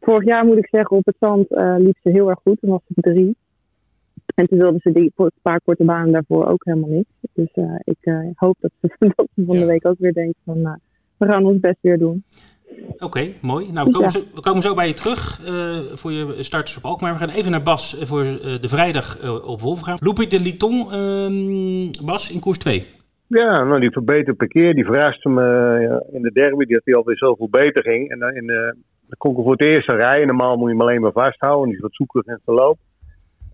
Vorig 0.00 0.24
jaar 0.24 0.44
moet 0.44 0.58
ik 0.58 0.68
zeggen, 0.68 0.96
op 0.96 1.06
het 1.06 1.16
zand 1.18 1.50
uh, 1.50 1.74
liep 1.78 1.96
ze 2.02 2.10
heel 2.10 2.28
erg 2.28 2.38
goed. 2.42 2.60
Toen 2.60 2.70
was 2.70 2.80
ze 2.86 3.00
drie. 3.00 3.36
En 4.34 4.46
toen 4.46 4.58
wilden 4.58 4.80
ze 4.80 4.92
die 4.92 5.12
paar 5.42 5.60
korte 5.60 5.84
banen 5.84 6.12
daarvoor 6.12 6.46
ook 6.46 6.64
helemaal 6.64 6.90
niet. 6.90 7.08
Dus 7.32 7.50
ik 7.84 7.96
hoop 8.34 8.56
dat 8.60 8.70
ze, 8.80 8.88
dat 9.16 9.28
ze 9.34 9.44
van 9.44 9.58
de 9.58 9.64
week 9.64 9.86
ook 9.86 9.98
weer 9.98 10.12
denkt 10.12 10.38
van 10.44 10.80
we 11.20 11.26
gaan 11.26 11.44
ons 11.44 11.60
best 11.60 11.78
weer 11.80 11.98
doen. 11.98 12.24
Oké, 12.92 13.04
okay, 13.04 13.36
mooi. 13.42 13.72
Nou, 13.72 13.86
we 13.86 13.92
komen, 13.92 14.10
zo, 14.10 14.20
we 14.34 14.40
komen, 14.40 14.62
zo, 14.62 14.74
bij 14.74 14.86
je 14.86 14.94
terug 14.94 15.40
uh, 15.46 15.78
voor 15.96 16.12
je 16.12 16.42
starters 16.42 16.76
op 16.76 16.84
Alkmaar. 16.84 17.12
We 17.12 17.18
gaan 17.18 17.28
even 17.28 17.50
naar 17.50 17.62
Bas 17.62 17.96
voor 18.00 18.24
uh, 18.24 18.40
de 18.60 18.68
vrijdag 18.68 19.22
uh, 19.22 19.48
op 19.48 19.60
Wolfgaan. 19.60 19.98
Loepie 20.00 20.26
de 20.26 20.40
Liton, 20.40 20.92
ehm, 20.92 22.06
Bas, 22.06 22.32
in 22.32 22.40
koers 22.40 22.58
2. 22.58 22.86
Ja, 23.26 23.64
nou 23.64 23.80
die 23.80 23.90
verbeterd 23.90 24.36
per 24.36 24.48
keer. 24.48 24.74
Die 24.74 24.84
verraste 24.84 25.28
me 25.28 26.08
in 26.12 26.22
de 26.22 26.32
derby 26.32 26.64
dat 26.64 26.80
hij 26.84 26.94
alweer 26.94 27.16
zoveel 27.16 27.48
beter 27.50 27.82
ging. 27.82 28.10
En 28.10 28.34
in 28.34 28.46
de, 28.46 28.76
de 29.10 29.16
kon 29.16 29.34
voor 29.34 29.52
het 29.52 29.62
eerste 29.62 29.94
rijden. 29.94 30.26
Normaal 30.26 30.56
moet 30.56 30.70
je 30.70 30.76
hem 30.76 30.80
alleen 30.80 31.00
maar 31.00 31.12
vasthouden. 31.12 31.66
Die 31.66 31.76
is 31.76 31.82
wat 31.82 31.94
zoekerig 31.94 32.26
in 32.26 32.38
zijn 32.44 32.56
loop. 32.56 32.78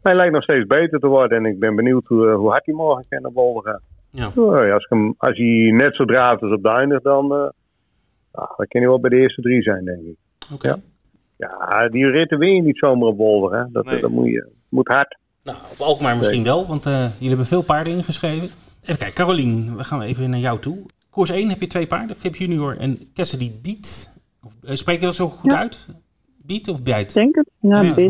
Hij 0.03 0.15
lijkt 0.15 0.33
nog 0.33 0.43
steeds 0.43 0.67
beter 0.67 1.01
te 1.01 1.07
worden. 1.07 1.39
En 1.39 1.45
ik 1.47 1.59
ben 1.59 1.77
benieuwd 1.77 2.07
hoe, 2.07 2.31
hoe 2.31 2.51
hard 2.51 2.67
hij 2.67 2.75
morgen 2.75 3.05
kan 3.09 3.23
naar 3.23 3.33
Wolfgaan. 3.33 3.81
Ja. 4.11 4.33
Oh, 4.35 4.73
als, 4.73 4.87
hem, 4.89 5.15
als 5.19 5.37
hij 5.37 5.71
net 5.73 5.95
zo 5.95 6.05
draaft 6.05 6.43
als 6.43 6.53
op 6.53 6.63
de 6.63 6.71
eindig, 6.71 7.03
dan, 7.03 7.25
uh, 7.25 7.49
dan 8.33 8.67
kan 8.69 8.81
hij 8.81 8.87
wel 8.87 9.01
bij 9.01 9.11
de 9.11 9.17
eerste 9.17 9.41
drie 9.41 9.63
zijn, 9.63 9.85
denk 9.85 10.01
ik. 10.01 10.17
Oké. 10.53 10.69
Ja. 10.69 10.79
ja. 11.37 11.89
die 11.89 12.11
ritten 12.11 12.39
win 12.39 12.55
je 12.55 12.63
niet 12.63 12.79
zomaar 12.79 13.09
op 13.09 13.17
Wolver. 13.17 13.59
Hè. 13.59 13.65
Dat, 13.73 13.85
nee. 13.85 14.01
dat 14.01 14.11
moet, 14.11 14.27
je, 14.27 14.49
moet 14.69 14.89
hard. 14.89 15.19
Nou, 15.43 15.59
op 15.73 15.79
Alkmaar 15.79 16.17
misschien 16.17 16.45
wel, 16.45 16.67
want 16.67 16.87
uh, 16.87 16.93
jullie 16.93 17.29
hebben 17.29 17.47
veel 17.47 17.63
paarden 17.63 17.93
ingeschreven. 17.93 18.49
Even 18.83 18.99
kijken, 18.99 19.15
Carolien, 19.15 19.77
we 19.77 19.85
gaan 19.85 20.03
even 20.03 20.31
naar 20.31 20.41
jou 20.41 20.59
toe. 20.59 20.79
Koers 21.11 21.31
1 21.31 21.49
heb 21.49 21.61
je 21.61 21.67
twee 21.67 21.87
paarden, 21.87 22.17
Fib 22.17 22.35
Junior 22.35 22.77
en 22.79 22.99
Cassidy 23.15 23.53
Beat. 23.63 24.16
Of, 24.47 24.71
uh, 24.71 24.75
spreek 24.75 25.01
je 25.01 25.05
dat 25.05 25.15
zo 25.15 25.29
goed 25.29 25.51
ja. 25.51 25.59
uit? 25.59 25.87
Beat 26.37 26.69
of 26.69 26.83
Bijt? 26.83 27.15
Denk 27.15 27.35
het. 27.35 27.51
Ja, 27.61 27.81
ja, 27.81 28.07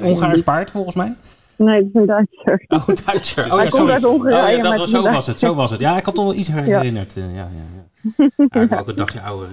Hongaars, 0.00 0.42
paard 0.42 0.70
volgens 0.70 0.96
mij. 0.96 1.14
Nee, 1.56 1.80
dat 1.80 1.88
is 1.88 1.94
een 1.94 2.06
Duitser. 2.06 2.64
Oh, 2.68 2.86
Duitser. 3.06 3.44
Oh, 3.44 3.54
Hij 3.54 3.64
ja, 3.64 3.70
komt 3.70 3.90
uit 3.90 4.02
Hongarije. 4.02 4.44
Oh, 4.44 4.62
ja, 4.62 4.70
dat 4.70 4.78
was, 4.78 4.90
zo 4.90 5.02
was 5.02 5.26
het, 5.26 5.38
zo 5.38 5.54
was 5.54 5.70
het. 5.70 5.80
Ja, 5.80 5.96
ik 5.96 6.04
had 6.04 6.14
toch 6.14 6.24
wel 6.24 6.34
iets 6.34 6.48
herinnerd. 6.48 7.14
Ja, 7.14 7.22
ja, 7.22 7.28
ja. 7.34 7.48
ja. 7.76 8.24
ik 8.36 8.68
ben 8.68 8.78
ook 8.78 8.88
een 8.88 8.96
dagje 8.96 9.20
ouder. 9.20 9.48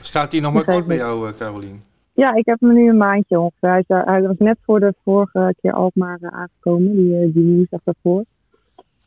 Staat 0.00 0.32
hij 0.32 0.40
nog 0.40 0.52
maar 0.52 0.64
kort 0.64 0.86
bij 0.86 0.96
jou, 0.96 1.28
uh, 1.28 1.34
Carolien? 1.38 1.82
Ja, 2.12 2.34
ik 2.34 2.46
heb 2.46 2.60
hem 2.60 2.72
nu 2.72 2.88
een 2.88 2.96
maandje 2.96 3.40
ongeveer. 3.40 3.84
Hij, 3.86 4.22
was 4.22 4.36
net 4.38 4.58
voor 4.64 4.80
de 4.80 4.94
vorige 5.04 5.54
keer 5.60 5.72
Alkmaar 5.72 6.18
aangekomen, 6.20 6.96
die, 6.96 7.32
die 7.32 7.56
woensdag 7.56 7.80
daarvoor. 7.84 8.24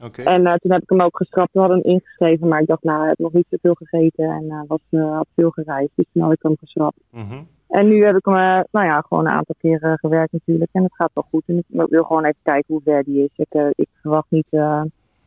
Okay. 0.06 0.26
En 0.26 0.42
uh, 0.42 0.54
toen 0.54 0.72
heb 0.72 0.82
ik 0.82 0.90
hem 0.90 1.02
ook 1.02 1.18
geschrapt. 1.18 1.54
We 1.54 1.60
hadden 1.60 1.78
hem 1.78 1.92
ingeschreven, 1.92 2.48
maar 2.48 2.62
ik 2.62 2.68
dacht, 2.68 2.84
nou, 2.84 2.98
hij 2.98 3.08
heeft 3.08 3.20
nog 3.20 3.34
niet 3.34 3.48
zoveel 3.50 3.74
gegeten 3.74 4.30
en 4.30 4.66
was, 4.68 4.80
had 4.90 5.28
veel 5.36 5.50
gereisd. 5.50 5.92
Dus 5.96 6.06
toen 6.14 6.24
had 6.24 6.32
ik 6.32 6.42
hem 6.42 6.56
geschrapt. 6.60 7.00
Mm 7.12 7.28
-hmm. 7.30 7.48
En 7.68 7.88
nu 7.88 8.06
heb 8.06 8.16
ik 8.16 8.26
hem, 8.26 8.36
uh, 8.36 8.60
nou 8.72 8.86
ja, 8.86 9.02
gewoon 9.02 9.26
een 9.26 9.32
aantal 9.32 9.56
keren 9.60 9.98
gewerkt 9.98 10.32
natuurlijk. 10.32 10.70
En 10.74 10.84
het 10.84 10.96
gaat 10.96 11.12
wel 11.14 11.28
goed. 11.30 11.44
En 11.46 11.58
ik 11.58 11.66
wil 11.68 12.04
gewoon 12.04 12.24
even 12.24 12.40
kijken 12.44 12.74
hoe 12.74 12.82
ver 12.84 13.04
die 13.04 13.24
is. 13.24 13.30
Ik, 13.36 13.54
uh, 13.54 13.68
ik 13.76 13.88
verwacht 14.02 14.26
niet 14.30 14.48
uh, 14.52 14.82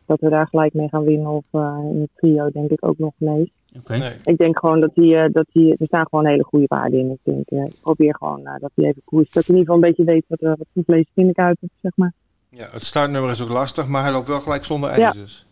dat 0.06 0.20
we 0.20 0.28
daar 0.28 0.46
gelijk 0.46 0.74
mee 0.74 0.88
gaan 0.88 1.04
winnen. 1.04 1.30
Of 1.30 1.44
in 1.92 2.00
het 2.00 2.10
trio 2.14 2.50
denk 2.50 2.70
ik 2.70 2.86
ook 2.86 2.98
nog 2.98 3.12
mee. 3.16 3.48
Okay. 3.78 3.98
Nee. 3.98 4.14
Ik 4.22 4.38
denk 4.38 4.58
gewoon 4.58 4.80
dat 4.80 4.90
hij, 4.94 5.28
dat 5.28 5.46
hij, 5.52 5.76
er 5.78 5.86
staan 5.86 6.06
gewoon 6.08 6.26
hele 6.26 6.44
goede 6.44 6.66
paarden 6.66 6.98
in. 6.98 7.10
Ik 7.10 7.46
denk, 7.46 7.70
ik 7.70 7.80
probeer 7.80 8.14
gewoon 8.14 8.42
dat 8.60 8.70
hij 8.74 8.84
even 8.84 9.02
koers. 9.04 9.30
Dat 9.30 9.42
ik 9.42 9.48
in 9.48 9.56
ieder 9.56 9.72
geval 9.72 9.88
een 9.88 9.94
beetje 9.94 10.12
weet 10.12 10.24
wat, 10.28 10.40
wat 10.40 10.68
voor 10.74 10.84
vlees 10.84 11.06
vind 11.14 11.30
ik 11.30 11.38
uit 11.38 11.58
heb, 11.60 11.70
zeg 11.82 11.92
maar. 11.96 12.12
Ja, 12.50 12.68
het 12.70 12.84
startnummer 12.84 13.30
is 13.30 13.42
ook 13.42 13.48
lastig, 13.48 13.86
maar 13.86 14.02
hij 14.02 14.12
loopt 14.12 14.28
wel 14.28 14.40
gelijk 14.40 14.64
zonder 14.64 14.90
ijzers. 14.90 15.38
Ja. 15.38 15.46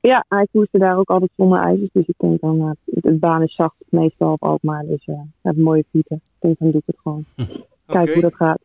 Ja, 0.00 0.24
hij 0.28 0.46
koerste 0.52 0.78
daar 0.78 0.96
ook 0.98 1.08
altijd 1.08 1.30
zonder 1.36 1.60
ijzers. 1.60 1.88
Dus 1.92 2.06
ik 2.06 2.14
denk 2.18 2.40
dan, 2.40 2.60
uh, 2.60 2.70
de 2.84 3.12
baan 3.12 3.42
is 3.42 3.54
zacht 3.54 3.74
meestal 3.88 4.32
op 4.32 4.42
Alkmaar. 4.42 4.84
Dus 4.86 5.06
uh, 5.06 5.14
hij 5.14 5.26
heeft 5.42 5.56
mooie 5.56 5.84
fietsen. 5.90 6.16
Ik 6.16 6.22
denk 6.38 6.58
dan 6.58 6.70
doe 6.70 6.80
ik 6.80 6.86
het 6.86 6.96
gewoon. 7.02 7.24
Hm. 7.34 7.42
Kijk 7.86 8.02
okay. 8.02 8.12
hoe 8.12 8.22
dat 8.22 8.34
gaat. 8.34 8.58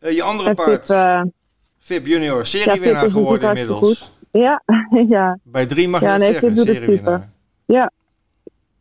Uh, 0.00 0.10
je 0.10 0.22
andere 0.22 0.48
en 0.48 0.54
paard, 0.54 0.86
Fip, 0.86 1.32
Fib 1.78 2.06
Junior, 2.06 2.46
seriewinnaar 2.46 3.04
ja, 3.04 3.10
geworden 3.10 3.48
inmiddels. 3.48 3.80
Goed. 3.80 4.10
Ja, 4.30 4.62
ja. 5.08 5.38
Bij 5.42 5.66
drie 5.66 5.88
mag 5.88 6.00
je 6.00 6.06
ja, 6.06 6.12
het 6.12 6.20
nee, 6.20 6.30
zeggen, 6.30 6.48
Fib 6.48 6.56
doet 6.56 6.66
het 6.66 6.76
seriewinnaar. 6.76 7.18
super. 7.18 7.76
Ja, 7.76 7.90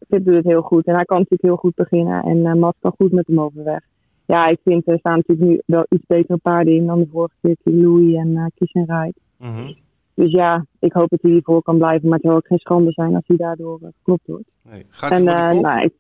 Fib 0.10 0.26
doet 0.26 0.36
het 0.36 0.46
heel 0.46 0.62
goed. 0.62 0.86
En 0.86 0.96
hij 0.96 1.06
kan 1.06 1.18
natuurlijk 1.18 1.44
heel 1.44 1.58
goed 1.58 1.76
beginnen. 1.76 2.24
En 2.24 2.60
Mats 2.60 2.78
kan 2.80 2.94
goed 2.98 3.12
met 3.12 3.28
hem 3.28 3.42
overweg. 3.42 3.82
Ja, 4.26 4.48
ik 4.48 4.60
vind 4.64 4.88
er 4.88 5.00
staan 5.00 5.16
natuurlijk 5.16 5.50
nu 5.50 5.62
wel 5.66 5.86
iets 5.90 6.06
betere 6.08 6.38
paarden 6.38 6.74
in 6.74 6.86
dan 6.86 7.00
de 7.00 7.08
vorige 7.12 7.36
keer. 7.42 7.56
Louis 7.64 8.16
en 8.16 8.30
uh, 8.30 8.46
Ride. 8.74 9.14
Mm 9.38 9.56
-hmm. 9.56 9.76
Dus 10.14 10.32
ja, 10.32 10.66
ik 10.80 10.94
hoop 10.94 11.10
dat 11.10 11.22
hij 11.22 11.32
hiervoor 11.32 11.62
kan 11.62 11.78
blijven. 11.78 12.10
Maar 12.10 12.18
het 12.18 12.26
zou 12.26 12.36
ook 12.38 12.48
geen 12.48 12.60
schande 12.60 12.92
zijn 12.92 13.16
als 13.16 13.24
hij 13.28 13.38
daardoor 13.38 13.80
uh, 13.82 13.90
geklopt 13.98 14.28
wordt. 14.28 14.50
Nee. 14.62 14.86
Gaat 14.90 15.10
hij 15.10 15.20
en, 15.20 15.26
voor 15.26 15.48
de 15.48 15.54
kop? 15.54 15.62
nou, 15.62 15.82
ik, 15.82 15.94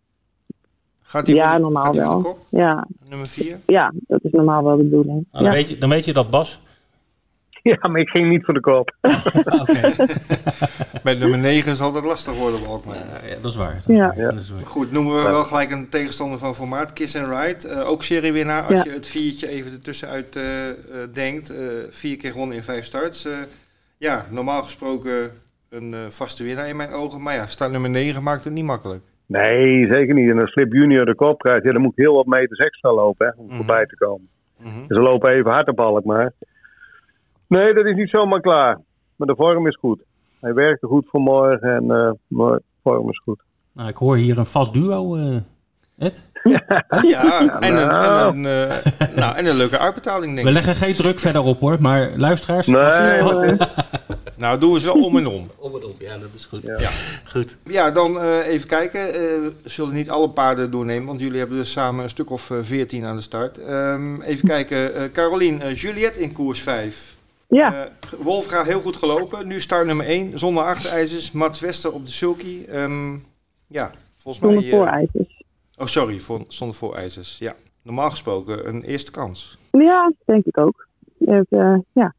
Gaat 1.02 1.28
hij 1.28 1.36
ja, 1.36 1.50
voor 1.50 1.56
de, 1.56 1.64
normaal 1.64 1.84
gaat 1.84 1.96
hij 1.96 2.04
voor 2.04 2.14
wel. 2.14 2.22
de 2.22 2.28
kop? 2.28 2.38
Ja, 2.50 2.88
Nummer 3.10 3.28
vier? 3.28 3.60
ja, 3.66 3.94
dat 4.08 4.24
is 4.24 4.32
normaal 4.32 4.64
wel 4.64 4.78
de 4.78 4.84
bedoeling. 4.84 5.28
Nou, 5.32 5.44
dan, 5.44 5.54
weet 5.54 5.70
je, 5.70 5.78
dan 5.78 5.90
weet 5.90 6.06
je 6.06 6.14
dat, 6.14 6.30
Bas. 6.30 6.62
Ja, 7.82 7.88
maar 7.88 8.02
ik 8.02 8.10
ging 8.10 8.30
niet 8.30 8.46
voor 8.46 8.54
de 8.54 8.60
kop. 8.60 8.96
okay. 9.02 9.96
Bij 11.04 11.14
nummer 11.14 11.38
9 11.40 11.72
is 11.72 11.82
altijd 11.82 12.06
lastig 12.06 12.38
worden 12.38 12.60
op 12.62 12.68
Alkmaar. 12.68 12.96
Uh, 12.96 13.30
ja, 13.30 13.36
dat 13.42 13.52
is 13.52 13.58
waar. 13.58 13.74
Dat 13.74 13.90
is 13.90 13.96
Ja. 13.96 14.06
waar. 14.08 14.18
Ja. 14.20 14.30
Dat 14.32 14.40
is 14.40 14.50
waar. 14.50 14.66
Goed, 14.66 14.92
noemen 14.92 15.16
we 15.16 15.22
wel 15.22 15.44
gelijk 15.44 15.72
een 15.72 15.90
tegenstander 15.90 16.40
van 16.40 16.56
formaat, 16.56 16.94
Kiss 16.94 17.16
and 17.16 17.28
Ride. 17.28 17.76
Uh, 17.76 17.90
ook 17.90 18.04
seriewinnaar, 18.04 18.64
als 18.64 18.78
Ja. 18.78 18.84
je 18.84 18.90
het 18.98 19.08
viertje 19.08 19.48
even 19.48 19.72
ertussenuit 19.72 20.36
uh, 20.36 20.68
uh, 20.68 20.74
denkt. 21.14 21.52
Uh, 21.52 21.58
vier 21.90 22.18
keer 22.18 22.32
gewonnen 22.32 22.56
in 22.56 22.64
vijf 22.64 22.86
starts. 22.86 23.26
Uh, 23.26 23.34
ja, 23.98 24.26
normaal 24.32 24.64
gesproken 24.64 25.32
een 25.70 25.92
uh, 25.94 26.00
vaste 26.08 26.44
winnaar 26.44 26.68
in 26.68 26.76
mijn 26.76 26.92
ogen. 26.92 27.22
Maar 27.22 27.34
ja, 27.36 27.48
start 27.48 27.72
nummer 27.72 27.90
9 27.90 28.24
maakt 28.24 28.44
het 28.44 28.54
niet 28.54 28.64
makkelijk. 28.66 29.04
Nee, 29.28 29.88
zeker 29.92 30.14
niet. 30.14 30.30
En 30.30 30.40
als 30.40 30.52
Slip 30.52 30.74
Junior 30.74 31.06
de 31.06 31.16
kop 31.16 31.40
krijgt, 31.40 31.64
ja, 31.66 31.72
dan 31.72 31.82
moet 31.82 31.92
ik 31.98 32.04
heel 32.04 32.16
wat 32.16 32.26
meters 32.26 32.60
extra 32.60 32.94
lopen 32.94 33.26
hè, 33.28 33.42
om 33.42 33.46
Mhm. 33.48 33.56
voorbij 33.56 33.86
te 33.86 33.96
komen. 33.98 34.30
Mm 34.60 34.72
-hmm. 34.74 34.86
Ze 34.88 34.94
lopen 34.94 35.32
even 35.32 35.52
hard 35.52 35.68
op 35.68 35.80
Alkmaar. 35.80 36.32
Nee, 37.48 37.74
dat 37.74 37.86
is 37.86 37.96
niet 37.96 38.10
zomaar 38.10 38.42
klaar. 38.42 38.80
Maar 39.16 39.28
de 39.28 39.36
vorm 39.36 39.68
is 39.68 39.76
goed. 39.76 40.02
Hij 40.40 40.54
werkte 40.54 40.88
goed 40.88 41.06
voor 41.10 41.22
morgen 41.22 41.76
en 41.76 41.84
uh, 41.84 42.12
de 42.28 42.62
vorm 42.84 43.10
is 43.10 43.22
goed. 43.24 43.40
Nou, 43.74 43.90
ik 43.90 43.96
hoor 43.96 44.18
hier 44.18 44.38
een 44.38 44.46
vast 44.46 44.74
duo, 44.74 45.16
uh, 45.16 45.38
Ed. 45.98 46.32
Ja, 47.02 47.60
en 47.60 47.78
een, 47.78 47.88
nou. 47.88 48.36
en, 48.36 48.46
een, 48.46 48.70
uh, 48.70 49.16
nou, 49.16 49.36
en 49.36 49.46
een 49.46 49.56
leuke 49.56 49.78
uitbetaling, 49.78 50.34
denk 50.34 50.48
We 50.48 50.54
ik. 50.54 50.66
leggen 50.66 50.76
geen 50.76 50.96
druk 50.96 51.20
verder 51.20 51.44
op 51.44 51.60
hoor, 51.60 51.78
maar 51.82 52.10
luisteraars. 52.18 52.68
Nee, 52.68 53.58
Nou, 54.38 54.60
doen 54.60 54.74
we 54.74 54.80
ze 54.80 54.86
wel 54.86 55.04
om 55.04 55.18
en 55.18 55.28
om. 55.28 55.50
Om 55.58 55.76
en 55.76 55.86
om, 55.86 55.94
ja, 56.00 56.18
dat 56.18 56.34
is 56.36 56.46
goed. 56.46 56.62
Ja. 56.64 56.80
Ja. 56.80 56.90
Goed. 57.26 57.58
Ja, 57.66 57.92
dan 57.92 58.16
uh, 58.16 58.48
even 58.48 58.68
kijken. 58.68 59.08
Uh, 59.08 59.14
we 59.14 59.54
zullen 59.64 59.94
niet 59.94 60.10
alle 60.10 60.30
paarden 60.30 60.72
doornemen, 60.72 61.08
want 61.08 61.20
jullie 61.20 61.40
hebben 61.40 61.58
dus 61.58 61.72
samen 61.72 62.04
een 62.04 62.10
stuk 62.10 62.30
of 62.30 62.52
veertien 62.62 63.06
aan 63.06 63.16
de 63.16 63.22
start. 63.22 63.70
Um, 63.70 64.22
even 64.22 64.48
kijken. 64.48 65.02
Uh, 65.02 65.12
Carolien, 65.14 65.74
Juliette 65.74 66.20
in 66.20 66.32
koers 66.32 66.62
5. 66.62 67.16
Ja, 67.56 67.90
Wolfga 68.20 68.64
heel 68.64 68.80
goed 68.80 68.96
gelopen. 68.96 69.48
Nu 69.48 69.60
start 69.60 69.86
nummer 69.86 70.06
1, 70.06 70.40
zonder 70.40 70.64
achterijzers. 70.64 71.32
Mats 71.32 71.60
Wester 71.60 71.94
op 71.94 72.06
de 72.06 72.12
sulky. 72.12 72.66
Um, 72.70 73.24
ja, 73.68 73.92
volgens 74.18 74.44
zonder 74.44 74.62
mij... 74.62 74.70
voorijzers. 74.70 75.44
Oh, 75.78 75.86
sorry, 75.86 76.20
voor, 76.20 76.44
zonder 76.48 76.76
voorijzers. 76.76 77.38
Ja, 77.38 77.54
normaal 77.82 78.10
gesproken 78.10 78.68
een 78.68 78.84
eerste 78.84 79.12
kans. 79.12 79.58
Ja, 79.72 80.12
denk 80.26 80.46
ik 80.46 80.58
ook. 80.58 80.88
Het, 81.18 81.48
uh, 81.50 81.78
ja, 81.94 82.14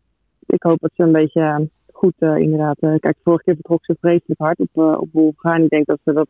ik 0.47 0.63
hoop 0.63 0.81
dat 0.81 0.91
ze 0.95 1.03
een 1.03 1.13
beetje 1.13 1.69
goed 1.93 2.15
uh, 2.19 2.37
inderdaad... 2.37 2.79
kijk, 2.79 3.17
vorige 3.23 3.45
keer 3.45 3.55
vertrok 3.55 3.85
ze 3.85 3.97
vreselijk 4.01 4.41
hard 4.41 4.59
op, 4.59 5.01
op 5.01 5.09
Wolfga. 5.13 5.55
En 5.55 5.63
ik 5.63 5.71
denk 5.71 5.87
dat 5.87 5.99
ze 6.05 6.13
dat 6.13 6.29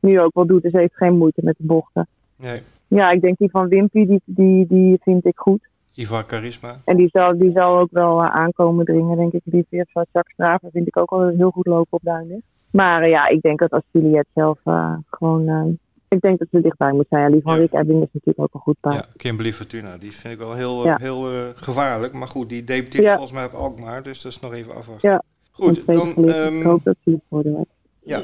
nu 0.00 0.20
ook 0.20 0.34
wel 0.34 0.46
doet. 0.46 0.62
Dus 0.62 0.72
ze 0.72 0.78
heeft 0.78 0.96
geen 0.96 1.16
moeite 1.16 1.40
met 1.44 1.56
de 1.58 1.66
bochten. 1.66 2.08
Nee. 2.36 2.62
Ja, 2.88 3.10
ik 3.10 3.20
denk 3.20 3.38
die 3.38 3.50
van 3.50 3.68
Wimpy, 3.68 4.06
die, 4.06 4.22
die, 4.24 4.66
die 4.66 4.98
vind 5.02 5.26
ik 5.26 5.38
goed. 5.38 5.68
Ivar 5.98 6.24
Charisma. 6.26 6.76
En 6.84 6.96
die 6.96 7.08
zal, 7.12 7.38
die 7.38 7.50
zal 7.54 7.78
ook 7.78 7.88
wel 7.90 8.22
uh, 8.22 8.30
aankomen 8.30 8.84
dringen, 8.84 9.16
denk 9.16 9.32
ik. 9.32 9.40
Die 9.44 9.66
veert 9.70 9.88
van 9.92 10.06
Jacques 10.12 10.34
Straven 10.34 10.70
vind 10.72 10.86
ik 10.86 10.96
ook 10.96 11.10
al 11.10 11.28
heel 11.28 11.50
goed 11.50 11.66
lopen 11.66 11.92
op 11.92 12.00
Duinlicht. 12.02 12.42
Maar 12.70 13.02
uh, 13.02 13.08
ja, 13.10 13.28
ik 13.28 13.40
denk 13.40 13.58
dat 13.58 13.70
als 13.70 13.82
Juliette 13.90 14.30
zelf 14.34 14.58
uh, 14.64 14.92
gewoon... 15.10 15.78
ik 16.08 16.20
denk 16.20 16.38
dat 16.38 16.48
ze 16.50 16.60
dichtbij 16.60 16.92
moet 16.92 17.06
zijn. 17.10 17.22
Ja, 17.22 17.30
die 17.30 17.42
van 17.42 17.54
Ja. 17.54 17.60
Rick 17.60 17.72
Ebbing 17.72 18.02
is 18.02 18.08
natuurlijk 18.12 18.38
ook 18.40 18.54
een 18.54 18.60
goed 18.60 18.76
paard. 18.80 18.94
Ja, 18.94 19.06
Kimberly 19.16 19.52
Fortuna. 19.52 19.96
Die 19.96 20.12
vind 20.12 20.32
ik 20.34 20.38
wel 20.40 20.54
heel, 20.54 20.84
Ja. 20.84 20.96
heel 21.00 21.32
uh, 21.34 21.40
gevaarlijk. 21.54 22.12
Maar 22.12 22.28
goed, 22.28 22.48
die 22.48 22.64
debuteert 22.64 23.04
Ja. 23.04 23.10
volgens 23.10 23.32
mij 23.32 23.44
op 23.44 23.52
Alkmaar. 23.52 24.02
Dus 24.02 24.22
dat 24.22 24.32
is 24.32 24.40
nog 24.40 24.52
even 24.52 24.74
afwachten. 24.74 25.10
Ja, 25.10 25.22
Goed, 25.50 25.86
dan... 25.86 26.28
Um, 26.28 26.56
Ik 26.56 26.62
hoop 26.62 26.84
dat 26.84 26.96
ze 27.04 27.10
het 27.10 27.20
worden 27.28 27.52
wordt. 27.52 27.70
ja. 28.02 28.22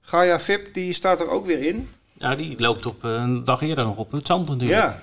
Gaia 0.00 0.38
Vip, 0.40 0.74
die 0.74 0.92
staat 0.92 1.20
er 1.20 1.30
ook 1.30 1.46
weer 1.46 1.62
in. 1.62 1.88
Ja, 2.12 2.34
die 2.34 2.60
loopt 2.60 2.86
op 2.86 3.04
eh, 3.04 3.10
een 3.10 3.44
dag 3.44 3.60
eerder 3.62 3.84
nog 3.84 3.96
op 3.98 4.12
het 4.12 4.26
zand 4.26 4.48
natuurlijk. 4.48 4.80
Ja. 4.80 4.98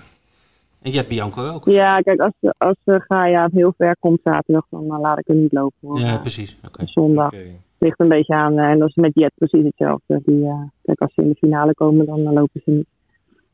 En 0.82 0.92
Jet 0.92 1.08
Bianco 1.08 1.50
ook. 1.54 1.66
Ja, 1.66 2.00
kijk, 2.00 2.20
als, 2.20 2.34
als 2.58 2.76
uh, 2.86 2.96
Gaia 3.00 3.50
heel 3.54 3.74
ver 3.78 3.96
komt 4.00 4.20
zaterdag, 4.24 4.66
dan 4.70 4.84
uh, 4.84 5.00
laat 5.00 5.18
ik 5.20 5.28
hem 5.28 5.42
niet 5.42 5.52
lopen. 5.54 5.78
Hoor. 5.88 6.00
Ja, 6.00 6.06
Maar 6.12 6.22
precies. 6.22 6.58
Oké. 6.68 6.86
Zondag 6.88 7.28
Oké. 7.28 7.44
ligt 7.78 8.00
een 8.00 8.08
beetje 8.08 8.34
aan. 8.36 8.58
eh, 8.58 8.66
en 8.70 8.80
dat 8.80 8.88
is 8.90 8.96
met 8.96 9.12
Jet 9.14 9.32
precies 9.36 9.64
hetzelfde. 9.66 10.22
Die, 10.26 10.36
uh, 10.44 10.62
kijk, 10.82 11.00
als 11.02 11.14
ze 11.14 11.22
in 11.22 11.30
de 11.30 11.36
finale 11.36 11.74
komen, 11.74 12.06
dan 12.06 12.20
uh, 12.20 12.32
lopen 12.32 12.62
ze 12.66 12.72
niet. 12.72 12.88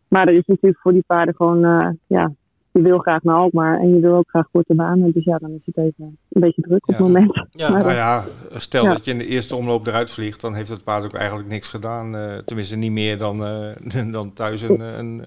Maar 0.08 0.28
er 0.28 0.34
is 0.34 0.46
natuurlijk 0.46 0.82
voor 0.82 0.94
die 0.94 1.04
paarden 1.08 1.36
gewoon, 1.36 1.66
uh, 1.66 1.90
ja, 2.08 2.32
je 2.72 2.82
wil 2.82 2.98
graag 2.98 3.24
naar 3.24 3.36
Alkmaar 3.36 3.80
en 3.80 3.94
je 3.96 4.00
wil 4.02 4.16
ook 4.16 4.30
graag 4.30 4.48
korte 4.52 4.76
banen. 4.76 5.12
Dus 5.12 5.24
ja, 5.24 5.38
dan 5.38 5.52
is 5.52 5.62
het 5.66 5.78
even 5.78 6.18
een 6.30 6.42
beetje 6.42 6.62
druk 6.62 6.88
op 6.88 6.96
Ja. 6.96 7.04
het 7.04 7.14
moment. 7.14 7.46
Ja, 7.52 7.70
Maar 7.70 7.82
Nou 7.84 7.94
ja, 7.94 8.24
stel 8.52 8.84
Ja. 8.84 8.92
dat 8.94 9.06
je 9.06 9.12
in 9.12 9.18
de 9.18 9.26
eerste 9.28 9.56
omloop 9.56 9.88
eruit 9.88 10.12
vliegt, 10.12 10.42
dan 10.42 10.54
heeft 10.54 10.70
het 10.70 10.84
paard 10.84 11.04
ook 11.06 11.14
eigenlijk 11.14 11.50
niks 11.50 11.70
gedaan. 11.70 12.16
eh, 12.16 12.38
tenminste, 12.38 12.76
niet 12.76 12.92
meer 12.92 13.18
dan, 13.18 13.44
eh, 13.44 14.12
dan 14.14 14.34
thuis 14.34 14.62
een, 14.62 14.80
een, 15.00 15.24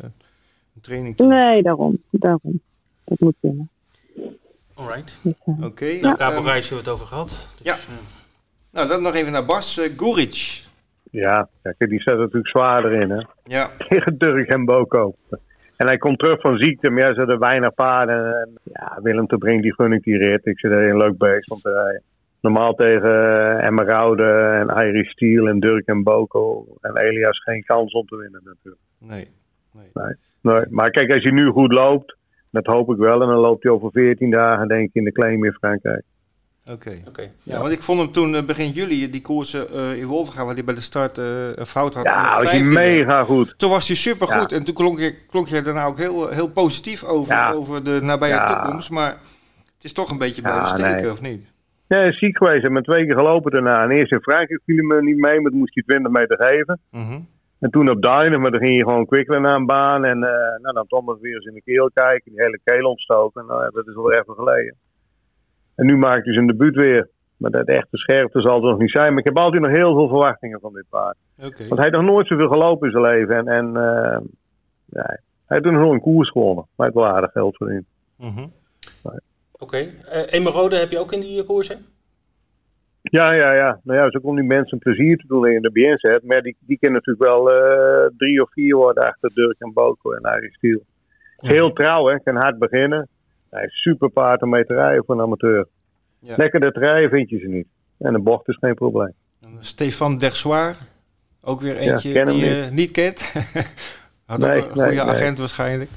een, 0.76 0.82
training. 0.82 1.18
Nee, 1.18 1.62
daarom. 1.62 2.02
daarom. 2.10 2.60
Dat 3.04 3.20
moet 3.20 3.34
kunnen. 3.40 3.68
alright. 4.74 5.20
Dus, 5.22 5.34
eh, 5.44 5.64
Oké. 5.64 5.98
Nou, 6.00 6.16
Cabo 6.16 6.36
ehm, 6.36 6.44
Reis 6.46 6.68
hebben 6.68 6.84
we 6.84 6.90
het 6.90 7.00
over 7.00 7.06
gehad. 7.06 7.54
Dus, 7.62 7.86
Ja. 7.86 7.92
eh, 7.94 7.98
nou, 8.72 8.88
dan 8.88 9.02
nog 9.02 9.14
even 9.14 9.32
naar 9.32 9.44
Bas. 9.44 9.88
Guric. 9.96 10.64
Ja, 11.10 11.48
kijk, 11.62 11.90
die 11.90 12.00
zet 12.00 12.18
natuurlijk 12.18 12.48
zwaarder 12.48 12.92
in, 12.92 13.10
hè. 13.10 13.24
Ja, 13.44 13.70
Tegen 13.88 14.18
Dirk 14.18 14.48
en 14.48 14.64
Boko. 14.64 15.14
En 15.76 15.86
hij 15.86 15.98
komt 15.98 16.18
terug 16.18 16.40
van 16.40 16.56
ziekte, 16.58 16.90
maar 16.90 17.02
ja, 17.02 17.12
ze 17.12 17.18
hadden 17.18 17.38
weinig 17.38 17.74
paarden. 17.74 18.40
En, 18.40 18.58
ja, 18.62 18.98
Willem 19.02 19.26
te 19.26 19.38
Brink, 19.38 19.62
die 19.62 19.74
gun 19.74 19.92
ik 19.92 20.02
die 20.02 20.16
rit. 20.18 20.46
Ik 20.46 20.58
zit 20.58 20.70
er 20.70 20.90
een 20.90 20.96
leuk 20.96 21.18
beest 21.18 21.50
om 21.50 21.60
te 21.60 21.72
rijden. 21.72 22.02
Normaal 22.40 22.74
tegen 22.74 23.10
uh, 23.10 23.64
Emmeroude 23.64 24.24
en 24.24 24.86
Iris 24.86 25.10
Steel 25.10 25.46
en 25.46 25.60
Dirk 25.60 25.86
en 25.86 26.02
Boko 26.02 26.66
en 26.80 26.96
Elias 26.96 27.42
geen 27.42 27.64
kans 27.64 27.92
om 27.92 28.06
te 28.06 28.16
winnen 28.16 28.40
natuurlijk. 28.44 28.82
nee. 28.98 29.28
Nee. 29.94 30.14
Nee, 30.40 30.64
maar 30.70 30.90
kijk, 30.90 31.12
als 31.12 31.22
hij 31.22 31.32
nu 31.32 31.50
goed 31.50 31.72
loopt, 31.72 32.16
dat 32.50 32.66
hoop 32.66 32.90
ik 32.90 32.96
wel. 32.96 33.22
En 33.22 33.28
dan 33.28 33.38
loopt 33.38 33.62
hij 33.62 33.72
over 33.72 33.90
14 33.92 34.30
dagen, 34.30 34.68
denk 34.68 34.88
ik, 34.88 34.94
in 34.94 35.04
de 35.04 35.12
claim 35.12 35.44
in 35.44 35.52
Frankrijk. 35.52 36.02
Oké. 36.70 36.92
Oké. 37.08 37.30
Ja, 37.42 37.60
want 37.60 37.72
ik 37.72 37.82
vond 37.82 38.00
hem 38.00 38.12
toen 38.12 38.34
eh, 38.34 38.44
begin 38.44 38.70
juli, 38.70 39.10
die 39.10 39.22
koersen 39.22 39.68
eh 39.68 39.96
in 39.98 40.06
Wolvenga, 40.06 40.44
waar 40.44 40.54
hij 40.54 40.64
bij 40.64 40.74
de 40.74 40.80
start 40.80 41.18
eh, 41.18 41.56
een 41.56 41.66
fout 41.66 41.94
had. 41.94 42.04
Ja, 42.04 42.34
was 42.42 42.50
hij 42.50 42.60
15e. 42.64 42.66
mega 42.72 43.22
goed. 43.24 43.54
Toen 43.58 43.70
was 43.70 43.86
hij 43.86 43.96
supergoed. 43.96 44.50
Ja. 44.50 44.56
En 44.56 44.64
toen 44.64 44.74
klonk 44.74 44.98
je, 44.98 45.14
klonk 45.30 45.48
je 45.48 45.62
daarna 45.62 45.84
ook 45.84 45.98
heel, 45.98 46.28
heel 46.28 46.48
positief 46.50 47.04
over, 47.04 47.34
Ja. 47.34 47.52
over 47.52 47.84
de 47.84 47.98
nabije 48.02 48.34
Ja. 48.34 48.46
toekomst. 48.46 48.90
Maar 48.90 49.10
het 49.74 49.84
is 49.84 49.92
toch 49.92 50.10
een 50.10 50.18
beetje 50.18 50.42
Ja, 50.42 50.48
blijven 50.48 50.68
steken, 50.78 51.02
nee. 51.02 51.10
of 51.10 51.20
niet? 51.20 51.46
Ja, 51.88 52.12
ziek 52.12 52.36
geweest. 52.36 52.66
Heeft 52.68 52.84
twee 52.84 53.06
keer 53.06 53.16
gelopen 53.16 53.50
daarna. 53.52 53.82
En 53.82 53.90
eerst 53.90 54.12
in 54.12 54.20
Frankrijk 54.20 54.60
viel 54.64 54.76
hij 54.76 54.84
me 54.84 55.02
niet 55.02 55.16
mee, 55.18 55.40
maar 55.40 55.50
toen 55.50 55.60
moest 55.60 55.74
hij 55.74 55.82
20 55.86 56.12
meter 56.12 56.36
geven. 56.44 56.80
Mhm. 56.90 57.18
En 57.58 57.70
toen 57.70 57.90
op 57.90 58.02
Duinen, 58.02 58.40
maar 58.40 58.50
dan 58.50 58.60
ging 58.60 58.76
je 58.76 58.84
gewoon 58.84 59.06
kwikkelen 59.06 59.42
naar 59.42 59.56
een 59.56 59.66
baan. 59.66 60.04
En 60.04 60.22
eh, 60.22 60.60
nou, 60.62 60.74
dan 60.74 60.86
Thomas 60.86 61.20
weer 61.20 61.34
eens 61.34 61.46
in 61.46 61.54
de 61.54 61.62
keel 61.62 61.90
kijken, 61.94 62.32
die 62.32 62.42
hele 62.42 62.60
keel 62.64 62.88
ontstoken. 62.88 63.46
Nou, 63.46 63.62
ja, 63.62 63.70
dat 63.70 63.86
is 63.86 63.94
wel 63.94 64.12
even 64.12 64.34
geleden. 64.34 64.74
En 65.74 65.86
nu 65.86 65.96
maakt 65.96 66.24
hij 66.24 66.34
zijn 66.34 66.46
debuut 66.46 66.74
weer. 66.74 67.08
Maar 67.36 67.50
dat 67.50 67.66
echte 67.66 67.96
scherpte 67.96 68.40
zal 68.40 68.56
er 68.56 68.70
nog 68.70 68.78
niet 68.78 68.90
zijn. 68.90 69.08
Maar 69.08 69.18
ik 69.18 69.24
heb 69.24 69.36
altijd 69.36 69.62
nog 69.62 69.70
heel 69.70 69.94
veel 69.94 70.08
verwachtingen 70.08 70.60
van 70.60 70.72
dit 70.72 70.84
paard. 70.88 71.16
Want 71.36 71.54
hij 71.58 71.82
heeft 71.82 71.96
nog 71.96 72.04
nooit 72.04 72.26
zoveel 72.26 72.48
gelopen 72.48 72.86
in 72.86 72.92
zijn 72.92 73.12
leven. 73.12 73.36
En, 73.36 73.48
en 73.48 73.76
eh, 73.76 74.18
ja, 74.84 75.02
hij 75.46 75.56
heeft 75.56 75.64
nog 75.64 75.74
nooit 75.74 75.92
een 75.92 76.00
koers 76.00 76.30
gewonnen. 76.30 76.66
Maar 76.76 76.86
hij 76.86 76.86
heeft 76.86 77.06
wel 77.06 77.14
aardig 77.14 77.32
geld 77.32 77.56
verdiend. 77.56 77.86
Mhm. 78.16 78.46
Oké. 79.58 79.76
Eh, 79.76 80.32
Emerode 80.32 80.76
heb 80.76 80.90
je 80.90 80.98
ook 80.98 81.12
in 81.12 81.20
die 81.20 81.40
eh, 81.40 81.46
koersen? 81.46 81.86
Ja, 83.10 83.32
ja, 83.32 83.52
ja. 83.52 83.80
Nou 83.82 83.98
ja, 83.98 84.10
zo 84.10 84.20
komt 84.20 84.36
die 84.36 84.46
mensen 84.46 84.78
plezier 84.78 85.16
te 85.16 85.26
doen 85.26 85.48
in 85.48 85.62
de 85.62 85.70
BN-set. 85.70 86.22
Maar 86.22 86.42
die, 86.42 86.56
die 86.60 86.78
kunnen 86.78 87.02
natuurlijk 87.04 87.26
wel 87.26 87.52
eh, 87.52 88.10
drie 88.16 88.42
of 88.42 88.52
vier 88.52 88.76
worden 88.76 89.04
achter 89.04 89.30
Dirk 89.34 89.56
en 89.58 89.72
Boko 89.72 90.12
en 90.12 90.22
Arie 90.22 90.52
Stiel. 90.52 90.82
Heel 91.36 91.72
trouw, 91.72 92.06
hè. 92.06 92.20
Kan 92.20 92.36
hard 92.36 92.58
beginnen. 92.58 93.08
Hij 93.50 93.64
is 93.64 93.82
super 93.82 94.10
paard 94.10 94.42
om 94.42 94.48
mee 94.48 94.64
te 94.64 94.74
rijden 94.74 95.04
voor 95.04 95.14
een 95.14 95.20
amateur. 95.20 95.66
Ja. 96.20 96.34
Lekker 96.36 96.60
dat 96.60 96.76
rijden 96.76 97.10
vind 97.10 97.30
je 97.30 97.38
ze 97.38 97.46
niet. 97.46 97.66
En 97.98 98.14
een 98.14 98.22
bocht 98.22 98.48
is 98.48 98.56
geen 98.60 98.74
probleem. 98.74 99.12
En 99.40 99.56
Stefan 99.60 100.18
Dersoir, 100.18 100.76
ook 101.42 101.60
weer 101.60 101.76
eentje 101.76 102.24
die 102.24 102.44
je 102.44 102.68
niet 102.72 102.90
kent. 102.90 103.20
Had 104.26 104.38
Nee, 104.38 104.62
ook 104.62 104.64
een 104.64 104.70
goede 104.70 104.90
nee. 104.90 105.00
agent 105.00 105.38
waarschijnlijk. 105.38 105.90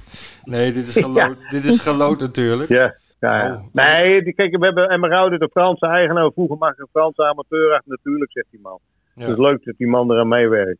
Nee, 0.43 0.71
dit 0.71 0.87
is 0.87 0.95
geloot, 1.05 1.37
dit 1.49 1.65
is 1.65 1.79
geloot 1.79 2.19
natuurlijk. 2.19 2.69
Ja. 2.69 2.95
Ja, 3.19 3.45
ja. 3.45 3.53
Oh. 3.55 3.63
Nee, 3.71 4.23
die, 4.23 4.33
kijk, 4.33 4.57
we 4.57 4.65
hebben 4.65 4.89
Emmeroude, 4.89 5.37
de 5.37 5.49
Franse 5.51 5.85
eigenaar. 5.85 6.31
Vroeger 6.31 6.57
mag 6.57 6.71
ik 6.71 6.79
een 6.79 6.87
Franse 6.91 7.25
amateur 7.27 7.71
achter. 7.73 7.89
Natuurlijk, 7.91 8.31
zegt 8.31 8.47
die 8.51 8.59
man. 8.61 8.79
Ja. 9.15 9.21
Het 9.21 9.31
is 9.37 9.45
leuk 9.45 9.65
dat 9.65 9.77
die 9.77 9.87
man 9.87 10.11
eraan 10.11 10.27
meewerkt. 10.27 10.79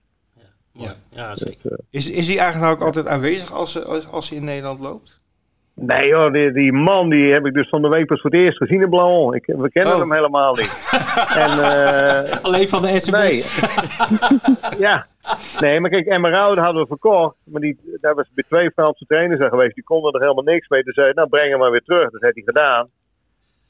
Ja, 0.74 0.94
ja 1.10 1.30
Dus, 1.30 1.40
zeker. 1.40 1.72
eh, 1.72 1.78
Is, 1.90 2.10
is 2.12 2.28
hij 2.28 2.38
eigenlijk 2.40 2.72
ook 2.74 2.82
altijd 2.86 3.08
aanwezig 3.08 3.54
als, 3.54 3.72
ze- 3.72 3.86
als, 3.86 4.08
als 4.12 4.30
hij 4.30 4.38
in 4.38 4.44
Nederland 4.44 4.80
loopt? 4.80 5.19
Nee 5.82 6.14
hoor, 6.14 6.32
die, 6.32 6.52
die 6.52 6.74
man 6.74 7.10
die 7.10 7.32
heb 7.34 7.46
ik 7.46 7.54
dus 7.54 7.70
van 7.70 7.82
de 7.82 7.88
week 7.90 8.06
pas 8.06 8.22
voor 8.22 8.30
het 8.32 8.40
eerst 8.40 8.58
gezien 8.58 8.82
in. 8.82 9.34
Ik, 9.36 9.46
we 9.46 9.70
kennen 9.72 9.94
Oh. 9.94 10.00
hem 10.00 10.14
helemaal 10.14 10.54
niet. 10.54 10.90
en, 11.44 11.52
eh, 11.64 12.44
Alleen 12.44 12.68
van 12.68 12.82
de 12.82 13.00
sms. 13.00 13.12
Nee. 13.12 13.44
ja. 14.88 15.06
Nee, 15.60 15.80
maar 15.80 15.90
kijk, 15.90 16.06
Emmeroude 16.06 16.62
hadden 16.62 16.82
we 16.82 16.88
verkocht. 16.88 17.36
Maar 17.46 17.62
die, 17.62 17.78
daar 18.02 18.16
was 18.16 18.30
bij 18.34 18.44
twee 18.48 18.72
Franse 18.72 19.06
trainers 19.06 19.42
aan 19.42 19.50
geweest. 19.50 19.76
Die 19.76 19.84
konden 19.84 20.14
er 20.14 20.22
helemaal 20.22 20.44
niks 20.44 20.68
mee. 20.68 20.84
Toen 20.84 20.94
zei 20.94 21.12
nou 21.14 21.28
breng 21.30 21.50
hem 21.50 21.60
maar 21.60 21.72
weer 21.72 21.84
terug. 21.84 22.10
Dat 22.12 22.22
heeft 22.22 22.36
hij 22.36 22.44
gedaan. 22.46 22.88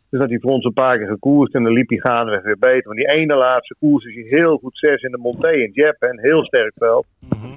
Dus 0.09 0.19
had 0.19 0.29
hij 0.29 0.39
voor 0.39 0.51
ons 0.51 0.65
een 0.65 0.73
paar 0.73 0.97
keer 0.97 1.07
gekoerst. 1.07 1.53
En 1.55 1.63
dan 1.63 1.73
liep 1.73 1.89
hij 1.89 1.97
gaandeweg 1.97 2.41
weer 2.43 2.59
beter. 2.59 2.83
Want 2.83 2.97
die 2.97 3.07
ene 3.11 3.35
laatste 3.35 3.75
koers 3.79 4.05
is 4.05 4.13
hij 4.13 4.39
heel 4.39 4.57
goed 4.57 4.77
zes 4.77 5.01
in 5.01 5.11
de 5.11 5.17
Monté 5.17 5.51
in 5.51 5.71
Jeppe. 5.73 6.07
En 6.07 6.19
heel 6.19 6.43
sterk 6.45 6.73
veld. 6.75 7.05
Mhm. 7.19 7.47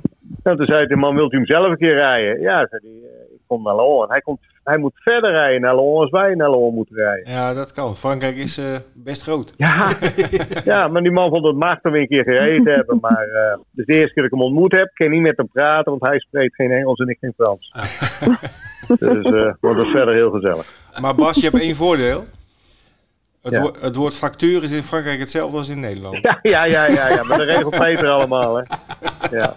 En 0.43 0.57
toen 0.57 0.67
zei 0.67 0.87
hij, 0.87 0.97
man, 0.97 1.15
wilt 1.17 1.33
u 1.33 1.37
hem 1.37 1.47
zelf 1.47 1.67
een 1.69 1.77
keer 1.77 1.97
rijden? 1.97 2.41
Ja, 2.41 2.67
zei 2.71 2.81
hij, 2.83 3.11
naar 3.61 4.09
hij, 4.09 4.21
komt, 4.21 4.41
hij 4.65 4.79
moet 4.79 4.93
verder 4.95 5.31
rijden 5.31 5.61
naar 5.61 5.75
Lyon 5.75 6.01
als 6.01 6.11
wij 6.11 6.35
naar 6.35 6.51
Lyon 6.51 6.75
moeten 6.75 6.97
rijden. 6.97 7.33
Ja, 7.33 7.55
dat 7.55 7.73
kan. 7.73 7.97
Frankrijk 7.97 8.37
is 8.37 8.59
eh, 8.59 8.65
best 8.95 9.23
groot. 9.23 9.53
Ja. 9.57 9.93
ja, 10.65 10.88
maar 10.88 11.03
die 11.03 11.11
man 11.12 11.31
vond 11.31 11.47
het 11.47 11.57
machtig 11.57 11.93
weer 11.93 12.01
een 12.01 12.09
keer 12.09 12.25
gereden 12.25 12.75
hebben. 12.77 12.99
Maar 13.01 13.27
eh 13.27 13.59
dus 13.71 13.87
de 13.87 13.93
eerste 13.95 14.12
keer 14.15 14.23
dat 14.23 14.33
ik 14.33 14.38
hem 14.38 14.43
ontmoet 14.47 14.73
heb, 14.73 14.91
kan 14.95 15.07
ik 15.07 15.12
niet 15.12 15.23
met 15.23 15.37
hem 15.37 15.49
praten, 15.53 15.91
want 15.91 16.07
hij 16.07 16.19
spreekt 16.19 16.55
geen 16.55 16.71
Engels 16.71 16.99
en 16.99 17.09
ik 17.09 17.19
geen 17.21 17.35
Frans. 17.37 17.71
dus 18.99 19.25
eh 19.25 19.53
wordt 19.61 19.81
het 19.81 19.91
verder 19.91 20.15
heel 20.15 20.31
gezellig. 20.31 20.67
Maar 21.01 21.15
Bas, 21.15 21.37
je 21.37 21.49
hebt 21.51 21.62
één 21.62 21.77
voordeel. 21.77 22.25
Het, 23.43 23.53
Ja. 23.53 23.62
wo- 23.62 23.73
het 23.81 23.97
woord 23.97 24.15
fractuur 24.15 24.62
is 24.62 24.73
in 24.73 24.83
Frankrijk 24.83 25.19
hetzelfde 25.19 25.57
als 25.57 25.69
in 25.69 25.81
Nederland. 25.81 26.19
Ja, 26.23 26.38
ja, 26.43 26.65
ja, 26.65 26.87
ja, 26.87 27.09
ja. 27.09 27.23
maar 27.25 27.38
dat 27.38 27.47
regelt 27.47 27.77
Peter 27.79 28.09
allemaal, 28.09 28.57
hè. 28.57 28.62
Ja. 29.37 29.57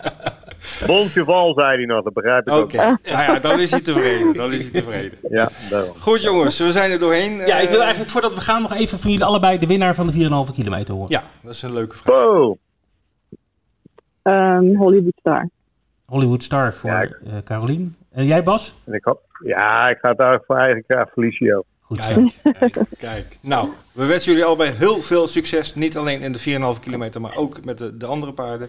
Bondjeval, 0.86 1.54
zei 1.54 1.75
hij 1.75 1.86
nog, 1.86 2.04
dat 2.04 2.13
begrijp 2.13 2.47
ik 2.47 2.54
Oké, 2.54 2.62
ook. 2.62 2.71
nou 2.73 2.97
ja, 3.34 3.39
dan 3.39 3.60
is 3.60 3.71
hij 3.71 3.82
tevreden. 3.82 4.34
Dan 4.34 4.54
is 4.54 4.62
hij 4.62 4.71
tevreden. 4.82 5.17
Ja, 5.30 5.49
daarom. 5.69 5.93
Goed 5.99 6.21
jongens, 6.21 6.60
we 6.60 6.71
zijn 6.71 6.91
er 6.91 6.99
doorheen. 6.99 7.38
Ja, 7.38 7.58
ik 7.58 7.67
wil 7.69 7.78
Eh, 7.78 7.84
eigenlijk 7.84 8.12
voordat 8.12 8.34
we 8.34 8.41
gaan 8.41 8.62
nog 8.62 8.73
even 8.75 8.99
van 8.99 9.12
jullie 9.12 9.25
allebei 9.25 9.58
de 9.58 9.67
winnaar 9.67 9.95
van 9.95 10.08
de 10.08 10.13
4,5 10.13 10.54
kilometer 10.54 10.93
horen. 10.93 11.10
Ja, 11.12 11.23
dat 11.41 11.54
is 11.54 11.62
een 11.62 11.73
leuke 11.73 11.95
vraag. 11.95 12.15
Wow. 12.15 12.56
Ehm, 14.21 14.75
Hollywood 14.75 15.13
Star. 15.19 15.49
Hollywood 16.06 16.43
Star 16.43 16.73
voor 16.73 16.89
Ja, 16.89 17.01
eh 17.04 17.38
Carolien. 17.43 17.95
En 18.12 18.25
jij 18.25 18.43
Bas? 18.43 18.73
En 18.86 18.93
ik 18.93 19.04
hoop, 19.04 19.21
ja, 19.43 19.89
ik 19.89 19.97
ga 20.01 20.10
het 20.10 20.19
eigenlijk 20.19 20.43
voor 20.45 20.58
eigen 20.58 20.84
kracht 20.88 21.12
Felicio. 21.12 21.63
Goed 21.82 22.04
zo. 22.04 22.13
Kijk, 22.43 22.71
kijk, 22.71 22.88
kijk. 22.97 23.38
Nou, 23.41 23.69
we 23.91 24.06
wensen 24.06 24.32
jullie 24.32 24.45
allebei 24.47 24.71
heel 24.71 25.01
veel 25.01 25.28
succes. 25.28 25.75
Niet 25.75 25.97
alleen 25.97 26.21
in 26.21 26.32
de 26.32 26.39
4,5 26.39 26.80
kilometer, 26.82 27.21
maar 27.21 27.36
ook 27.36 27.65
met 27.65 27.78
de, 27.78 27.97
de 27.97 28.06
andere 28.06 28.34
paarden. 28.34 28.67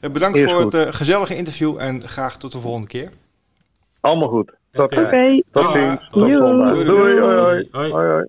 Eh, 0.00 0.10
bedankt 0.10 0.38
voor 0.42 0.52
goed. 0.62 0.72
het 0.72 0.86
eh, 0.86 0.94
gezellige 0.94 1.36
interview 1.36 1.76
en 1.78 2.08
graag 2.08 2.36
tot 2.38 2.52
de 2.52 2.58
volgende 2.58 2.86
keer. 2.86 3.10
Allemaal 4.00 4.28
goed. 4.28 4.52
Oké. 4.74 4.96
Tot 4.96 5.08
ziens. 5.72 6.08
Tot 6.10 6.22
Doei. 6.32 6.84
Doei, 6.84 7.20
hoi, 7.20 7.38
hoi. 7.40 7.68
Hoi. 7.72 7.90
hoi, 7.92 8.08
hoi. 8.08 8.26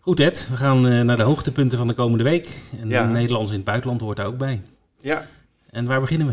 Goed 0.00 0.20
Ed, 0.20 0.48
we 0.50 0.56
gaan 0.56 0.86
eh, 0.86 1.00
naar 1.00 1.16
de 1.16 1.22
hoogtepunten 1.22 1.78
van 1.78 1.86
de 1.88 1.94
komende 1.94 2.24
week. 2.24 2.48
En 2.80 2.88
Ja. 2.88 3.06
Nederlands 3.06 3.50
in 3.50 3.56
het 3.56 3.64
buitenland 3.64 4.00
hoort 4.00 4.16
daar 4.16 4.26
ook 4.26 4.38
bij. 4.38 4.62
Ja, 5.00 5.26
En 5.70 5.86
waar 5.86 6.00
beginnen 6.00 6.26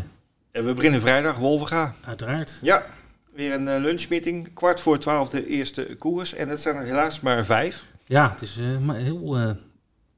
we? 0.52 0.62
we 0.62 0.74
beginnen 0.74 1.02
vrijdag, 1.02 1.38
Wolvenga. 1.38 1.94
Uiteraard. 2.06 2.60
Ja, 2.62 2.86
weer 3.34 3.54
een 3.54 3.82
lunchmeeting. 3.82 4.54
Kwart 4.54 4.82
voor 4.82 5.00
twaalf 5.00 5.30
de 5.30 5.48
eerste 5.48 5.96
koers. 6.00 6.34
En 6.34 6.48
dat 6.48 6.60
zijn 6.60 6.76
er 6.76 6.84
helaas 6.86 7.20
maar 7.20 7.46
vijf. 7.46 7.86
Ja, 8.06 8.30
het 8.30 8.42
is 8.42 8.58
eh, 8.58 8.78
ma- 8.78 8.94
heel 8.94 9.38
eh, 9.38 9.50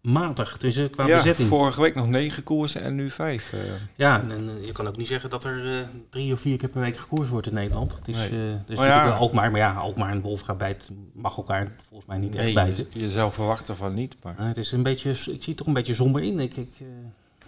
matig 0.04 0.58
tussen 0.58 0.90
qua 0.90 1.06
ja, 1.08 1.16
bezetting. 1.16 1.48
vorige 1.48 1.82
week 1.82 1.96
nog 1.96 2.08
negen 2.08 2.44
koersen 2.44 2.82
en 2.82 2.96
nu 2.96 3.10
vijf. 3.10 3.54
eh. 3.54 3.60
Ja, 3.96 4.22
en 4.30 4.50
eh, 4.50 4.66
je 4.66 4.72
kan 4.72 4.88
ook 4.88 4.98
niet 4.98 5.08
zeggen 5.08 5.30
dat 5.30 5.44
er 5.44 5.80
eh, 5.80 5.88
drie 6.10 6.34
of 6.34 6.40
vier 6.40 6.58
keer 6.58 6.70
per 6.70 6.82
week 6.82 6.98
gekoers 6.98 7.30
wordt 7.30 7.48
in 7.48 7.54
Nederland. 7.54 7.96
Het 7.96 8.08
is, 8.08 8.30
Nee. 8.30 8.58
dus 8.66 8.80
Oh 8.80 8.86
ja. 8.86 9.04
wel 9.04 9.14
Alkmaar, 9.14 9.52
maar 9.52 9.60
ja, 9.60 9.74
Alkmaar 9.74 10.12
en 10.12 10.22
Wolfga 10.22 10.54
bijt 10.54 10.90
mag 11.14 11.38
elkaar 11.38 11.72
volgens 11.88 12.10
mij 12.10 12.18
niet 12.18 12.36
echt 12.36 12.54
bijten. 12.54 12.88
je, 12.90 13.00
je 13.00 13.10
zou 13.10 13.32
verwachten 13.32 13.76
van 13.76 13.94
niet. 13.94 14.16
Maar, 14.24 14.36
Maar 14.38 14.48
het 14.48 14.58
is 14.58 14.72
een 14.72 14.84
beetje, 14.84 15.10
ik 15.10 15.18
zie 15.18 15.42
het 15.46 15.58
toch 15.58 15.68
een 15.68 15.74
beetje 15.74 15.94
somber 15.96 16.22
in. 16.24 16.40
Ik, 16.40 16.56
ik, 16.58 16.70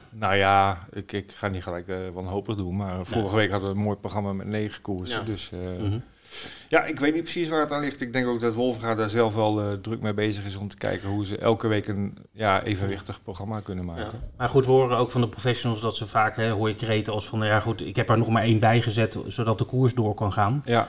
nou 0.10 0.36
ja, 0.36 0.88
ik, 0.94 1.12
ik 1.12 1.32
ga 1.32 1.48
niet 1.48 1.64
gelijk 1.64 1.92
wanhopig 2.14 2.56
doen. 2.56 2.76
Maar 2.76 3.06
vorige 3.06 3.36
week 3.36 3.52
hadden 3.52 3.70
we 3.70 3.76
een 3.76 3.82
mooi 3.84 3.98
programma 3.98 4.34
met 4.34 4.48
negen 4.48 4.82
koersen. 4.82 5.26
Dus 5.26 5.50
mhm. 5.50 5.98
Ja, 6.70 6.84
ik 6.84 7.00
weet 7.00 7.14
niet 7.14 7.24
precies 7.24 7.50
waar 7.50 7.60
het 7.60 7.72
aan 7.72 7.82
ligt. 7.82 8.02
Ik 8.02 8.14
denk 8.14 8.28
ook 8.28 8.40
dat 8.40 8.54
Wolfga 8.54 8.96
daar 8.96 9.10
zelf 9.10 9.36
wel 9.36 9.62
eh, 9.62 9.74
druk 9.74 10.02
mee 10.02 10.14
bezig 10.14 10.46
is 10.46 10.56
om 10.56 10.68
te 10.68 10.78
kijken 10.78 11.10
hoe 11.10 11.26
ze 11.26 11.38
elke 11.38 11.68
week 11.68 11.88
een 11.88 12.18
ja, 12.32 12.64
evenwichtig 12.64 13.24
programma 13.24 13.60
kunnen 13.60 13.86
maken. 13.86 14.04
Ja. 14.22 14.28
Maar 14.38 14.50
goed, 14.50 14.66
we 14.66 14.72
horen 14.72 14.98
ook 14.98 15.12
van 15.12 15.22
de 15.22 15.30
professionals 15.30 15.82
dat 15.82 15.96
ze 15.96 16.08
vaak, 16.08 16.36
hè, 16.36 16.50
hoor 16.50 16.68
je 16.70 16.76
kreten 16.76 17.14
als 17.14 17.28
van, 17.28 17.46
ja 17.46 17.60
goed, 17.60 17.82
ik 17.82 17.96
heb 17.96 18.10
er 18.10 18.18
nog 18.18 18.30
maar 18.30 18.44
één 18.44 18.60
bij 18.60 18.82
gezet, 18.82 19.18
zodat 19.28 19.58
de 19.58 19.66
koers 19.66 19.94
door 19.94 20.14
kan 20.14 20.34
gaan. 20.34 20.62
Ja, 20.66 20.88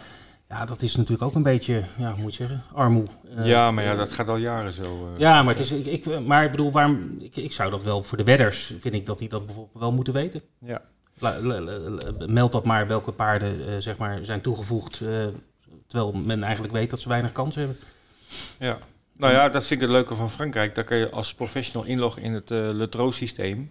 Ja, 0.49 0.65
dat 0.65 0.83
is 0.83 0.97
natuurlijk 0.97 1.23
ook 1.23 1.35
een 1.35 1.43
beetje, 1.43 1.85
ja, 1.97 2.13
hoe 2.13 2.23
moet 2.23 2.35
je 2.35 2.47
zeggen, 2.47 2.63
armoe. 2.75 3.05
Eh, 3.37 3.47
ja, 3.47 3.71
maar 3.71 3.85
ja, 3.85 3.95
dat 3.95 4.13
gaat 4.13 4.29
al 4.29 4.37
jaren 4.37 4.73
zo. 4.73 4.83
eh. 4.83 5.19
Ja, 5.19 5.43
maar, 5.43 5.55
het 5.55 5.65
is, 5.65 5.73
ik, 5.73 5.87
ik, 5.87 6.21
maar 6.21 6.45
ik 6.45 6.51
bedoel, 6.51 6.73
waarom, 6.73 7.17
ik, 7.19 7.37
ik 7.37 7.53
zou 7.53 7.71
dat 7.71 7.83
wel 7.83 8.03
voor 8.03 8.17
de 8.19 8.25
wedders, 8.25 8.75
vind 8.79 8.95
ik 8.95 9.07
dat 9.07 9.19
die 9.19 9.29
dat 9.29 9.47
bijvoorbeeld 9.47 9.79
wel 9.81 9.93
moeten 9.93 10.13
weten. 10.13 10.41
Ja. 10.61 10.83
Meld 12.27 12.53
dat 12.53 12.65
maar 12.65 12.87
welke 12.87 13.13
paarden 13.13 13.69
eh, 13.69 13.75
zeg 13.79 13.97
maar, 13.97 14.19
zijn 14.25 14.41
toegevoegd. 14.41 15.01
eh, 15.01 15.27
terwijl 15.87 16.13
men 16.13 16.43
eigenlijk 16.43 16.73
weet 16.75 16.91
dat 16.91 17.01
ze 17.01 17.09
weinig 17.09 17.33
kans 17.33 17.55
hebben. 17.55 17.77
Ja. 18.59 18.79
Nou 19.19 19.33
ja, 19.33 19.49
dat 19.49 19.65
vind 19.67 19.81
ik 19.81 19.87
het 19.87 19.97
leuke 19.97 20.15
van 20.15 20.31
Frankrijk. 20.31 20.75
Daar 20.75 20.85
kan 20.85 20.97
je 20.97 21.11
als 21.11 21.35
professional 21.35 21.87
inloggen 21.87 22.23
in 22.23 22.33
het 22.33 22.51
eh 22.51 22.59
Letro-systeem. 22.73 23.71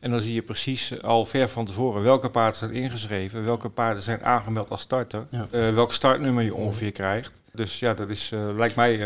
En 0.00 0.10
dan 0.10 0.22
zie 0.22 0.34
je 0.34 0.42
precies 0.42 1.02
al 1.02 1.24
ver 1.24 1.48
van 1.48 1.64
tevoren 1.66 2.02
welke 2.02 2.30
paarden 2.30 2.58
zijn 2.58 2.70
ingeschreven, 2.72 3.44
welke 3.44 3.68
paarden 3.68 4.02
zijn 4.02 4.24
aangemeld 4.24 4.70
als 4.70 4.80
starter, 4.80 5.26
Ja. 5.30 5.46
welk 5.50 5.92
startnummer 5.92 6.44
je 6.44 6.54
ongeveer 6.54 6.92
krijgt. 6.92 7.32
Dus 7.52 7.78
ja, 7.78 7.94
dat 7.94 8.10
is, 8.10 8.30
lijkt 8.34 8.76
mij 8.76 8.96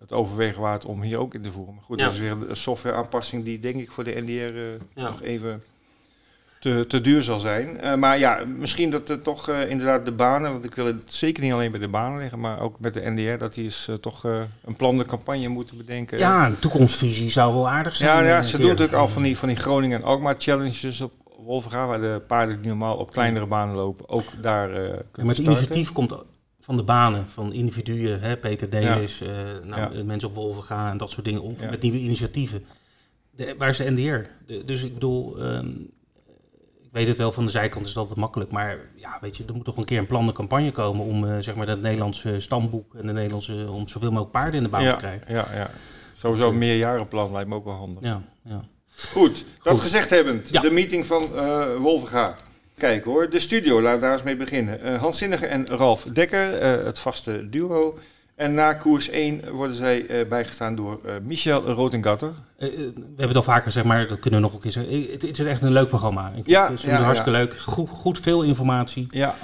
het 0.00 0.12
overwegen 0.12 0.60
waard 0.60 0.84
om 0.84 1.02
hier 1.02 1.18
ook 1.18 1.34
in 1.34 1.42
te 1.42 1.52
voeren. 1.52 1.74
Maar 1.74 1.84
goed, 1.84 1.98
Ja. 1.98 2.04
dat 2.04 2.14
is 2.14 2.20
weer 2.20 2.30
een 2.48 2.56
softwareaanpassing 2.56 3.44
die 3.44 3.60
denk 3.60 3.76
ik 3.80 3.90
voor 3.90 4.04
de 4.04 4.14
NDR 4.20 4.58
Ja. 5.00 5.08
nog 5.08 5.22
even 5.22 5.62
te, 6.58 6.84
te 6.88 7.00
duur 7.00 7.22
zal 7.22 7.38
zijn. 7.38 7.80
Eh, 7.80 7.94
maar 7.94 8.18
ja, 8.18 8.44
misschien 8.56 8.90
dat 8.90 9.08
er 9.08 9.22
toch 9.22 9.48
eh, 9.48 9.70
inderdaad 9.70 10.04
de 10.04 10.12
banen, 10.12 10.52
want 10.52 10.64
ik 10.64 10.74
wil 10.74 10.86
het 10.86 11.12
zeker 11.12 11.42
niet 11.42 11.52
alleen 11.52 11.70
bij 11.70 11.80
de 11.80 11.88
banen 11.88 12.18
leggen, 12.18 12.40
maar 12.40 12.60
ook 12.60 12.80
met 12.80 12.94
de 12.94 13.10
NDR, 13.10 13.38
dat 13.38 13.54
die 13.54 13.64
eens 13.64 13.88
eh, 13.88 13.94
toch 13.94 14.22
een 14.64 14.76
plan 14.76 14.98
de 14.98 15.04
campagne 15.04 15.48
moeten 15.48 15.76
bedenken. 15.76 16.18
Ja, 16.18 16.46
een 16.46 16.58
toekomstvisie 16.58 17.30
zou 17.30 17.54
wel 17.54 17.68
aardig 17.68 17.96
zijn. 17.96 18.24
Ja, 18.24 18.28
ja 18.28 18.42
ze 18.42 18.56
doen 18.56 18.66
natuurlijk 18.66 18.96
al 18.96 19.08
van 19.08 19.22
die, 19.22 19.38
van 19.38 19.48
die 19.48 19.56
Groningen 19.56 19.98
en 20.00 20.06
Alkmaar 20.06 20.34
challenges 20.38 21.00
op 21.00 21.12
Wolverga, 21.38 21.86
waar 21.86 22.00
de 22.00 22.22
paarden 22.26 22.56
die 22.60 22.68
normaal 22.68 22.96
op 22.96 23.12
kleinere 23.12 23.46
banen 23.46 23.74
lopen, 23.74 24.08
ook 24.08 24.42
daar 24.42 24.68
kunnen 24.68 25.00
Ja, 25.12 25.24
maar 25.24 25.34
het 25.34 25.38
initiatief 25.38 25.92
komt 25.92 26.16
van 26.60 26.76
de 26.76 26.82
banen, 26.82 27.28
van 27.28 27.52
individuen. 27.52 28.20
Hè? 28.20 28.36
Peter 28.36 28.70
Delis, 28.70 29.22
nou, 29.64 29.96
Ja. 29.96 30.04
mensen 30.04 30.28
op 30.28 30.34
Wolvenga 30.34 30.90
en 30.90 30.96
dat 30.96 31.10
soort 31.10 31.24
dingen. 31.24 31.42
Om. 31.42 31.54
Met 31.70 31.82
nieuwe 31.82 31.98
initiatieven. 31.98 32.64
De, 33.30 33.54
waar 33.58 33.68
is 33.68 33.76
de 33.76 33.90
NDR? 33.90 34.30
De- 34.46 34.64
dus 34.64 34.82
ik 34.82 34.94
bedoel, 34.94 35.38
ehm, 35.38 35.68
ik 36.88 36.94
weet 36.94 37.08
het 37.08 37.18
wel, 37.18 37.32
van 37.32 37.44
de 37.44 37.50
zijkant 37.50 37.86
is 37.86 37.92
dat 37.92 38.02
altijd 38.02 38.18
makkelijk. 38.18 38.50
Maar 38.50 38.78
ja, 38.94 39.18
weet 39.20 39.36
je, 39.36 39.44
er 39.46 39.54
moet 39.54 39.64
toch 39.64 39.76
een 39.76 39.84
keer 39.84 39.98
een 39.98 40.06
plan 40.06 40.26
de 40.26 40.32
campagne 40.32 40.70
komen 40.72 41.04
om 41.04 41.24
eh, 41.28 41.38
zeg 41.38 41.54
maar 41.54 41.66
dat 41.66 41.80
Nederlandse 41.80 42.40
stamboek 42.40 42.94
en 42.94 43.06
de 43.06 43.12
Nederlandse, 43.12 43.66
om 43.70 43.88
zoveel 43.88 44.08
mogelijk 44.10 44.32
paarden 44.32 44.54
in 44.54 44.62
de 44.62 44.68
baan 44.68 44.82
ja, 44.82 44.90
te 44.90 44.96
krijgen. 44.96 45.34
Ja, 45.34 45.46
ja. 45.54 45.70
Sowieso 46.12 46.48
een 46.48 46.58
meerjarenplan 46.58 47.32
lijkt 47.32 47.48
me 47.48 47.54
ook 47.54 47.64
wel 47.64 47.74
handig. 47.74 48.02
Ja, 48.02 48.22
ja. 48.44 48.64
Goed, 49.12 49.44
dat 49.62 49.80
gezegd 49.80 50.10
hebbend, 50.10 50.48
Ja. 50.48 50.60
de 50.60 50.70
meeting 50.70 51.06
van 51.06 51.36
eh 51.36 51.76
Wolverga. 51.76 52.36
Kijk 52.76 53.04
hoor, 53.04 53.30
de 53.30 53.38
studio, 53.38 53.82
laten 53.82 54.00
we 54.00 54.04
daar 54.04 54.14
eens 54.14 54.22
mee 54.22 54.36
beginnen. 54.36 54.80
Eh, 54.80 55.00
Hans 55.00 55.18
Zinnige 55.18 55.46
en 55.46 55.66
Ralf 55.66 56.02
Dekker, 56.02 56.62
het 56.84 56.98
vaste 56.98 57.48
duo. 57.48 57.98
En 58.38 58.54
na 58.54 58.74
koers 58.74 59.08
1 59.08 59.52
worden 59.52 59.76
zij 59.76 60.06
eh, 60.06 60.28
bijgestaan 60.28 60.74
door 60.74 61.00
eh, 61.04 61.14
Michel 61.22 61.64
Rotengatter. 61.64 62.32
Eh, 62.56 62.68
we 62.68 62.92
hebben 62.94 63.26
het 63.26 63.36
al 63.36 63.42
vaker 63.42 63.62
gezegd, 63.62 63.86
maar 63.86 64.06
dat 64.06 64.18
kunnen 64.18 64.40
we 64.40 64.46
nog 64.46 64.54
een 64.54 64.60
keer 64.60 64.70
zeggen. 64.70 65.02
Het, 65.02 65.22
het 65.22 65.38
is 65.38 65.46
echt 65.46 65.62
een 65.62 65.72
leuk 65.72 65.88
programma. 65.88 66.32
Ik 66.36 66.46
Ja, 66.46 66.70
het 66.70 66.80
ja, 66.80 67.02
hartstikke 67.02 67.38
leuk. 67.38 67.58
Goed, 67.58 67.88
goed 67.88 68.18
veel 68.18 68.42
informatie. 68.42 69.06
Ja, 69.10 69.34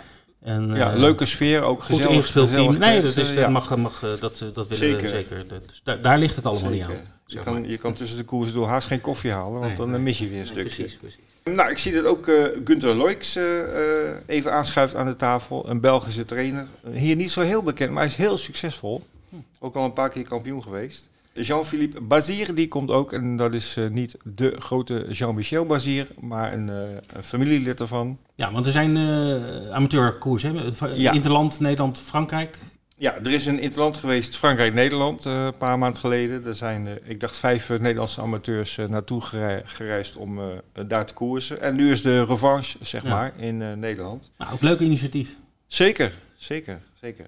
En, 0.44 0.74
ja 0.74 0.92
eh, 0.92 0.98
leuke 0.98 1.26
sfeer, 1.26 1.62
ook 1.62 1.78
Goed 1.82 1.86
gezellig. 1.96 2.10
ingespeeld 2.14 2.52
team. 2.52 2.78
Nee, 2.78 3.00
dat, 3.00 3.16
is, 3.16 3.26
dat, 3.26 3.34
ja. 3.34 3.48
mag, 3.48 3.76
mag, 3.76 4.02
eh, 4.02 4.08
dat, 4.20 4.40
eh, 4.40 4.48
dat 4.54 4.68
willen 4.68 4.68
we 4.68 4.74
Zeker. 4.76 5.08
zeker. 5.08 5.48
Dat- 5.48 5.68
dus 5.68 5.80
daar, 5.84 6.00
daar 6.00 6.18
ligt 6.18 6.36
het 6.36 6.46
allemaal 6.46 6.70
niet 6.70 6.80
Zeker. 6.80 6.94
aan. 6.96 7.02
Je 7.26 7.38
kan, 7.38 7.60
maar. 7.60 7.68
je 7.70 7.78
kan 7.78 7.94
tussen 7.94 8.18
de 8.18 8.24
koers 8.24 8.52
door 8.52 8.66
haast 8.66 8.86
geen 8.86 9.00
koffie 9.00 9.30
halen, 9.32 9.60
want 9.60 9.78
Nee, 9.78 9.90
dan 9.90 10.02
mis 10.02 10.18
je 10.18 10.28
weer 10.28 10.40
een 10.40 10.46
stukje. 10.46 10.62
precies, 10.74 10.96
precies. 10.96 11.20
Nou, 11.44 11.70
ik 11.70 11.78
zie 11.78 11.92
dat 11.92 12.04
ook 12.04 12.28
eh 12.28 12.44
Gunther 12.64 12.94
Loix 12.94 13.36
eh, 13.36 13.60
eh, 14.08 14.14
even 14.26 14.52
aanschuift 14.52 14.94
aan 14.94 15.06
de 15.06 15.16
tafel. 15.16 15.68
Een 15.68 15.80
Belgische 15.80 16.24
trainer. 16.24 16.66
Hier 16.92 17.16
niet 17.16 17.30
zo 17.30 17.40
heel 17.40 17.62
bekend, 17.62 17.90
maar 17.90 18.02
hij 18.02 18.10
is 18.10 18.16
heel 18.16 18.36
succesvol. 18.38 19.04
Hm. 19.28 19.36
Ook 19.58 19.74
al 19.74 19.84
een 19.84 19.92
paar 19.92 20.10
keer 20.10 20.24
kampioen 20.24 20.62
geweest. 20.62 21.08
Jean-Philippe 21.34 22.00
Bazir, 22.00 22.54
die 22.54 22.68
komt 22.68 22.90
ook. 22.90 23.12
En 23.12 23.36
dat 23.36 23.54
is 23.54 23.76
eh, 23.76 23.88
niet 23.88 24.16
de 24.24 24.54
grote 24.58 25.06
Jean-Michel 25.10 25.66
Bazir, 25.66 26.06
maar 26.20 26.52
een, 26.52 26.68
eh, 26.68 26.76
een 27.16 27.22
familielid 27.22 27.80
ervan. 27.80 28.18
Ja, 28.34 28.52
want 28.52 28.66
er 28.66 28.72
zijn 28.72 28.96
eh 28.96 29.70
amateurkoers. 29.70 30.42
Hè? 30.42 30.50
Ja. 30.94 31.12
Interland, 31.12 31.60
Nederland, 31.60 32.00
Frankrijk. 32.00 32.58
Ja, 32.96 33.14
er 33.16 33.30
is 33.30 33.46
een 33.46 33.58
interland 33.58 33.96
geweest, 33.96 34.36
Frankrijk-Nederland, 34.36 35.24
een 35.24 35.56
paar 35.58 35.78
maanden 35.78 36.00
geleden. 36.00 36.46
Er 36.46 36.54
zijn, 36.54 36.88
ik 37.04 37.20
dacht, 37.20 37.36
vijf 37.36 37.68
Nederlandse 37.68 38.20
amateurs 38.20 38.76
naartoe 38.88 39.20
gerei- 39.20 39.62
gereisd 39.64 40.16
om 40.16 40.40
daar 40.86 41.06
te 41.06 41.14
koersen. 41.14 41.60
En 41.60 41.74
nu 41.76 41.90
is 41.90 42.02
de 42.02 42.24
revanche, 42.24 42.78
zeg 42.82 43.02
Ja. 43.02 43.08
maar, 43.10 43.32
in 43.36 43.78
Nederland. 43.80 44.30
Nou, 44.38 44.52
ook 44.52 44.60
leuk 44.60 44.80
initiatief. 44.80 45.36
Zeker, 45.66 46.12
zeker, 46.36 46.80
zeker. 47.00 47.26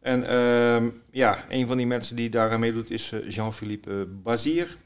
En 0.00 0.28
ehm, 0.28 0.88
ja, 1.10 1.44
een 1.48 1.66
van 1.66 1.76
die 1.76 1.86
mensen 1.86 2.16
die 2.16 2.30
daaraan 2.30 2.60
meedoet 2.60 2.90
is 2.90 3.12
eh, 3.12 3.30
Jean-Philippe 3.30 3.90
eh, 3.90 3.96
Bazir. 4.22 4.76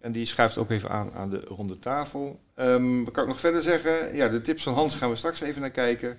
En 0.00 0.12
die 0.12 0.24
schuift 0.24 0.58
ook 0.58 0.70
even 0.70 0.90
aan 0.90 1.12
aan 1.12 1.30
de 1.30 1.40
ronde 1.40 1.78
tafel. 1.78 2.40
Ehm, 2.54 3.04
wat 3.04 3.12
kan 3.12 3.22
ik 3.22 3.28
nog 3.28 3.40
verder 3.40 3.62
zeggen? 3.62 4.16
Ja, 4.16 4.28
de 4.28 4.42
tips 4.42 4.62
van 4.62 4.74
Hans 4.74 4.94
gaan 4.94 5.10
we 5.10 5.16
straks 5.16 5.40
even 5.40 5.60
naar 5.60 5.70
kijken. 5.70 6.18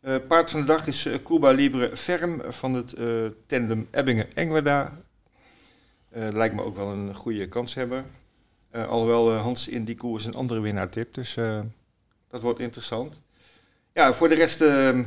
Eh, 0.00 0.16
paard 0.28 0.50
van 0.50 0.60
de 0.60 0.66
dag 0.66 0.86
is 0.86 1.08
Cuba 1.24 1.50
Libre 1.50 1.96
Ferm 1.96 2.42
van 2.52 2.74
het 2.74 2.96
tandem 3.46 3.88
Ebbingen-Engweda. 3.90 4.98
Eh 6.10 6.28
lijkt 6.32 6.54
me 6.54 6.62
ook 6.62 6.76
wel 6.76 6.88
een 6.88 7.14
goede 7.14 7.48
kans 7.48 7.74
hebben. 7.74 8.04
Alhoewel 8.72 9.32
Hans 9.32 9.68
in 9.68 9.84
die 9.84 9.96
koers 9.96 10.24
een 10.24 10.34
andere 10.34 10.60
winnaar 10.60 10.88
tipt. 10.88 11.14
Dus 11.14 11.36
dat 12.30 12.42
wordt 12.42 12.60
interessant. 12.60 13.22
Ja, 13.98 14.12
voor 14.12 14.28
de 14.28 14.34
rest, 14.34 14.60
eh, 14.60 14.98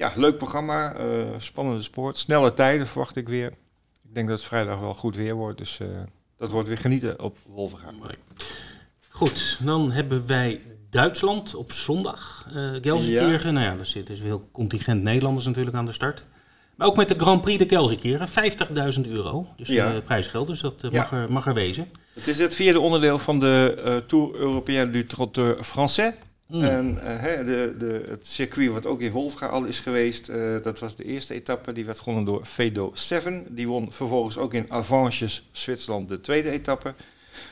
ja, 0.00 0.12
leuk 0.16 0.36
programma. 0.36 0.94
eh, 0.94 1.26
spannende 1.38 1.82
sport. 1.82 2.18
Snelle 2.18 2.54
tijden 2.54 2.86
verwacht 2.86 3.16
ik 3.16 3.28
weer. 3.28 3.46
Ik 4.02 4.14
denk 4.14 4.28
dat 4.28 4.38
het 4.38 4.46
vrijdag 4.48 4.80
wel 4.80 4.94
goed 4.94 5.16
weer 5.16 5.34
wordt. 5.34 5.58
Dus 5.58 5.80
eh, 5.80 5.86
dat 6.38 6.50
wordt 6.50 6.68
weer 6.68 6.78
genieten 6.78 7.20
op 7.22 7.36
Wolverga. 7.48 7.90
Goed, 9.10 9.58
dan 9.62 9.90
hebben 9.90 10.26
wij 10.26 10.60
Duitsland 10.90 11.54
op 11.54 11.72
zondag. 11.72 12.46
eh 12.54 12.70
Gelsenkirchen. 12.80 13.54
Nou 13.54 13.66
ja, 13.66 13.76
daar 13.76 13.86
zit 13.86 14.06
dus 14.06 14.20
heel 14.20 14.48
contingent 14.52 15.02
Nederlanders 15.02 15.46
natuurlijk 15.46 15.76
aan 15.76 15.86
de 15.86 15.92
start. 15.92 16.24
Maar 16.76 16.86
ook 16.88 16.96
met 16.96 17.08
de 17.08 17.14
Grand 17.18 17.42
Prix 17.42 17.58
de 17.58 17.68
Gelsenkirchen. 17.68 18.28
50.000 18.28 19.00
euro. 19.08 19.46
Dus 19.56 19.68
Ja. 19.68 20.00
prijsgeld, 20.00 20.46
dus 20.46 20.60
dat 20.60 20.74
Ja. 20.80 20.88
mag, 20.90 21.12
er, 21.12 21.32
mag 21.32 21.46
er 21.46 21.54
wezen. 21.54 21.88
Het 22.14 22.26
is 22.26 22.38
het 22.38 22.54
vierde 22.54 22.80
onderdeel 22.80 23.18
van 23.18 23.40
de 23.40 24.02
Tour 24.06 24.34
Européen 24.34 24.92
du 24.92 25.06
Trotteur 25.06 25.64
Français. 25.64 26.14
Mm. 26.50 26.64
En 26.64 26.98
eh, 27.02 27.20
hè, 27.20 27.44
de, 27.44 27.74
de, 27.78 28.04
het 28.08 28.26
circuit 28.26 28.70
wat 28.70 28.86
ook 28.86 29.00
in 29.00 29.10
Wolfga 29.10 29.46
al 29.46 29.64
is 29.64 29.80
geweest, 29.80 30.28
eh, 30.28 30.62
dat 30.62 30.78
was 30.78 30.96
de 30.96 31.04
eerste 31.04 31.34
etappe. 31.34 31.72
Die 31.72 31.84
werd 31.84 31.98
gewonnen 31.98 32.24
door 32.24 32.44
Fedo 32.44 32.90
7. 32.94 33.46
Die 33.48 33.68
won 33.68 33.92
vervolgens 33.92 34.38
ook 34.38 34.54
in 34.54 34.70
Avanches, 34.70 35.48
Zwitserland, 35.52 36.08
de 36.08 36.20
tweede 36.20 36.50
etappe. 36.50 36.94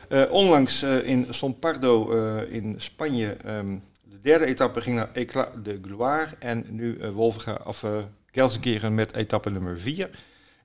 Eh, 0.09 0.23
onlangs 0.31 0.83
in 0.83 1.27
Sompardo 1.31 2.11
in 2.43 2.75
Spanje, 2.77 3.37
ehm, 3.45 3.77
de 4.05 4.19
derde 4.23 4.47
etappe 4.47 4.81
ging 4.81 4.97
naar 4.97 5.11
Eclat 5.13 5.65
de 5.65 5.79
Gloire. 5.83 6.35
En 6.39 6.65
nu 6.69 6.97
eh 6.97 7.11
Wolfga, 7.11 7.61
of 7.65 7.85
Gelsenkirchen 8.33 8.95
met 8.95 9.15
etappe 9.15 9.51
nummer 9.51 9.79
4. 9.79 10.11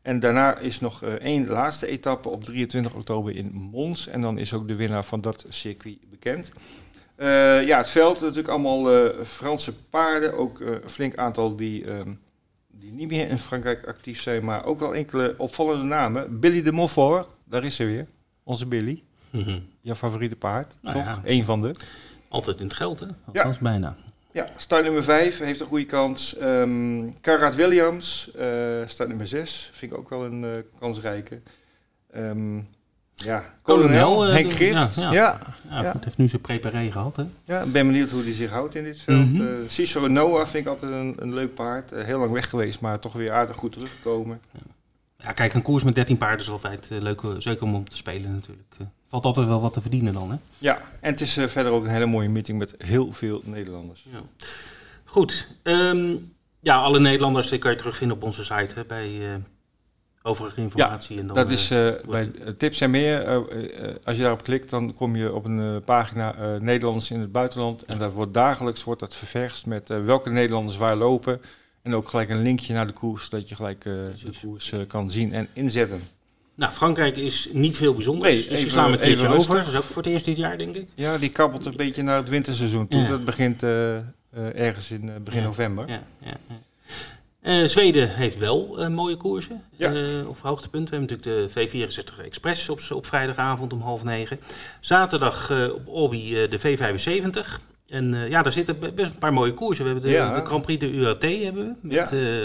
En 0.04 0.20
daarna 0.20 0.58
is 0.58 0.80
nog 0.80 1.04
eh, 1.04 1.14
één 1.14 1.48
laatste 1.48 1.88
etappe 1.88 2.30
op 2.30 2.44
23 2.44 2.94
oktober 2.94 3.36
in 3.36 3.52
Mons. 3.54 4.08
En 4.08 4.22
dan 4.22 4.38
is 4.38 4.54
ook 4.54 4.68
de 4.68 4.76
winnaar 4.76 5.06
van 5.06 5.22
dat 5.22 5.46
circuit 5.50 5.98
bekend. 6.10 6.52
Eh, 7.16 7.66
ja, 7.68 7.78
het 7.78 7.90
veld 7.90 8.20
natuurlijk 8.22 8.48
allemaal 8.48 8.92
eh, 8.92 9.24
Franse 9.26 9.74
paarden. 9.74 10.34
Ook 10.38 10.62
eh, 10.62 10.72
een 10.72 10.90
flink 10.90 11.16
aantal 11.16 11.56
die, 11.56 11.86
ehm, 11.86 12.12
die 12.72 12.92
niet 12.92 13.10
meer 13.10 13.30
in 13.30 13.40
Frankrijk 13.40 13.88
actief 13.88 14.22
zijn. 14.22 14.46
Maar 14.46 14.66
ook 14.66 14.80
wel 14.80 14.96
enkele 14.96 15.36
opvallende 15.38 15.84
namen. 15.84 16.40
Billy 16.40 16.62
de 16.62 16.72
Montfort, 16.72 17.28
daar 17.44 17.64
is 17.64 17.76
ze 17.76 17.86
weer. 17.86 18.08
Onze 18.44 18.66
Billy. 18.66 19.04
Mhm. 19.30 19.60
Jouw 19.82 19.96
favoriete 19.96 20.36
paard, 20.36 20.76
Nou 20.82 20.96
toch? 20.96 21.06
ja. 21.06 21.22
Eén 21.24 21.44
van 21.46 21.62
de. 21.62 21.76
Altijd 22.30 22.60
in 22.60 22.66
het 22.66 22.74
geld, 22.76 23.00
hè? 23.00 23.08
Althans, 23.26 23.58
bijna. 23.60 23.98
Ja, 24.32 24.50
start 24.56 24.84
nummer 24.84 25.04
5 25.04 25.40
heeft 25.40 25.60
een 25.60 25.68
goede 25.68 25.86
kans. 25.86 26.38
Ehm 26.38 27.10
Karat 27.22 27.56
Williams, 27.56 28.32
eh 28.32 28.82
start 28.86 29.10
nummer 29.10 29.28
6, 29.28 29.70
vind 29.74 29.92
ik 29.92 29.98
ook 29.98 30.10
wel 30.10 30.26
een 30.26 30.66
kansrijke. 30.80 31.42
Ehm 32.12 32.60
ja, 33.24 33.54
Kolonel, 33.62 34.26
eh, 34.26 34.34
Henk 34.34 34.52
Gift. 34.52 34.74
ja, 34.74 34.90
Ja, 34.96 35.02
ja. 35.02 35.12
ja. 35.12 35.56
Ja, 35.70 35.82
Ja. 35.82 35.92
Het 35.92 36.04
heeft 36.04 36.18
nu 36.18 36.28
zijn 36.28 36.42
preparé 36.42 36.92
gehad, 36.92 37.16
hè? 37.16 37.24
ik 37.64 37.72
ben 37.72 37.88
benieuwd 37.88 38.10
hoe 38.10 38.24
hij 38.24 38.34
zich 38.34 38.50
houdt 38.50 38.76
in 38.76 38.84
dit 38.84 39.00
veld. 39.00 39.40
Eh, 39.40 39.48
Cicero 39.68 40.08
Noah 40.08 40.48
vind 40.48 40.66
ik 40.66 40.72
altijd 40.72 40.92
een, 40.92 41.16
een 41.20 41.34
leuk 41.34 41.54
paard. 41.54 41.92
Eh, 41.92 42.06
heel 42.06 42.20
lang 42.20 42.32
weg 42.32 42.50
geweest, 42.50 42.80
maar 42.80 43.00
toch 43.00 43.14
weer 43.14 43.32
aardig 43.32 43.56
goed 43.56 43.72
teruggekomen. 43.72 44.40
Ja, 45.18 45.32
kijk, 45.32 45.54
een 45.54 45.62
koers 45.62 45.84
met 45.84 45.96
13 45.96 46.18
paarden 46.18 46.40
is 46.40 46.50
altijd 46.50 46.88
leuk, 46.90 47.22
zeker 47.38 47.64
om 47.64 47.76
op 47.76 47.90
te 47.90 47.98
spelen 47.98 48.34
natuurlijk. 48.34 48.76
Valt 49.08 49.26
altijd 49.26 49.48
wel 49.48 49.62
wat 49.62 49.74
te 49.74 49.82
verdienen 49.82 50.14
dan, 50.14 50.32
hè? 50.32 50.38
Ja, 50.58 50.82
en 51.00 51.12
het 51.12 51.22
is 51.22 51.34
verder 51.34 51.72
ook 51.72 51.84
een 51.84 51.90
hele 51.90 52.06
mooie 52.06 52.30
meeting 52.30 52.58
met 52.58 52.76
heel 52.78 53.12
veel 53.12 53.42
Nederlanders. 53.44 54.06
Ja. 54.12 54.20
Goed. 55.04 55.48
ehm, 55.64 56.16
ja, 56.60 56.78
alle 56.78 57.00
Nederlanders 57.00 57.58
kan 57.60 57.72
je 57.72 57.78
terugvinden 57.78 58.18
op 58.18 58.24
onze 58.24 58.44
site 58.44 58.76
hè, 58.76 58.86
bij 58.86 59.42
overige 60.24 60.62
informatie. 60.62 61.20
en 61.20 61.28
dan, 61.28 61.36
Dat 61.36 61.46
eh, 61.48 61.52
is 61.54 61.72
eh, 61.72 61.90
bij 62.10 62.32
eh, 62.46 62.48
tips 62.58 62.82
en 62.82 62.92
meer. 62.92 63.22
eh, 63.26 63.36
eh, 63.36 63.90
eh, 63.90 63.96
als 64.04 64.16
je 64.16 64.22
daarop 64.22 64.44
klikt, 64.44 64.70
dan 64.70 64.94
kom 64.94 65.16
je 65.16 65.34
op 65.34 65.46
een 65.46 65.60
eh, 65.76 65.86
pagina 65.86 66.36
eh, 66.36 66.56
Nederlanders 66.62 67.12
in 67.12 67.20
het 67.20 67.32
buitenland. 67.32 67.84
En 67.84 67.98
dat 67.98 68.14
wordt 68.14 68.34
dagelijks 68.34 68.84
wordt 68.84 69.00
dat 69.00 69.16
ververst 69.16 69.66
met 69.66 69.90
eh, 69.90 70.04
welke 70.06 70.30
Nederlanders 70.30 70.78
waar 70.78 70.96
lopen. 70.96 71.42
En 71.82 71.94
ook 71.96 72.08
gelijk 72.10 72.30
een 72.30 72.42
linkje 72.42 72.74
naar 72.74 72.88
de 72.88 72.94
koers, 72.94 73.24
zodat 73.30 73.50
je 73.50 73.56
gelijk 73.56 73.86
eh, 73.86 73.94
de 73.94 74.32
koers 74.42 74.72
eh, 74.72 74.80
kan 74.88 75.12
zien 75.12 75.34
en 75.34 75.48
inzetten. 75.54 76.02
Nou, 76.56 76.72
Frankrijk 76.74 77.18
is 77.18 77.50
niet 77.52 77.78
veel 77.78 77.94
bijzonders. 77.94 78.30
Nee, 78.30 78.50
dus 78.50 78.58
even- 78.60 78.72
slaan 78.72 78.92
keertje 78.92 79.08
even 79.08 79.28
over. 79.30 79.56
Dat 79.56 79.68
is 79.68 79.76
ook 79.76 79.84
voor 79.84 80.02
het 80.04 80.12
eerst 80.12 80.26
dit 80.26 80.38
jaar, 80.38 80.58
denk 80.58 80.76
ik. 80.76 80.88
Ja, 80.96 81.18
die 81.18 81.30
kabbelt 81.30 81.66
een 81.66 81.76
beetje 81.76 82.04
naar 82.04 82.18
het 82.18 82.30
winterseizoen 82.30 82.88
toe. 82.88 83.00
Ja. 83.00 83.08
Dat 83.10 83.26
begint 83.26 83.64
eh, 83.64 83.96
eh, 83.98 84.04
ergens 84.54 84.92
in 84.92 85.10
eh, 85.10 85.16
begin 85.24 85.40
Ja. 85.42 85.46
november. 85.48 85.88
Ja, 85.90 86.04
Eh, 87.44 87.64
Zweden 87.66 88.10
heeft 88.16 88.38
wel 88.38 88.80
eh, 88.80 88.88
mooie 88.90 89.16
koersen. 89.18 89.62
Ja. 89.78 89.94
eh, 89.94 90.28
of 90.28 90.42
hoogtepunten. 90.42 90.94
We 90.94 91.06
hebben 91.06 91.18
natuurlijk 91.18 91.54
de 91.56 91.82
V64 92.22 92.26
Express 92.26 92.70
op, 92.70 92.80
op 92.92 93.06
vrijdagavond 93.06 93.74
om 93.74 93.82
half 93.82 94.04
negen. 94.04 94.40
Zaterdag 94.80 95.52
op 95.76 95.88
Obi 95.88 96.44
eh, 96.44 96.50
de 96.50 96.60
V75. 96.60 97.62
En 97.88 98.30
ja, 98.30 98.42
daar 98.42 98.52
zitten 98.52 98.80
be- 98.80 98.92
best 98.92 99.12
een 99.12 99.18
paar 99.18 99.34
mooie 99.34 99.54
koersen. 99.54 99.86
We 99.86 99.92
hebben 99.92 100.10
de, 100.10 100.16
Ja. 100.18 100.40
de 100.40 100.46
Grand 100.46 100.62
Prix 100.62 100.80
de 100.80 100.92
UAT 100.92 101.22
hebben 101.22 101.68
we. 101.68 101.76
Met, 101.82 101.94
Ja, 101.94 102.04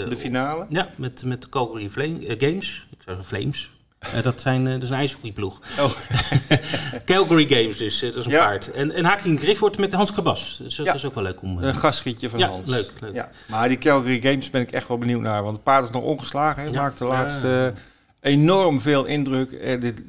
De 0.09 0.15
finale. 0.17 0.65
Ja, 0.69 0.89
met, 0.95 1.23
met 1.25 1.41
de 1.41 1.49
Calgary 1.49 1.89
Flame, 1.89 2.19
Games. 2.37 2.87
Ik 2.91 2.97
zou 3.05 3.17
zeggen 3.17 3.25
Flames. 3.25 3.71
Eh, 3.99 4.21
dat, 4.23 4.41
zijn, 4.41 4.67
eh, 4.67 4.73
dat 4.73 4.81
is 4.83 4.89
een 4.89 4.95
ijshockeyploeg. 4.95 5.59
Oh. 5.79 5.91
Calgary 7.05 7.47
Games 7.49 7.77
dus, 7.77 8.01
eh, 8.01 8.07
dat 8.09 8.17
is 8.17 8.25
een 8.25 8.31
Ja. 8.31 8.45
paard. 8.45 8.71
En, 8.71 8.91
en 8.91 9.05
Hakim 9.05 9.37
Grifford 9.37 9.77
met 9.77 9.93
Hans 9.93 10.11
Krabas. 10.11 10.57
Dus 10.63 10.75
dat 10.75 10.85
Ja. 10.85 10.93
is 10.93 11.05
ook 11.05 11.13
wel 11.13 11.23
leuk 11.23 11.41
om... 11.41 11.57
Een 11.63 11.75
gastschietje 11.75 12.29
van 12.29 12.39
Ja, 12.39 12.47
Hans. 12.47 12.69
leuk, 12.69 12.91
leuk. 12.99 13.13
Ja. 13.13 13.29
Maar 13.49 13.67
die 13.69 13.77
Calgary 13.77 14.21
Games 14.21 14.49
ben 14.49 14.61
ik 14.61 14.71
echt 14.71 14.87
wel 14.87 14.97
benieuwd 14.97 15.21
naar. 15.21 15.41
Want 15.43 15.55
het 15.55 15.63
paard 15.63 15.85
is 15.85 15.91
nog 15.91 16.03
ongeslagen. 16.03 16.63
Hij 16.63 16.71
Ja. 16.71 16.81
maakt 16.81 16.97
de 16.97 17.05
laatste 17.05 17.73
enorm 18.21 18.81
veel 18.81 19.05
indruk. 19.05 19.81
Dit, 19.81 20.01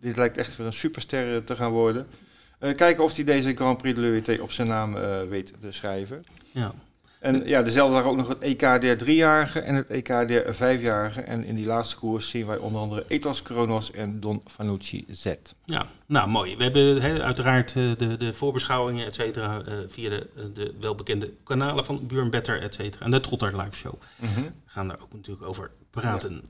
dit 0.00 0.16
lijkt 0.16 0.38
echt 0.38 0.56
weer 0.56 0.66
een 0.66 0.72
superster 0.72 1.44
te 1.44 1.56
gaan 1.56 1.70
worden. 1.70 2.06
Kijken 2.76 3.04
of 3.04 3.14
hij 3.16 3.24
deze 3.24 3.54
Grand 3.54 3.78
Prix 3.78 3.94
de 3.94 4.00
l'UET 4.00 4.40
op 4.40 4.52
zijn 4.52 4.68
naam 4.68 4.92
weet 5.28 5.52
te 5.60 5.72
schrijven. 5.72 6.24
ja. 6.50 6.72
En 7.20 7.46
ja, 7.46 7.62
dezelfde 7.62 7.94
dag 7.94 8.04
ook 8.04 8.16
nog 8.16 8.28
het 8.28 8.38
EK 8.38 8.60
der 8.60 8.98
driejarige 8.98 9.60
en 9.60 9.74
het 9.74 9.90
EK 9.90 10.06
der 10.06 10.54
vijfjarige. 10.54 11.20
En 11.20 11.44
in 11.44 11.54
die 11.54 11.66
laatste 11.66 11.96
koers 11.96 12.28
zien 12.28 12.46
wij 12.46 12.56
onder 12.58 12.80
andere 12.80 13.04
Ethos 13.08 13.42
Kronos 13.42 13.90
en 13.90 14.20
Don 14.20 14.42
Fanucci 14.46 15.04
Z. 15.10 15.32
Ja, 15.64 15.86
nou 16.06 16.28
mooi. 16.28 16.56
We 16.56 16.62
hebben 16.62 17.22
uiteraard 17.22 17.76
eh, 17.76 17.96
de, 17.96 18.16
de 18.16 18.32
voorbeschouwingen, 18.32 19.06
et 19.06 19.14
cetera, 19.14 19.62
eh, 19.62 19.74
via 19.88 20.08
de, 20.08 20.28
eh, 20.36 20.44
de 20.54 20.74
welbekende 20.80 21.32
kanalen 21.44 21.84
van 21.84 22.06
Buurn 22.06 22.30
Better, 22.30 22.62
et 22.62 22.74
cetera. 22.74 23.04
En 23.04 23.10
de 23.10 23.20
Trotter 23.20 23.56
Live 23.56 23.76
Show. 23.76 23.94
We 24.16 24.26
gaan 24.66 24.88
daar 24.88 24.98
ook 25.02 25.12
natuurlijk 25.12 25.46
over 25.46 25.70
praten. 25.90 26.42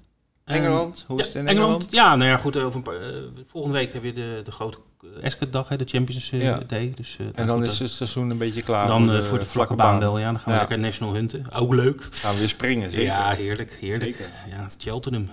Engeland, 0.45 1.05
hoe 1.07 1.17
ja, 1.17 1.23
is 1.23 1.29
het 1.29 1.37
in 1.37 1.49
Engeland? 1.49 1.71
Engeland? 1.73 1.93
Ja, 1.93 2.17
nou 2.17 2.31
ja, 2.31 2.37
goed. 2.37 2.57
Over 2.57 2.77
een 2.77 2.83
paar, 2.83 3.01
volgende 3.45 3.79
week 3.79 3.93
hebben 3.93 4.15
we 4.15 4.21
de, 4.21 4.41
de 4.45 4.51
grote 4.51 4.79
Esket-dag, 5.21 5.69
hè, 5.69 5.77
de 5.77 5.85
Champions 5.85 6.33
eh, 6.33 6.43
Ja. 6.43 6.61
Day. 6.67 6.93
Dus, 6.97 7.17
eh, 7.21 7.27
En 7.27 7.33
nou 7.35 7.47
dan 7.47 7.57
goed, 7.57 7.67
is 7.67 7.75
eh, 7.75 7.81
het 7.81 7.91
seizoen 7.91 8.31
een 8.31 8.39
beetje 8.39 8.63
klaar. 8.63 8.87
dan 8.87 9.25
voor 9.25 9.39
de 9.39 9.45
vlakke 9.45 9.75
baan 9.75 9.99
wel, 9.99 10.19
ja. 10.19 10.25
Dan 10.25 10.35
gaan 10.37 10.45
we 10.45 10.51
Ja. 10.53 10.59
lekker 10.59 10.79
national 10.79 11.15
hunten. 11.15 11.53
Ook 11.53 11.75
leuk. 11.75 12.07
Gaan 12.11 12.33
we 12.33 12.39
weer 12.39 12.49
springen, 12.49 12.91
zeker. 12.91 13.07
Ja, 13.07 13.31
heerlijk, 13.33 13.73
heerlijk. 13.81 14.15
Zeker. 14.15 14.31
Ja, 14.51 14.63
het 14.63 14.77
Cheltenham. 14.79 15.31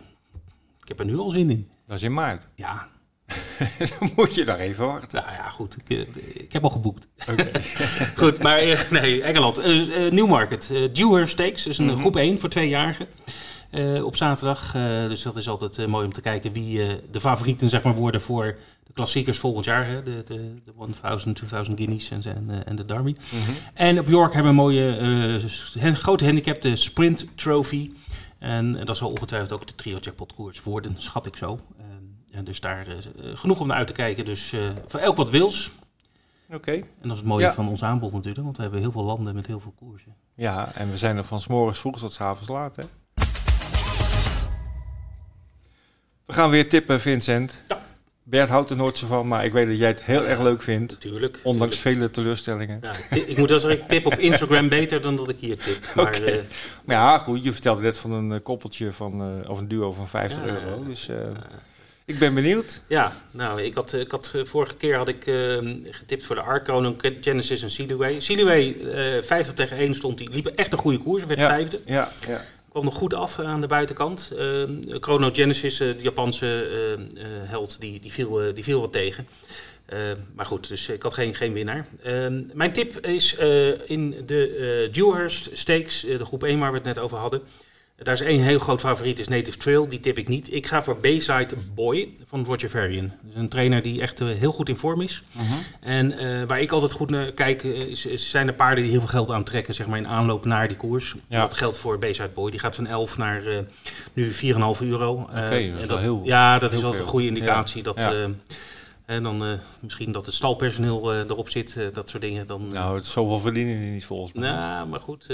Ik 0.81 0.87
heb 0.87 0.99
er 0.99 1.05
nu 1.05 1.17
al 1.17 1.29
zin 1.31 1.49
in. 1.49 1.69
Dat 1.87 1.97
is 1.97 2.03
in 2.03 2.13
maart. 2.13 2.47
Ja, 2.55 2.87
dan 3.99 4.11
moet 4.15 4.35
je 4.35 4.45
daar 4.45 4.59
even 4.59 4.85
wachten. 4.85 5.21
Nou 5.23 5.35
ja, 5.35 5.49
goed. 5.49 5.77
Ik, 5.87 6.15
ik 6.15 6.53
heb 6.53 6.63
al 6.63 6.69
geboekt. 6.69 7.07
goed, 8.15 8.41
maar 8.43 8.87
nee, 8.91 9.21
Engeland. 9.23 9.57
Newmarket. 10.11 10.69
Dewar 10.93 11.27
Stakes. 11.27 11.67
is 11.67 11.77
een 11.77 11.85
Mhm. 11.85 11.97
groep 11.97 12.15
1 12.15 12.39
voor 12.39 12.49
tweejarigen. 12.49 13.07
Eh 13.73 14.05
op 14.05 14.15
zaterdag. 14.15 14.75
Eh, 14.75 15.07
dus 15.07 15.21
dat 15.21 15.37
is 15.37 15.49
altijd 15.49 15.77
eh, 15.77 15.85
mooi 15.85 16.05
om 16.05 16.13
te 16.13 16.21
kijken 16.21 16.53
wie 16.53 17.01
de 17.11 17.19
favorieten 17.19 17.69
zeg 17.69 17.83
maar, 17.83 17.95
worden 17.95 18.21
voor 18.21 18.57
de 18.83 18.93
klassiekers 18.93 19.37
volgend 19.37 19.65
jaar. 19.65 19.87
Hè? 19.87 20.03
De, 20.03 20.23
de, 20.27 20.53
de 20.65 20.73
1000, 21.01 21.35
2000 21.35 21.77
guineas 21.79 22.09
en, 22.09 22.23
en, 22.23 22.65
en 22.65 22.75
de 22.75 22.85
Derby. 22.85 23.15
En 23.73 23.99
op 23.99 24.07
York 24.07 24.33
hebben 24.33 24.55
we 24.55 24.61
een 24.61 24.63
mooie 24.65 25.39
grote 25.93 26.25
handicap, 26.25 26.61
de 26.61 26.75
Sprint 26.75 27.27
Trophy. 27.35 27.91
En 28.39 28.85
dat 28.85 28.97
zal 28.97 29.09
ongetwijfeld 29.09 29.53
ook 29.53 29.67
de 29.67 29.75
trio 29.75 29.97
jackpot 30.01 30.33
koers 30.33 30.63
worden, 30.63 30.95
schat 30.97 31.25
ik 31.25 31.35
zo. 31.35 31.59
En 32.31 32.43
dus 32.43 32.59
daar 32.59 32.85
genoeg 33.33 33.59
om 33.59 33.67
naar 33.67 33.77
uit 33.77 33.87
te 33.87 33.93
kijken. 33.93 34.25
Dus 34.25 34.53
voor 34.87 34.99
elk 34.99 35.15
wat 35.17 35.29
wils. 35.29 35.71
Oké. 36.53 36.71
En 36.71 36.85
dat 37.01 37.11
is 37.11 37.17
het 37.17 37.25
mooie 37.27 37.45
Ja. 37.45 37.53
van 37.53 37.67
ons 37.69 37.83
aanbod 37.83 38.11
natuurlijk, 38.11 38.43
want 38.43 38.55
we 38.55 38.61
hebben 38.63 38.79
heel 38.81 38.91
veel 38.91 39.03
landen 39.03 39.35
met 39.35 39.47
heel 39.47 39.59
veel 39.59 39.73
koersen. 39.75 40.15
Ja, 40.35 40.71
en 40.73 40.89
we 40.89 40.97
zijn 40.97 41.17
er 41.17 41.23
van 41.23 41.39
's 41.39 41.47
morgens 41.47 41.79
vroeg 41.79 41.99
tot 41.99 42.13
's 42.13 42.19
avonds 42.21 42.49
laat, 42.49 42.75
hè? 42.75 42.83
We 46.25 46.33
gaan 46.33 46.49
weer 46.49 46.69
tippen, 46.69 47.01
Vincent. 47.01 47.59
Ja. 47.67 47.81
Bert 48.25 48.49
houdt 48.49 48.69
er 48.69 48.75
nooit 48.75 48.97
zo 48.97 49.07
van, 49.07 49.27
maar 49.27 49.45
ik 49.45 49.51
weet 49.53 49.67
dat 49.67 49.77
jij 49.77 49.87
het 49.87 50.03
heel 50.03 50.27
erg 50.27 50.41
leuk 50.41 50.61
vindt. 50.61 50.91
Natuurlijk. 50.91 51.39
Ondanks 51.43 51.79
vele 51.79 52.11
teleurstellingen. 52.11 52.79
Ja, 52.81 52.95
ik 53.09 53.37
moet 53.37 53.49
wel 53.49 53.59
zeggen, 53.59 53.81
ik 53.81 53.87
tip 53.87 54.05
op 54.05 54.13
Instagram 54.13 54.69
beter 54.69 55.01
dan 55.01 55.15
dat 55.15 55.29
ik 55.29 55.39
hier 55.39 55.57
tip. 55.57 55.77
Maar 55.95 56.05
Oké. 56.07 56.25
eh, 56.25 56.39
Maar 56.85 56.95
ja, 56.95 57.19
goed, 57.19 57.43
je 57.43 57.51
vertelde 57.53 57.81
net 57.81 57.97
van 57.97 58.11
een 58.11 58.31
eh, 58.31 58.39
koppeltje 58.43 58.91
van, 58.91 59.21
eh, 59.43 59.49
of 59.49 59.57
een 59.57 59.67
duo 59.67 59.91
van 59.91 60.07
50 60.07 60.45
Ja. 60.45 60.49
euro. 60.49 60.83
Dus 60.83 61.09
ik 62.05 62.19
ben 62.19 62.33
benieuwd. 62.33 62.81
ja, 62.87 63.13
nou, 63.31 63.61
ik 63.61 63.73
had, 63.73 63.93
ik 63.93 64.11
had 64.11 64.33
vorige 64.43 64.75
keer 64.75 64.95
had 64.97 65.07
ik 65.07 65.27
eh, 65.27 65.57
getipt 65.89 66.25
voor 66.25 66.35
de 66.35 66.41
Arconon, 66.41 66.97
Genesis 67.21 67.61
en. 67.63 67.71
Sealiway, 68.21 68.75
eh 68.93 69.21
50 69.23 69.53
tegen 69.53 69.77
1 69.77 69.95
stond, 69.95 70.17
die 70.17 70.29
liep 70.29 70.45
echt 70.45 70.71
een 70.73 70.77
goede 70.79 70.97
koers, 70.97 71.25
werd 71.25 71.39
vijfde. 71.41 71.79
Ja, 71.85 72.11
ja. 72.27 72.41
Kwam 72.73 72.85
nog 72.85 72.95
goed 72.95 73.13
af 73.13 73.39
aan 73.39 73.61
de 73.61 73.67
buitenkant. 73.67 74.31
Eh, 74.37 74.63
Chrono 74.87 75.29
Genesis, 75.33 75.79
eh, 75.79 75.87
de 75.87 76.03
Japanse 76.03 76.45
eh, 76.45 76.93
eh, 76.93 76.99
held, 77.43 77.77
die, 77.79 77.99
die, 77.99 78.11
viel, 78.11 78.53
die 78.53 78.63
viel 78.63 78.79
wat 78.79 78.91
tegen. 78.91 79.27
Eh, 79.85 79.99
maar 80.35 80.45
goed, 80.45 80.67
dus 80.67 80.89
ik 80.89 81.01
had 81.01 81.13
geen, 81.13 81.35
geen 81.35 81.53
winnaar. 81.53 81.87
Eh, 82.03 82.27
mijn 82.53 82.71
tip 82.71 83.05
is 83.05 83.33
in 83.85 84.23
de 84.25 84.89
Dewhurst 84.91 85.49
Stakes, 85.53 85.99
de 86.01 86.25
groep 86.25 86.43
1 86.43 86.59
waar 86.59 86.71
we 86.71 86.77
het 86.77 86.85
net 86.85 86.99
over 86.99 87.17
hadden. 87.17 87.41
Daar 87.97 88.13
is 88.13 88.21
één 88.21 88.41
heel 88.41 88.59
groot 88.59 88.79
favoriet, 88.79 89.19
is 89.19 89.27
Native 89.27 89.57
Trail. 89.57 89.87
Die 89.87 89.99
tip 89.99 90.17
ik 90.17 90.27
niet. 90.27 90.53
Ik 90.53 90.67
ga 90.67 90.83
voor 90.83 90.97
Bayside 91.01 91.55
Boy 91.75 92.09
van 92.25 92.45
Roger 92.45 92.69
Varian. 92.69 93.11
Een 93.35 93.49
trainer 93.49 93.81
die 93.81 94.01
echt 94.01 94.21
eh, 94.21 94.27
heel 94.27 94.51
goed 94.51 94.69
in 94.69 94.77
vorm 94.77 95.01
is. 95.01 95.23
En 95.81 96.11
eh, 96.17 96.43
waar 96.47 96.61
ik 96.61 96.71
altijd 96.71 96.91
goed 96.91 97.09
naar 97.09 97.31
kijk, 97.31 97.63
eh, 97.63 97.69
is, 97.81 98.29
zijn 98.29 98.45
de 98.47 98.53
paarden 98.53 98.83
die 98.83 98.91
heel 98.91 99.01
veel 99.01 99.09
geld 99.09 99.29
aantrekken, 99.31 99.73
zeg 99.73 99.87
maar 99.87 99.97
in 99.97 100.07
aanloop 100.07 100.45
naar 100.45 100.67
die 100.67 100.77
koers. 100.77 101.15
Ja. 101.27 101.39
Dat 101.41 101.53
geldt 101.53 101.77
voor 101.77 101.99
Bayside 101.99 102.29
Boy. 102.33 102.51
Die 102.51 102.59
gaat 102.59 102.75
van 102.75 102.87
11 102.87 103.17
naar 103.17 103.41
nu 104.13 104.31
4,5 104.31 104.81
euro. 104.81 105.27
Eh, 105.33 105.41
dat 105.41 105.51
is 105.51 105.77
en 105.77 105.87
wel 105.87 105.97
heel- 105.97 106.21
ja, 106.23 106.59
dat 106.59 106.73
is 106.73 106.81
wel 106.81 106.95
een 106.95 107.03
goede 107.03 107.27
indicatie. 107.27 107.83
Dat, 107.83 107.95
Ja. 107.97 108.27
en 109.05 109.23
dan 109.23 109.59
misschien 109.79 110.11
dat 110.11 110.25
het 110.25 110.35
stalpersoneel 110.35 111.13
erop 111.15 111.49
zit, 111.49 111.77
dat 111.93 112.09
soort 112.09 112.21
dingen. 112.21 112.47
Dan, 112.47 112.67
Nou, 112.67 112.95
het 112.95 113.05
zoveel 113.05 113.39
verdienen 113.39 113.79
die 113.79 113.91
niet 113.91 114.05
volgens 114.05 114.33
mij. 114.33 114.49
nou, 114.49 114.87
maar 114.87 114.99
goed. 114.99 115.27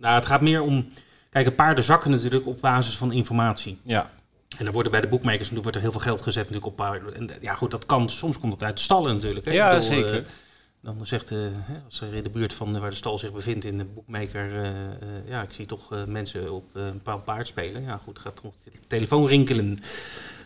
nou, 0.00 0.14
het 0.14 0.26
gaat 0.26 0.40
meer 0.40 0.62
om... 0.62 0.88
Kijk, 1.42 1.56
paarden 1.56 1.84
zakken 1.84 2.10
natuurlijk 2.10 2.46
op 2.46 2.60
basis 2.60 2.96
van 2.96 3.12
informatie. 3.12 3.78
Ja, 3.82 4.10
En 4.58 4.66
er 4.66 4.72
worden 4.72 4.92
bij 4.92 5.00
de 5.00 5.06
boekmakers 5.06 5.50
natuurlijk 5.50 5.62
wordt 5.62 5.76
er 5.76 5.82
heel 5.82 5.92
veel 5.92 6.00
geld 6.10 6.22
gezet 6.22 6.42
natuurlijk 6.42 6.66
op 6.66 6.76
paarden. 6.76 7.14
En 7.14 7.30
ja, 7.40 7.54
goed, 7.54 7.70
dat 7.70 7.86
kan. 7.86 8.10
Soms 8.10 8.38
komt 8.38 8.52
het 8.52 8.62
uit 8.62 8.76
de 8.76 8.82
stallen 8.82 9.14
natuurlijk. 9.14 9.44
Hè? 9.44 9.52
Ja, 9.52 9.68
bedoel, 9.68 9.84
zeker. 9.86 10.16
eh, 10.16 10.24
dan 10.80 11.06
zegt, 11.06 11.30
hè, 11.30 11.50
als 11.84 12.00
er 12.00 12.14
in 12.14 12.22
de 12.22 12.30
buurt 12.30 12.52
van 12.52 12.80
waar 12.80 12.90
de 12.90 12.96
stal 12.96 13.18
zich 13.18 13.32
bevindt 13.32 13.64
in 13.64 13.78
de 13.78 13.84
boekmaker, 13.84 14.64
eh, 14.64 14.70
ja, 15.28 15.42
ik 15.42 15.50
zie 15.50 15.66
toch 15.66 16.06
mensen 16.06 16.52
op 16.52 16.64
een 16.72 16.92
bepaald 16.92 17.24
paard 17.24 17.46
spelen. 17.46 17.82
Ja, 17.82 18.00
goed, 18.04 18.18
gaat 18.18 18.36
toch 18.42 18.54
de 18.64 18.70
telefoon 18.86 19.26
rinkelen. 19.26 19.78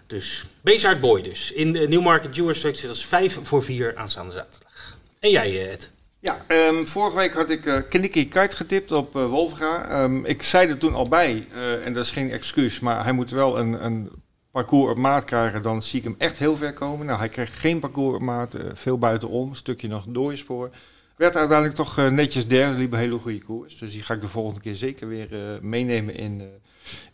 Dus, 0.07 0.47
Bezaard 0.61 1.01
Boy 1.01 1.23
dus. 1.23 1.53
In 1.53 1.73
de 1.73 1.89
Newmarket 1.89 2.35
Jeweler 2.37 2.57
Stakes, 2.57 2.81
dat 2.81 2.95
is 2.95 3.05
5 3.05 3.39
voor 3.43 3.65
4 3.65 3.97
aanstaande 3.97 4.33
zaterdag. 4.33 4.99
En 5.21 5.31
jij, 5.31 5.71
Ed? 5.71 5.91
Ja, 6.21 6.45
ehm, 6.47 6.83
vorige 6.83 7.17
week 7.17 7.33
had 7.33 7.51
ik 7.51 7.67
eh 7.67 7.77
Knicky 7.89 8.29
Kite 8.29 8.57
getipt 8.57 8.93
op 8.93 9.17
eh 9.17 9.27
Wolfga. 9.27 9.89
Ehm, 9.89 10.25
ik 10.25 10.43
zei 10.43 10.69
er 10.69 10.79
toen 10.79 10.95
al 10.95 11.09
bij, 11.09 11.47
eh, 11.53 11.87
en 11.87 11.93
dat 11.93 12.05
is 12.05 12.11
geen 12.11 12.31
excuus, 12.31 12.81
maar 12.81 13.05
hij 13.05 13.13
moet 13.13 13.31
wel 13.31 13.59
een, 13.59 13.85
een 13.85 14.11
parcours 14.51 14.91
op 14.91 14.97
maat 14.97 15.25
krijgen. 15.25 15.63
Dan 15.63 15.83
zie 15.83 15.99
ik 15.99 16.05
hem 16.05 16.15
echt 16.19 16.39
heel 16.39 16.57
ver 16.57 16.73
komen. 16.73 17.07
Nou, 17.07 17.19
hij 17.19 17.29
kreeg 17.29 17.61
geen 17.61 17.79
parcours 17.79 18.15
op 18.15 18.23
maat, 18.23 18.57
veel 18.73 18.99
buitenom, 18.99 19.49
een 19.49 19.57
stukje 19.57 19.89
nog 19.89 20.05
doorspoor. 20.09 20.71
Werd 21.17 21.37
uiteindelijk 21.37 21.77
toch 21.77 21.97
netjes 22.11 22.47
derde, 22.47 22.79
liep 22.79 22.93
een 22.93 22.99
hele 22.99 23.19
goede 23.19 23.43
koers. 23.43 23.79
Dus 23.79 23.93
die 23.93 24.03
ga 24.03 24.15
ik 24.15 24.21
de 24.21 24.29
volgende 24.29 24.61
keer 24.61 24.75
zeker 24.75 25.09
weer 25.09 25.59
meenemen 25.63 26.15
in, 26.15 26.43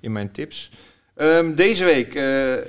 in 0.00 0.12
mijn 0.12 0.32
tips. 0.32 0.70
Ehm, 1.14 1.54
deze 1.54 1.84
week, 1.84 2.14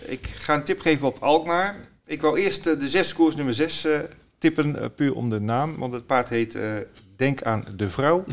ik 0.05 0.27
ga 0.27 0.55
een 0.55 0.63
tip 0.63 0.79
geven 0.79 1.07
op 1.07 1.17
Alkmaar. 1.19 1.75
Ik 2.07 2.21
wou 2.21 2.39
eerst 2.39 2.63
de 2.63 2.89
zes 2.89 3.13
koers 3.13 3.35
nummer 3.35 3.53
6 3.53 3.85
eh, 3.85 3.99
tippen, 4.38 4.81
eh, 4.81 4.85
puur 4.95 5.15
om 5.15 5.29
de 5.29 5.39
naam. 5.39 5.77
Want 5.77 5.93
het 5.93 6.05
paard 6.05 6.29
heet 6.29 6.55
eh, 6.55 6.69
Denk 7.15 7.43
aan 7.43 7.65
de 7.75 7.89
vrouw. 7.89 8.23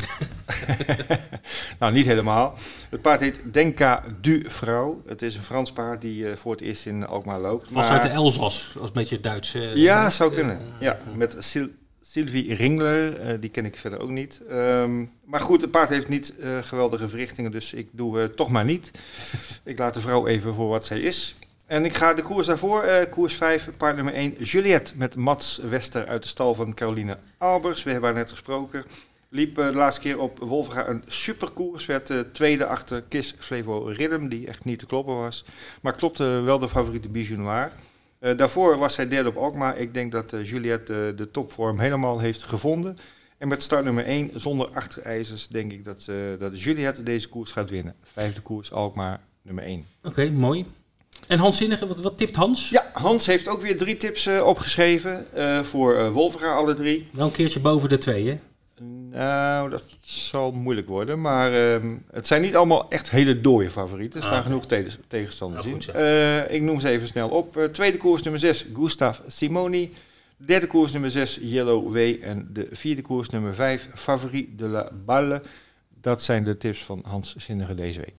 nou, 1.79 1.93
niet 1.93 2.05
helemaal. 2.05 2.53
Het 2.89 3.01
paard 3.01 3.19
heet 3.19 3.41
Denka 3.51 4.03
du 4.21 4.43
vrouw. 4.47 5.01
Het 5.05 5.21
is 5.21 5.35
een 5.35 5.43
Frans 5.43 5.71
paard 5.71 6.01
die 6.01 6.29
eh, 6.29 6.35
voor 6.35 6.51
het 6.51 6.61
eerst 6.61 6.85
in 6.85 7.05
Alkmaar 7.05 7.39
loopt. 7.39 7.69
Maar- 7.69 7.89
uit 7.89 8.01
de 8.01 8.07
Elzas, 8.07 8.75
als 8.79 8.87
een 8.87 8.93
beetje 8.93 9.19
Duits. 9.19 9.51
ja, 9.73 10.09
zou 10.09 10.33
kunnen. 10.33 10.59
Ja, 10.79 10.99
met 11.15 11.35
Sil 11.49 11.67
Sylvie 12.01 12.53
Ringler, 12.53 13.39
die 13.39 13.49
ken 13.49 13.65
ik 13.65 13.77
verder 13.77 13.99
ook 13.99 14.09
niet. 14.09 14.41
Ehm, 14.49 15.05
maar 15.23 15.39
goed, 15.41 15.61
het 15.61 15.71
paard 15.71 15.89
heeft 15.89 16.07
niet 16.07 16.33
geweldige 16.61 17.09
verrichtingen, 17.09 17.51
dus 17.51 17.73
ik 17.73 17.89
doe 17.91 18.17
het 18.17 18.35
toch 18.35 18.49
maar 18.49 18.65
niet. 18.65 18.91
ik 19.63 19.77
laat 19.77 19.93
de 19.93 20.01
vrouw 20.01 20.27
even 20.27 20.53
voor 20.53 20.67
wat 20.67 20.85
zij 20.85 20.99
is. 20.99 21.35
En 21.65 21.85
ik 21.85 21.95
ga 21.95 22.13
de 22.13 22.21
koers 22.21 22.47
daarvoor, 22.47 22.83
eh, 22.83 23.09
koers 23.09 23.33
5, 23.33 23.69
paard 23.77 23.95
nummer 23.95 24.13
1, 24.13 24.33
Juliette 24.39 24.93
met 24.97 25.15
Mats 25.15 25.57
Wester 25.57 26.07
uit 26.07 26.23
de 26.23 26.29
stal 26.29 26.53
van 26.53 26.73
Caroline 26.73 27.17
Albers. 27.37 27.83
We 27.83 27.91
hebben 27.91 28.09
haar 28.09 28.19
net 28.19 28.29
gesproken. 28.29 28.85
Liep 29.29 29.57
eh, 29.57 29.65
de 29.65 29.73
laatste 29.73 30.01
keer 30.01 30.19
op 30.19 30.39
Wolverga 30.39 30.87
een 30.87 31.03
superkoers. 31.05 31.85
Werd 31.85 32.09
uh, 32.09 32.19
tweede 32.19 32.65
achter 32.65 33.01
Kiss 33.01 33.35
Flevo 33.37 33.83
Rhythm, 33.83 34.27
die 34.27 34.47
echt 34.47 34.65
niet 34.65 34.79
te 34.79 34.85
kloppen 34.85 35.15
was. 35.15 35.45
Maar 35.81 35.93
klopte 35.93 36.23
wel 36.23 36.59
de 36.59 36.69
favoriete 36.69 37.09
Bijou 37.09 37.39
Noir. 37.39 37.71
Daarvoor 38.35 38.77
was 38.77 38.95
hij 38.95 39.07
derde 39.07 39.29
op 39.29 39.35
Alkmaar. 39.35 39.77
Ik 39.77 39.93
denk 39.93 40.11
dat 40.11 40.33
Juliette 40.43 41.13
de 41.15 41.31
topvorm 41.31 41.79
helemaal 41.79 42.19
heeft 42.19 42.43
gevonden. 42.43 42.97
En 43.37 43.47
met 43.47 43.63
start 43.63 43.83
nummer 43.83 44.05
1, 44.05 44.31
zonder 44.33 44.67
achterijzers, 44.67 45.47
denk 45.47 45.71
ik 45.71 45.83
dat, 45.83 46.09
dat 46.37 46.61
Juliette 46.61 47.03
deze 47.03 47.29
koers 47.29 47.51
gaat 47.51 47.69
winnen. 47.69 47.95
Vijfde 48.03 48.41
koers, 48.41 48.71
Alkmaar, 48.71 49.19
nummer 49.41 49.63
1. 49.63 49.85
Oké, 50.03 50.29
mooi. 50.29 50.65
En 51.27 51.39
Hans 51.39 51.57
Zinnige, 51.57 51.87
wat, 51.87 52.01
wat 52.01 52.17
tipt 52.17 52.35
Hans? 52.35 52.69
Ja, 52.69 52.85
Hans 52.93 53.25
heeft 53.25 53.47
ook 53.47 53.61
weer 53.61 53.77
drie 53.77 53.97
tips 53.97 54.27
uh, 54.27 54.45
opgeschreven 54.45 55.25
uh, 55.35 55.63
voor 55.63 55.95
uh, 55.95 56.09
Wolfga, 56.09 56.53
alle 56.53 56.73
drie. 56.73 57.07
Wel 57.11 57.25
een 57.25 57.31
keertje 57.31 57.59
boven 57.59 57.89
de 57.89 57.97
twee, 57.97 58.27
hè? 58.27 58.37
Nou, 59.09 59.69
dat 59.69 59.83
zal 60.01 60.51
moeilijk 60.51 60.87
worden. 60.87 61.21
Maar 61.21 61.53
uh, 61.53 61.91
het 62.11 62.27
zijn 62.27 62.41
niet 62.41 62.55
allemaal 62.55 62.89
echt 62.89 63.09
hele 63.09 63.41
dode 63.41 63.69
favorieten. 63.69 64.19
Er 64.19 64.25
staan 64.25 64.39
ah, 64.39 64.45
genoeg 64.45 64.65
tegen, 64.65 64.91
tegenstanders 65.07 65.65
in. 65.65 65.81
Uh, 65.95 66.51
ik 66.51 66.61
noem 66.61 66.79
ze 66.79 66.89
even 66.89 67.07
snel 67.07 67.29
op. 67.29 67.69
Tweede 67.71 67.97
koers 67.97 68.21
nummer 68.21 68.41
6, 68.41 68.65
Gustav 68.75 69.19
Simoni. 69.27 69.93
Derde 70.37 70.67
koers 70.67 70.91
nummer 70.91 71.11
6, 71.11 71.39
Yellow 71.41 71.91
W. 71.91 72.23
En 72.23 72.49
de 72.53 72.67
vierde 72.71 73.01
koers 73.01 73.29
nummer 73.29 73.55
5, 73.55 73.89
Favori 73.93 74.53
de 74.57 74.67
la 74.67 74.89
Balle. 75.05 75.41
Dat 76.01 76.21
zijn 76.21 76.43
de 76.43 76.57
tips 76.57 76.83
van 76.83 77.03
Hans 77.07 77.35
Zinnige 77.35 77.75
deze 77.75 77.99
week. 77.99 78.13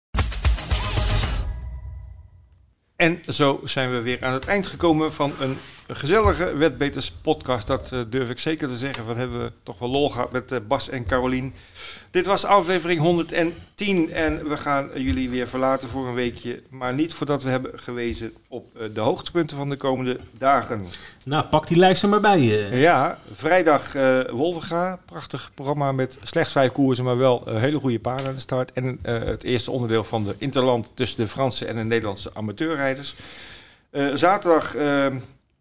En 2.96 3.22
zo 3.28 3.60
zijn 3.64 3.90
we 3.90 4.00
weer 4.00 4.24
aan 4.24 4.32
het 4.32 4.46
eind 4.46 4.66
gekomen 4.66 5.12
van 5.12 5.32
een 5.40 5.58
gezellige 5.88 6.56
Wetbeters 6.56 7.10
podcast. 7.10 7.66
Dat 7.66 7.90
uh, 7.92 8.00
durf 8.08 8.30
ik 8.30 8.38
zeker 8.38 8.68
te 8.68 8.76
zeggen. 8.76 9.06
Wat 9.06 9.16
hebben 9.16 9.42
we 9.42 9.52
toch 9.62 9.78
wel 9.78 9.88
lol 9.88 10.10
gehad 10.10 10.32
met 10.32 10.52
uh, 10.52 10.58
Bas 10.68 10.88
en 10.88 11.06
Carolien. 11.06 11.54
Dit 12.10 12.26
was 12.26 12.44
aflevering 12.44 13.00
110 13.00 14.12
en 14.12 14.48
we 14.48 14.56
gaan 14.56 14.90
jullie 14.94 15.30
weer 15.30 15.48
verlaten 15.48 15.88
voor 15.88 16.06
een 16.06 16.14
weekje. 16.14 16.62
Maar 16.70 16.94
niet 16.94 17.14
voordat 17.14 17.42
we 17.42 17.50
hebben 17.50 17.78
gewezen 17.78 18.32
op 18.48 18.68
uh, 18.76 18.82
de 18.94 19.00
hoogtepunten 19.00 19.56
van 19.56 19.70
de 19.70 19.76
komende 19.76 20.18
dagen. 20.38 20.86
Nou, 21.22 21.44
pak 21.44 21.66
die 21.66 21.76
lijst 21.76 22.02
er 22.02 22.08
maar 22.08 22.20
bij. 22.20 22.40
Ja, 22.70 23.18
vrijdag 23.32 23.92
Wolvenga. 24.30 24.98
Prachtig 25.04 25.50
programma 25.54 25.92
met 25.92 26.18
slechts 26.22 26.52
vijf 26.52 26.72
koersen, 26.72 27.04
maar 27.04 27.18
wel 27.18 27.42
hele 27.46 27.78
goede 27.78 27.98
paarden 27.98 28.26
aan 28.26 28.34
de 28.34 28.40
start. 28.40 28.72
En 28.72 28.98
het 29.02 29.44
eerste 29.44 29.70
onderdeel 29.70 30.04
van 30.04 30.24
de 30.24 30.34
Interland 30.38 30.90
tussen 30.94 31.20
de 31.20 31.28
Franse 31.28 31.66
en 31.66 31.76
de 31.76 31.82
Nederlandse 31.82 32.30
amateurrijders. 32.34 33.14
zaterdag 34.14 34.74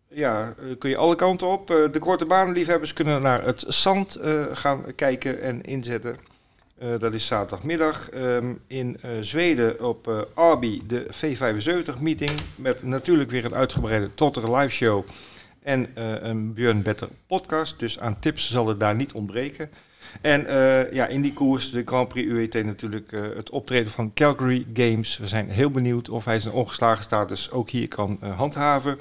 ja, 0.08 0.56
eh, 0.60 0.78
kun 0.78 0.90
je 0.90 0.98
alle 0.98 1.16
kanten 1.16 1.48
op. 1.48 1.70
Eh, 1.72 1.92
de 1.92 2.00
korte 2.00 2.26
banenliefhebbers 2.26 2.94
kunnen 2.94 3.22
naar 3.22 3.44
het 3.44 3.64
zand 3.68 4.16
eh, 4.16 4.44
gaan 4.54 4.96
kijken 4.96 5.42
en 5.42 5.62
inzetten. 5.62 6.34
dat 7.00 7.14
is 7.14 7.26
zaterdagmiddag 7.26 8.10
ehm, 8.10 8.54
in 8.68 8.98
Zweden 9.22 9.86
op 9.86 10.28
Arby, 10.34 10.82
de 10.88 11.08
V75-meeting. 11.12 12.32
Met 12.56 12.84
natuurlijk 12.84 13.32
weer 13.32 13.46
een 13.46 13.56
uitgebreide 13.56 14.14
Totter 14.14 14.56
live 14.56 14.74
show 14.74 15.06
en 15.64 15.90
een 16.30 16.54
Björn 16.54 16.82
Better 16.82 17.08
podcast. 17.28 17.80
Dus 17.80 18.00
aan 18.00 18.20
tips 18.20 18.52
zal 18.52 18.68
het 18.68 18.80
daar 18.80 18.96
niet 18.96 19.14
ontbreken. 19.14 19.70
En 20.22 20.46
ja, 20.94 21.08
in 21.08 21.22
die 21.22 21.34
koers, 21.34 21.72
de 21.72 21.82
Grand 21.86 22.08
Prix 22.08 22.28
UET 22.28 22.66
natuurlijk, 22.66 23.12
het 23.12 23.50
optreden 23.50 23.92
van 23.92 24.14
Calgary 24.14 24.66
Games. 24.74 25.18
We 25.18 25.28
zijn 25.28 25.50
heel 25.50 25.72
benieuwd 25.72 26.10
of 26.10 26.26
hij 26.26 26.40
zijn 26.40 26.54
ongeslagen 26.54 27.04
status 27.04 27.52
ook 27.52 27.70
hier 27.70 27.88
kan 27.88 28.18
handhaven. 28.22 28.98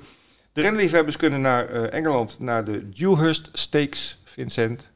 De 0.54 0.60
renliefhebbers 0.60 1.16
kunnen 1.16 1.40
naar 1.40 1.72
uh, 1.72 1.92
Engeland, 1.92 2.36
naar 2.40 2.64
de 2.64 2.88
Dewhurst 2.88 3.48
Stakes, 3.52 4.20
Vincent. 4.24 4.90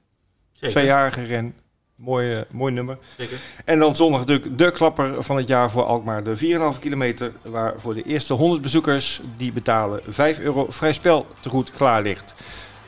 Zeker. 0.53 0.69
Tweejarige 0.69 1.23
ren. 1.23 1.55
Mooi, 1.95 2.37
uh, 2.37 2.41
mooi 2.51 2.73
nummer. 2.73 2.99
Zeker. 3.17 3.39
En 3.65 3.79
dan 3.79 3.97
zondag 3.97 4.21
natuurlijk 4.21 4.59
de 4.59 4.71
klapper 4.71 5.23
van 5.23 5.37
het 5.37 5.49
jaar 5.49 5.71
voor 5.71 5.83
Alkmaar. 5.83 6.23
De 6.23 6.75
4,5 6.75 6.81
kilometer 6.81 7.33
waar 7.43 7.81
voor 7.81 7.95
de 7.95 8.03
eerste 8.03 8.35
100 8.35 8.63
bezoekers 8.63 9.21
die 9.37 9.53
betalen 9.53 10.01
5 10.07 10.39
euro 10.39 10.67
vrij 10.69 10.93
spel 10.93 11.27
te 11.41 11.49
goed 11.49 11.71
klaar 11.71 12.03
ligt. 12.03 12.35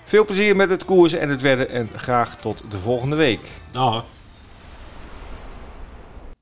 Veel 0.05 0.25
plezier 0.25 0.57
met 0.57 0.71
het 0.71 0.85
koersen 0.85 1.21
en 1.21 1.29
het 1.29 1.41
wedden 1.41 1.69
en 1.69 1.89
graag 1.95 2.37
tot 2.37 2.63
de 2.71 2.79
volgende 2.79 3.17
week. 3.17 3.41
Dag. 3.71 4.05